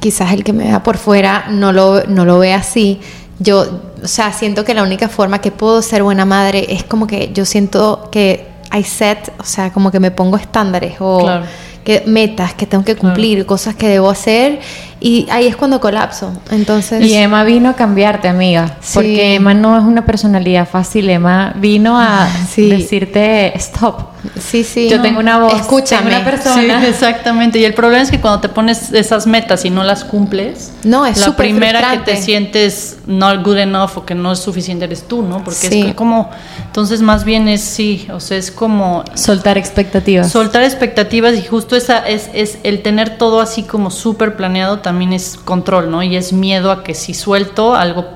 quizás 0.00 0.32
el 0.32 0.44
que 0.44 0.52
me 0.52 0.64
vea 0.64 0.82
por 0.82 0.96
fuera 0.98 1.46
no 1.50 1.72
lo, 1.72 2.04
no 2.06 2.24
lo 2.24 2.38
ve 2.38 2.54
así. 2.54 3.00
Yo, 3.38 3.80
o 4.02 4.08
sea, 4.08 4.32
siento 4.32 4.64
que 4.64 4.74
la 4.74 4.82
única 4.82 5.08
forma 5.08 5.40
que 5.40 5.50
puedo 5.50 5.80
ser 5.82 6.02
buena 6.02 6.24
madre 6.24 6.66
es 6.70 6.82
como 6.82 7.06
que 7.06 7.30
yo 7.32 7.44
siento 7.44 8.08
que 8.10 8.48
I 8.76 8.82
set, 8.82 9.32
o 9.38 9.44
sea, 9.44 9.72
como 9.72 9.90
que 9.90 10.00
me 10.00 10.10
pongo 10.10 10.36
estándares 10.36 10.96
o 11.00 11.20
Claro. 11.20 11.46
que 11.84 12.02
metas 12.06 12.54
que 12.54 12.66
tengo 12.66 12.84
que 12.84 12.96
cumplir, 12.96 13.46
cosas 13.46 13.74
que 13.74 13.88
debo 13.88 14.10
hacer 14.10 14.60
y 15.00 15.26
ahí 15.30 15.46
es 15.46 15.56
cuando 15.56 15.80
colapso. 15.80 16.32
Entonces, 16.50 17.04
Y 17.04 17.14
Emma 17.14 17.44
vino 17.44 17.70
a 17.70 17.74
cambiarte, 17.74 18.28
amiga. 18.28 18.76
Sí. 18.80 18.94
Porque 18.94 19.34
Emma 19.36 19.54
no 19.54 19.76
es 19.78 19.84
una 19.84 20.04
personalidad 20.04 20.68
fácil. 20.68 21.08
Emma 21.10 21.52
vino 21.56 21.98
a 21.98 22.28
Sí. 22.48 22.68
decirte 22.68 23.56
stop. 23.58 24.08
sí, 24.38 24.64
sí. 24.64 24.88
Yo 24.88 25.00
tengo 25.00 25.20
una 25.20 25.38
voz. 25.38 25.54
Escúchame. 25.54 26.10
tengo 26.10 26.16
una 26.22 26.24
persona. 26.30 26.80
Sí, 26.80 26.86
exactamente. 26.86 27.58
Y 27.58 27.64
el 27.64 27.74
problema 27.74 28.02
es 28.02 28.10
que 28.10 28.20
cuando 28.20 28.40
te 28.40 28.48
pones 28.48 28.92
esas 28.92 29.26
metas 29.26 29.64
y 29.64 29.70
no 29.70 29.84
las 29.84 30.04
cumples, 30.04 30.72
No, 30.84 31.06
es 31.06 31.18
la 31.18 31.36
primera 31.36 31.90
que 31.92 31.98
te 31.98 32.16
sientes 32.16 32.98
not 33.06 33.44
good 33.44 33.58
enough 33.58 33.90
o 33.96 34.04
que 34.04 34.14
no 34.14 34.32
es 34.32 34.38
suficiente 34.40 34.84
eres 34.86 35.06
tú, 35.06 35.22
¿no? 35.22 35.44
Porque 35.44 35.68
Sí. 35.70 35.82
es 35.88 35.94
como, 35.94 36.30
entonces 36.66 37.00
más 37.00 37.24
bien 37.24 37.48
es 37.48 37.60
sí, 37.62 38.08
o 38.12 38.20
sea, 38.20 38.36
es 38.36 38.50
como 38.50 39.04
Soltar 39.14 39.56
expectativas. 39.56 40.30
soltar 40.30 40.62
expectativas 40.64 41.34
y 41.34 41.42
justo 41.42 41.76
esa 41.76 41.98
es, 42.06 42.28
es 42.34 42.58
el 42.64 42.82
tener 42.82 43.16
todo 43.18 43.40
así 43.40 43.62
como 43.62 43.90
súper 43.90 44.36
planeado 44.36 44.80
también 44.88 45.12
es 45.12 45.38
control, 45.44 45.90
¿no? 45.90 46.02
Y 46.02 46.16
es 46.16 46.32
miedo 46.32 46.70
a 46.72 46.82
que 46.82 46.94
si 46.94 47.12
suelto 47.14 47.74
algo 47.74 48.06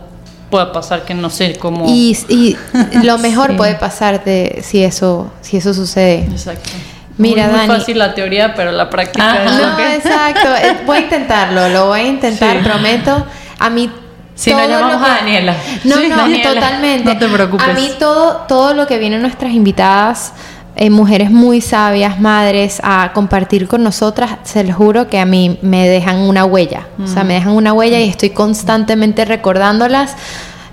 pueda 0.50 0.72
pasar 0.72 1.04
que 1.04 1.12
no 1.14 1.28
sé 1.30 1.56
cómo. 1.58 1.84
Y, 1.86 2.16
y 2.28 2.56
lo 3.02 3.18
mejor 3.18 3.50
Sí. 3.50 3.56
puede 3.56 3.74
pasar 3.74 4.24
de 4.24 4.60
si 4.62 4.82
eso, 4.82 5.30
si 5.42 5.58
eso 5.58 5.74
sucede. 5.74 6.20
Exacto. 6.30 6.70
Mira, 7.18 7.44
muy, 7.44 7.52
muy 7.58 7.66
Dani. 7.68 7.78
fácil 7.80 7.98
la 7.98 8.14
teoría, 8.14 8.54
pero 8.54 8.72
la 8.72 8.88
práctica 8.88 9.32
Ajá. 9.32 9.44
es 9.44 9.52
No, 9.66 9.76
que- 9.76 9.94
exacto. 9.96 10.48
Eh, 10.62 10.76
Voy 10.86 10.96
a 10.98 11.00
intentarlo, 11.02 11.68
lo 11.68 11.86
voy 11.88 12.00
a 12.00 12.06
intentar, 12.06 12.56
Sí. 12.58 12.64
prometo. 12.64 13.26
A 13.58 13.68
mí 13.70 13.90
Si 14.34 14.50
no, 14.50 14.66
llamamos 14.66 15.04
que- 15.04 15.10
a 15.12 15.14
Daniela. 15.16 15.56
No, 15.84 15.96
Sí, 15.98 16.08
no, 16.08 16.16
Daniela, 16.16 16.54
totalmente. 16.54 17.04
no 17.14 17.18
te 17.18 17.28
preocupes. 17.28 17.68
A 17.68 17.72
mí 17.74 17.90
todo, 17.98 18.44
todo 18.48 18.72
lo 18.74 18.86
que 18.86 18.96
vienen 18.98 19.20
nuestras 19.20 19.52
invitadas, 19.52 20.32
eh, 20.74 20.88
mujeres 20.90 21.30
muy 21.30 21.60
sabias, 21.60 22.18
madres, 22.20 22.80
a 22.82 23.10
compartir 23.14 23.68
con 23.68 23.82
nosotras, 23.82 24.38
se 24.44 24.64
los 24.64 24.74
juro 24.76 25.08
que 25.08 25.18
a 25.18 25.24
mí 25.26 25.58
me 25.62 25.88
dejan 25.88 26.18
una 26.20 26.44
huella. 26.44 26.86
O 27.02 27.06
sea, 27.06 27.24
me 27.24 27.34
dejan 27.34 27.52
una 27.52 27.72
huella 27.72 28.00
y 28.00 28.08
estoy 28.08 28.30
constantemente 28.30 29.24
recordándolas. 29.24 30.16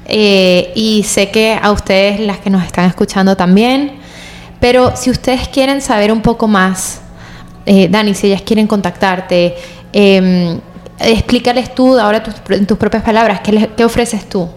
Eh, 0.05 0.71
y 0.75 1.03
sé 1.03 1.29
que 1.29 1.59
a 1.61 1.71
ustedes, 1.71 2.19
las 2.21 2.39
que 2.39 2.49
nos 2.49 2.63
están 2.65 2.85
escuchando 2.85 3.35
también. 3.35 3.99
Pero 4.59 4.95
si 4.95 5.09
ustedes 5.09 5.47
quieren 5.49 5.81
saber 5.81 6.11
un 6.11 6.21
poco 6.21 6.47
más, 6.47 7.01
eh, 7.65 7.87
Dani, 7.89 8.13
si 8.15 8.27
ellas 8.27 8.41
quieren 8.41 8.67
contactarte, 8.67 9.55
eh, 9.93 10.59
explícales 10.99 11.73
tú 11.75 11.97
ahora 11.99 12.23
tus, 12.23 12.35
en 12.49 12.65
tus 12.65 12.77
propias 12.77 13.03
palabras, 13.03 13.41
¿qué, 13.41 13.51
les- 13.51 13.67
qué 13.75 13.85
ofreces 13.85 14.27
tú? 14.27 14.49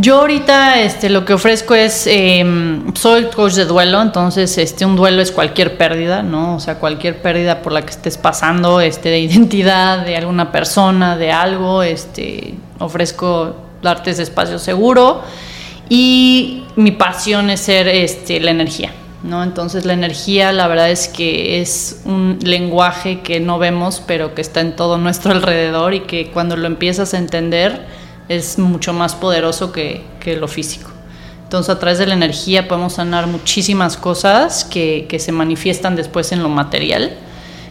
Yo 0.00 0.20
ahorita 0.20 0.80
este, 0.80 1.10
lo 1.10 1.24
que 1.24 1.32
ofrezco 1.32 1.74
es, 1.74 2.06
eh, 2.06 2.46
soy 2.94 3.24
coach 3.34 3.54
de 3.54 3.64
duelo, 3.64 4.00
entonces 4.00 4.56
este, 4.56 4.86
un 4.86 4.94
duelo 4.94 5.20
es 5.20 5.32
cualquier 5.32 5.76
pérdida, 5.76 6.22
¿no? 6.22 6.54
O 6.54 6.60
sea, 6.60 6.76
cualquier 6.76 7.20
pérdida 7.20 7.62
por 7.62 7.72
la 7.72 7.82
que 7.82 7.90
estés 7.90 8.16
pasando, 8.16 8.80
este, 8.80 9.08
de 9.08 9.18
identidad, 9.18 10.06
de 10.06 10.16
alguna 10.16 10.52
persona, 10.52 11.16
de 11.16 11.32
algo, 11.32 11.82
este, 11.82 12.54
ofrezco 12.78 13.56
darte 13.82 14.12
ese 14.12 14.22
espacio 14.22 14.60
seguro 14.60 15.22
y 15.88 16.62
mi 16.76 16.92
pasión 16.92 17.50
es 17.50 17.58
ser 17.58 17.88
este, 17.88 18.38
la 18.38 18.52
energía, 18.52 18.92
¿no? 19.24 19.42
Entonces 19.42 19.84
la 19.84 19.94
energía 19.94 20.52
la 20.52 20.68
verdad 20.68 20.90
es 20.90 21.08
que 21.08 21.60
es 21.60 22.02
un 22.04 22.38
lenguaje 22.44 23.18
que 23.22 23.40
no 23.40 23.58
vemos, 23.58 24.00
pero 24.06 24.32
que 24.36 24.42
está 24.42 24.60
en 24.60 24.76
todo 24.76 24.96
nuestro 24.96 25.32
alrededor 25.32 25.92
y 25.92 26.02
que 26.02 26.30
cuando 26.30 26.56
lo 26.56 26.68
empiezas 26.68 27.14
a 27.14 27.18
entender 27.18 27.98
es 28.28 28.58
mucho 28.58 28.92
más 28.92 29.14
poderoso 29.14 29.72
que, 29.72 30.04
que 30.20 30.36
lo 30.36 30.48
físico. 30.48 30.90
Entonces 31.44 31.70
a 31.74 31.78
través 31.78 31.98
de 31.98 32.06
la 32.06 32.14
energía 32.14 32.68
podemos 32.68 32.94
sanar 32.94 33.26
muchísimas 33.26 33.96
cosas 33.96 34.64
que, 34.64 35.06
que 35.08 35.18
se 35.18 35.32
manifiestan 35.32 35.96
después 35.96 36.30
en 36.32 36.42
lo 36.42 36.50
material. 36.50 37.16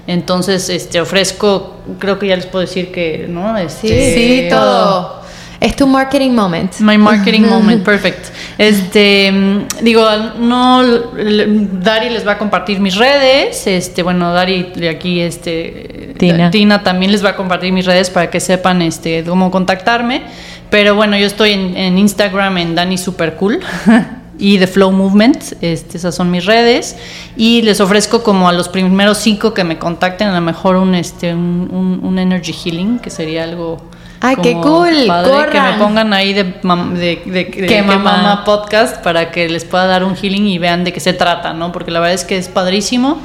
Entonces 0.07 0.69
este, 0.69 0.99
ofrezco, 0.99 1.75
creo 1.99 2.17
que 2.17 2.27
ya 2.27 2.35
les 2.35 2.47
puedo 2.47 2.65
decir 2.65 2.91
que, 2.91 3.27
¿no? 3.29 3.55
Este, 3.57 4.15
sí, 4.15 4.49
todo. 4.49 5.21
Es 5.59 5.75
tu 5.75 5.87
marketing 5.87 6.31
moment. 6.31 6.79
My 6.79 6.97
marketing 6.97 7.41
moment, 7.47 7.83
perfect. 7.83 8.27
Este, 8.59 9.31
mm, 9.31 9.83
digo, 9.83 10.03
no, 10.39 10.83
Dari 10.83 12.09
les 12.11 12.25
va 12.27 12.33
a 12.33 12.37
compartir 12.37 12.79
mis 12.79 12.95
redes. 12.95 13.65
Este, 13.65 14.03
bueno, 14.03 14.31
Dari 14.33 14.71
de 14.75 14.89
aquí, 14.89 15.19
este, 15.19 16.13
Tina. 16.17 16.51
Tina 16.51 16.83
también 16.83 17.11
les 17.11 17.23
va 17.25 17.29
a 17.29 17.35
compartir 17.35 17.71
mis 17.73 17.85
redes 17.85 18.09
para 18.11 18.29
que 18.29 18.39
sepan, 18.39 18.81
este, 18.81 19.23
cómo 19.23 19.49
contactarme. 19.49 20.21
Pero 20.69 20.95
bueno, 20.95 21.17
yo 21.17 21.25
estoy 21.25 21.51
en, 21.53 21.75
en 21.75 21.97
Instagram 21.97 22.57
en 22.59 22.75
Dani 22.75 22.97
Super 22.97 23.35
Cool. 23.35 23.59
Y 24.39 24.59
The 24.59 24.67
Flow 24.67 24.91
Movement, 24.91 25.43
este, 25.61 25.97
esas 25.97 26.13
son 26.13 26.29
mis 26.29 26.45
redes. 26.45 26.95
Y 27.35 27.63
les 27.63 27.81
ofrezco 27.81 28.21
como 28.21 28.47
a 28.47 28.53
los 28.53 28.69
primeros 28.69 29.17
cinco 29.17 29.51
que 29.55 29.63
me 29.63 29.79
contacten, 29.79 30.27
a 30.27 30.35
lo 30.35 30.41
mejor 30.41 30.75
un, 30.75 30.93
este, 30.93 31.33
un, 31.33 31.67
un- 31.71 31.99
un 32.03 32.19
Energy 32.19 32.53
Healing, 32.53 32.99
que 32.99 33.09
sería 33.09 33.43
algo 33.43 33.81
Ay, 34.19 34.35
qué 34.41 34.53
cool, 34.53 35.05
padre, 35.07 35.31
que 35.51 35.59
me 35.61 35.65
corran. 35.65 35.79
pongan 35.79 36.13
ahí 36.13 36.33
de, 36.33 36.61
mam- 36.63 36.93
de, 36.93 37.21
de- 37.25 37.31
de 37.31 37.45
¿Qué 37.45 37.67
qué 37.67 37.81
mamá? 37.83 38.13
mamá 38.17 38.43
podcast 38.45 38.97
para 39.03 39.29
que 39.31 39.47
les 39.47 39.63
pueda 39.63 39.85
dar 39.85 40.03
un 40.03 40.15
healing 40.15 40.47
y 40.47 40.57
vean 40.57 40.83
de 40.83 40.91
qué 40.91 40.99
se 40.99 41.13
trata, 41.13 41.53
¿no? 41.53 41.71
Porque 41.71 41.91
la 41.91 41.99
verdad 41.99 42.15
es 42.15 42.23
que 42.25 42.37
es 42.37 42.47
padrísimo. 42.49 43.19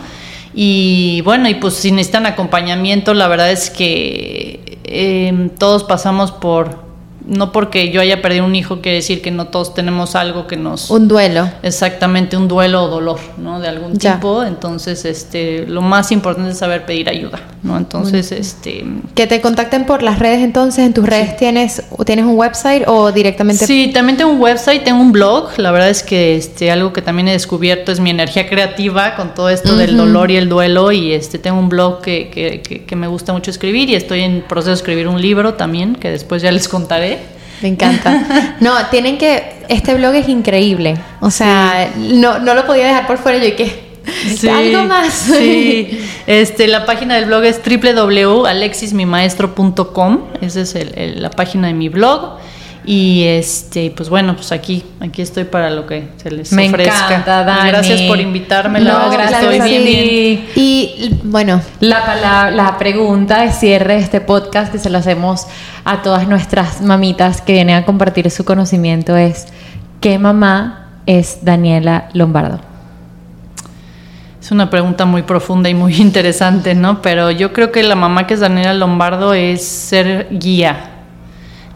Y 0.55 1.23
bueno, 1.23 1.49
y 1.49 1.55
pues 1.55 1.75
si 1.75 1.93
necesitan 1.93 2.27
acompañamiento, 2.27 3.15
la 3.15 3.27
verdad 3.27 3.51
es 3.51 3.71
que 3.71 4.79
eh, 4.85 5.49
todos 5.59 5.85
pasamos 5.85 6.31
por, 6.31 6.79
no 7.27 7.53
porque 7.53 7.91
yo 7.91 8.01
haya 8.01 8.21
perdido 8.23 8.45
un 8.45 8.55
hijo, 8.57 8.81
quiere 8.81 8.97
decir 8.97 9.23
que 9.23 9.31
no 9.31 9.47
todos 9.47 9.75
tenemos 9.75 10.15
algo 10.17 10.47
que 10.47 10.57
nos... 10.57 10.91
Un 10.91 11.09
duelo. 11.09 11.49
Exactamente, 11.63 12.37
un 12.37 12.49
duelo 12.49 12.85
o 12.85 12.89
dolor, 12.89 13.19
¿no? 13.39 13.61
De 13.61 13.69
algún 13.69 13.99
Ya. 13.99 14.15
tipo. 14.15 14.43
Entonces, 14.45 15.05
este, 15.05 15.67
lo 15.67 15.83
más 15.83 16.13
importante 16.13 16.51
es 16.53 16.59
saber 16.59 16.85
pedir 16.87 17.09
ayuda, 17.09 17.41
¿no? 17.63 17.77
Entonces, 17.77 18.33
este... 18.33 18.85
Que 19.15 19.27
te 19.27 19.41
contacten 19.41 19.87
por 19.87 20.03
las 20.03 20.19
redes 20.19 20.41
entonces. 20.43 20.85
¿En 20.85 20.95
tus 20.95 21.07
redes 21.07 21.37
tienes, 21.37 21.83
tienes 22.05 22.25
un 22.25 22.37
website 22.37 22.85
o 22.87 23.13
directamente? 23.13 23.67
Sí, 23.67 23.91
también 23.95 24.17
tengo 24.17 24.31
un 24.33 24.41
website, 24.41 24.83
tengo 24.85 25.01
un 25.01 25.13
blog. 25.13 25.51
La 25.59 25.71
verdad 25.71 25.91
es 25.91 26.03
que 26.03 26.37
este, 26.37 26.71
algo 26.71 26.93
que 26.93 27.03
también 27.03 27.29
he 27.29 27.33
descubierto 27.33 27.93
es 27.93 28.01
mi 28.01 28.11
energía 28.11 28.49
creativa 28.49 29.15
con 29.17 29.35
todo 29.35 29.49
esto 29.51 29.77
del 29.77 29.97
dolor 29.97 30.31
y 30.31 30.37
el 30.37 30.49
duelo. 30.49 30.93
Y 30.93 31.13
este, 31.13 31.39
tengo 31.39 31.59
un 31.59 31.69
blog 31.69 32.01
que, 32.03 32.31
que- 32.31 32.63
que- 32.63 32.85
que 32.85 32.97
me 32.97 33.07
gusta 33.07 33.33
mucho 33.33 33.51
escribir 33.51 33.89
y 33.91 33.95
estoy 33.95 34.21
en 34.23 34.43
proceso 34.43 34.71
de 34.71 34.75
escribir 34.77 35.09
un 35.09 35.21
libro 35.21 35.55
también, 35.55 35.95
que 35.95 36.11
después 36.11 36.43
ya 36.43 36.51
les 36.51 36.69
contaré. 36.69 37.19
Me 37.63 37.69
encanta. 37.69 38.57
No, 38.61 38.73
tienen 38.91 39.19
que. 39.19 39.63
Este 39.69 39.95
blog 39.95 40.15
es 40.15 40.29
increíble. 40.29 40.97
O 41.21 41.31
sea, 41.31 41.91
no, 41.97 42.39
no 42.41 42.55
lo 42.55 42.67
podía 42.67 42.87
dejar 42.87 43.07
por 43.07 43.19
fuera. 43.19 43.39
Yo 43.39 43.47
y 43.47 43.53
que. 43.53 43.93
Algo 44.51 44.83
más. 44.89 45.13
Sí, 45.13 46.01
este, 46.27 46.67
la 46.67 46.85
página 46.87 47.15
del 47.15 47.27
blog 47.27 47.45
es 47.45 47.61
www.alexismimaestro.com. 47.65 50.19
Esa 50.41 50.61
es 50.61 50.75
el- 50.75 50.93
el- 50.99 51.23
la 51.23 51.31
página 51.31 51.69
de 51.69 51.75
mi 51.75 51.89
blog. 51.89 52.39
Y 52.85 53.23
este, 53.29 53.93
pues 53.97 54.09
bueno, 54.09 54.35
pues 54.35 54.51
aquí, 54.51 54.83
aquí 54.99 55.23
estoy 55.23 55.45
para 55.45 55.71
lo 55.71 55.87
que 55.87 56.09
se 56.21 56.33
les 56.33 56.53
Me 56.53 56.67
ofrezca. 56.69 57.05
encanta, 57.07 57.45
Dani. 57.45 57.69
Gracias 57.71 58.03
por 58.03 58.19
invitarme, 58.19 58.81
la 58.81 58.93
No, 59.05 59.11
gracias 59.13 59.41
estoy 59.45 59.61
bien, 59.61 59.85
bien. 59.85 60.49
Y 60.57 61.11
bueno, 61.23 61.63
La, 61.79 62.05
palabra, 62.05 62.51
la 62.51 62.77
pregunta 62.79 63.43
de 63.43 63.53
cierre 63.53 63.95
de 63.95 64.01
este 64.01 64.21
podcast 64.21 64.73
que 64.73 64.81
se 64.81 64.91
lo 64.91 64.99
hacemos 64.99 65.47
a 65.85 66.03
todas 66.03 66.29
nuestras 66.29 66.81
mamitas 66.81 67.41
que 67.41 67.53
vienen 67.53 67.77
a 67.77 67.85
compartir 67.85 68.31
su 68.31 68.45
conocimiento 68.45 69.17
es 69.17 69.47
¿qué 70.01 70.19
mamá 70.19 70.89
es 71.07 71.45
Daniela 71.45 72.09
Lombardo? 72.13 72.61
Es 74.41 74.51
una 74.51 74.71
pregunta 74.71 75.05
muy 75.05 75.23
profunda 75.23 75.69
y 75.69 75.75
muy 75.75 75.95
interesante, 76.01 76.75
¿no? 76.75 77.03
Pero 77.03 77.31
yo 77.31 77.53
creo 77.53 77.73
que 77.73 77.83
la 77.83 77.95
mamá 77.95 78.27
que 78.27 78.35
es 78.35 78.41
Daniela 78.41 78.75
Lombardo 78.75 79.35
es 79.35 79.65
ser 79.65 80.29
guía. 80.31 80.91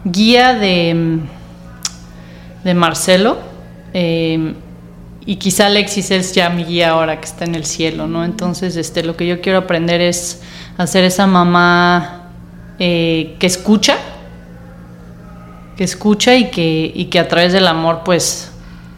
Guía 0.03 0.53
de, 0.53 1.19
de 2.63 2.73
Marcelo. 2.73 3.37
eh, 3.93 4.53
y 5.27 5.35
quizá 5.35 5.65
Alexis 5.65 6.09
es 6.11 6.33
ya 6.33 6.49
mi 6.49 6.63
guía 6.63 6.91
ahora 6.91 7.19
que 7.19 7.25
está 7.25 7.43
en 7.43 7.53
el 7.53 7.65
cielo, 7.65 8.07
¿no? 8.07 8.23
Entonces, 8.23 8.77
este, 8.77 9.03
lo 9.03 9.17
que 9.17 9.27
yo 9.27 9.41
quiero 9.41 9.59
aprender 9.59 9.99
es 9.99 10.41
hacer 10.77 11.03
esa 11.03 11.27
mamá 11.27 12.26
eh, 12.79 13.35
que 13.39 13.47
escucha, 13.47 13.97
que 15.75 15.83
escucha 15.83 16.35
y 16.35 16.49
que, 16.49 16.91
y 16.93 17.05
que 17.05 17.19
a 17.19 17.27
través 17.27 17.53
del 17.53 17.67
amor, 17.67 18.01
pues, 18.03 18.51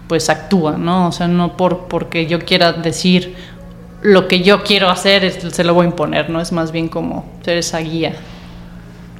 pues 0.07 0.29
actúa, 0.29 0.77
¿no? 0.77 1.07
O 1.07 1.11
sea, 1.11 1.27
no 1.27 1.57
por 1.57 1.87
porque 1.87 2.25
yo 2.25 2.39
quiera 2.39 2.73
decir 2.73 3.35
lo 4.01 4.27
que 4.27 4.41
yo 4.41 4.63
quiero 4.63 4.89
hacer, 4.89 5.51
se 5.51 5.63
lo 5.63 5.73
voy 5.73 5.85
a 5.85 5.89
imponer, 5.89 6.29
¿no? 6.29 6.41
Es 6.41 6.51
más 6.51 6.71
bien 6.71 6.87
como 6.87 7.25
ser 7.43 7.57
esa 7.57 7.79
guía. 7.79 8.15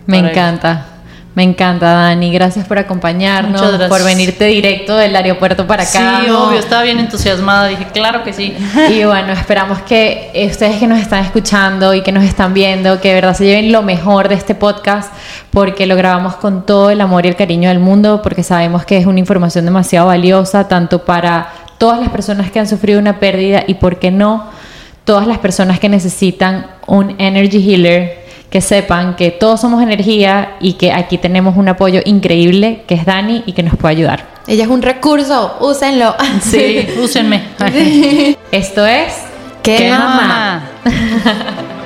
Me 0.05 0.20
encanta. 0.20 0.99
Me 1.36 1.44
encanta, 1.44 1.94
Dani. 1.94 2.34
Gracias 2.34 2.68
por 2.68 2.80
acompañarnos, 2.80 3.62
Muchas 3.62 3.78
gracias. 3.78 3.90
por 3.90 4.04
venirte 4.04 4.46
directo 4.46 4.98
del 4.98 5.16
aeropuerto 5.16 5.68
para 5.68 5.84
acá. 5.84 6.22
Sí, 6.24 6.30
obvio, 6.32 6.60
estaba 6.60 6.82
bien 6.84 7.00
entusiasmada, 7.00 7.68
dije, 7.68 7.86
claro 7.94 8.24
que 8.24 8.34
sí. 8.34 8.54
Y 8.90 9.04
bueno, 9.06 9.32
esperamos 9.32 9.80
que 9.84 10.32
ustedes 10.52 10.78
que 10.78 10.88
nos 10.88 11.00
están 11.00 11.24
escuchando 11.24 11.94
y 11.94 12.02
que 12.02 12.12
nos 12.12 12.24
están 12.24 12.54
viendo, 12.54 13.00
que 13.00 13.10
de 13.10 13.14
verdad 13.14 13.36
se 13.36 13.46
lleven 13.46 13.72
lo 13.72 13.84
mejor 13.84 14.28
de 14.28 14.36
este 14.36 14.56
podcast, 14.56 15.14
porque 15.52 15.86
lo 15.86 15.96
grabamos 15.96 16.36
con 16.36 16.66
todo 16.66 16.90
el 16.90 17.00
amor 17.00 17.26
y 17.26 17.30
el 17.30 17.36
cariño 17.36 17.70
del 17.70 17.80
mundo, 17.80 18.22
porque 18.22 18.44
sabemos 18.44 18.84
que 18.86 18.98
es 18.98 19.06
una 19.06 19.20
información 19.20 19.66
demasiado 19.66 20.08
valiosa, 20.08 20.68
tanto 20.68 21.06
para 21.06 21.54
todas 21.78 22.00
las 22.00 22.10
personas 22.10 22.52
que 22.52 22.60
han 22.60 22.68
sufrido 22.68 23.00
una 23.00 23.20
pérdida 23.20 23.64
y, 23.68 23.76
¿por 23.76 24.00
qué 24.00 24.12
no?, 24.12 24.48
todas 25.06 25.26
las 25.26 25.40
personas 25.40 25.80
que 25.80 25.90
necesitan 25.90 26.68
un 26.86 27.16
energy 27.18 27.58
healer, 27.68 28.29
que 28.50 28.62
sepan 28.62 29.16
que 29.16 29.32
todos 29.32 29.62
somos 29.62 29.82
energía 29.84 30.56
y 30.60 30.74
que 30.74 30.91
aquí 30.91 31.18
tenemos 31.18 31.56
un 31.56 31.68
apoyo 31.68 32.02
increíble, 32.06 32.84
que 32.88 32.95
es 32.95 33.06
Dani, 33.06 33.43
y 33.45 33.54
que 33.54 33.64
nos 33.64 33.78
puede 33.78 33.95
ayudar. 33.95 34.26
ella 34.47 34.64
es 34.64 34.70
un 34.70 34.82
recurso. 34.82 35.58
Úsenlo. 35.60 36.16
Sí, 36.41 36.88
úsenme. 37.04 37.43
Esto 38.52 38.86
es... 38.86 39.14
¿Qué, 39.62 39.76
¿Qué 39.76 39.89
mamá? 39.89 40.64
mamá? 40.86 41.70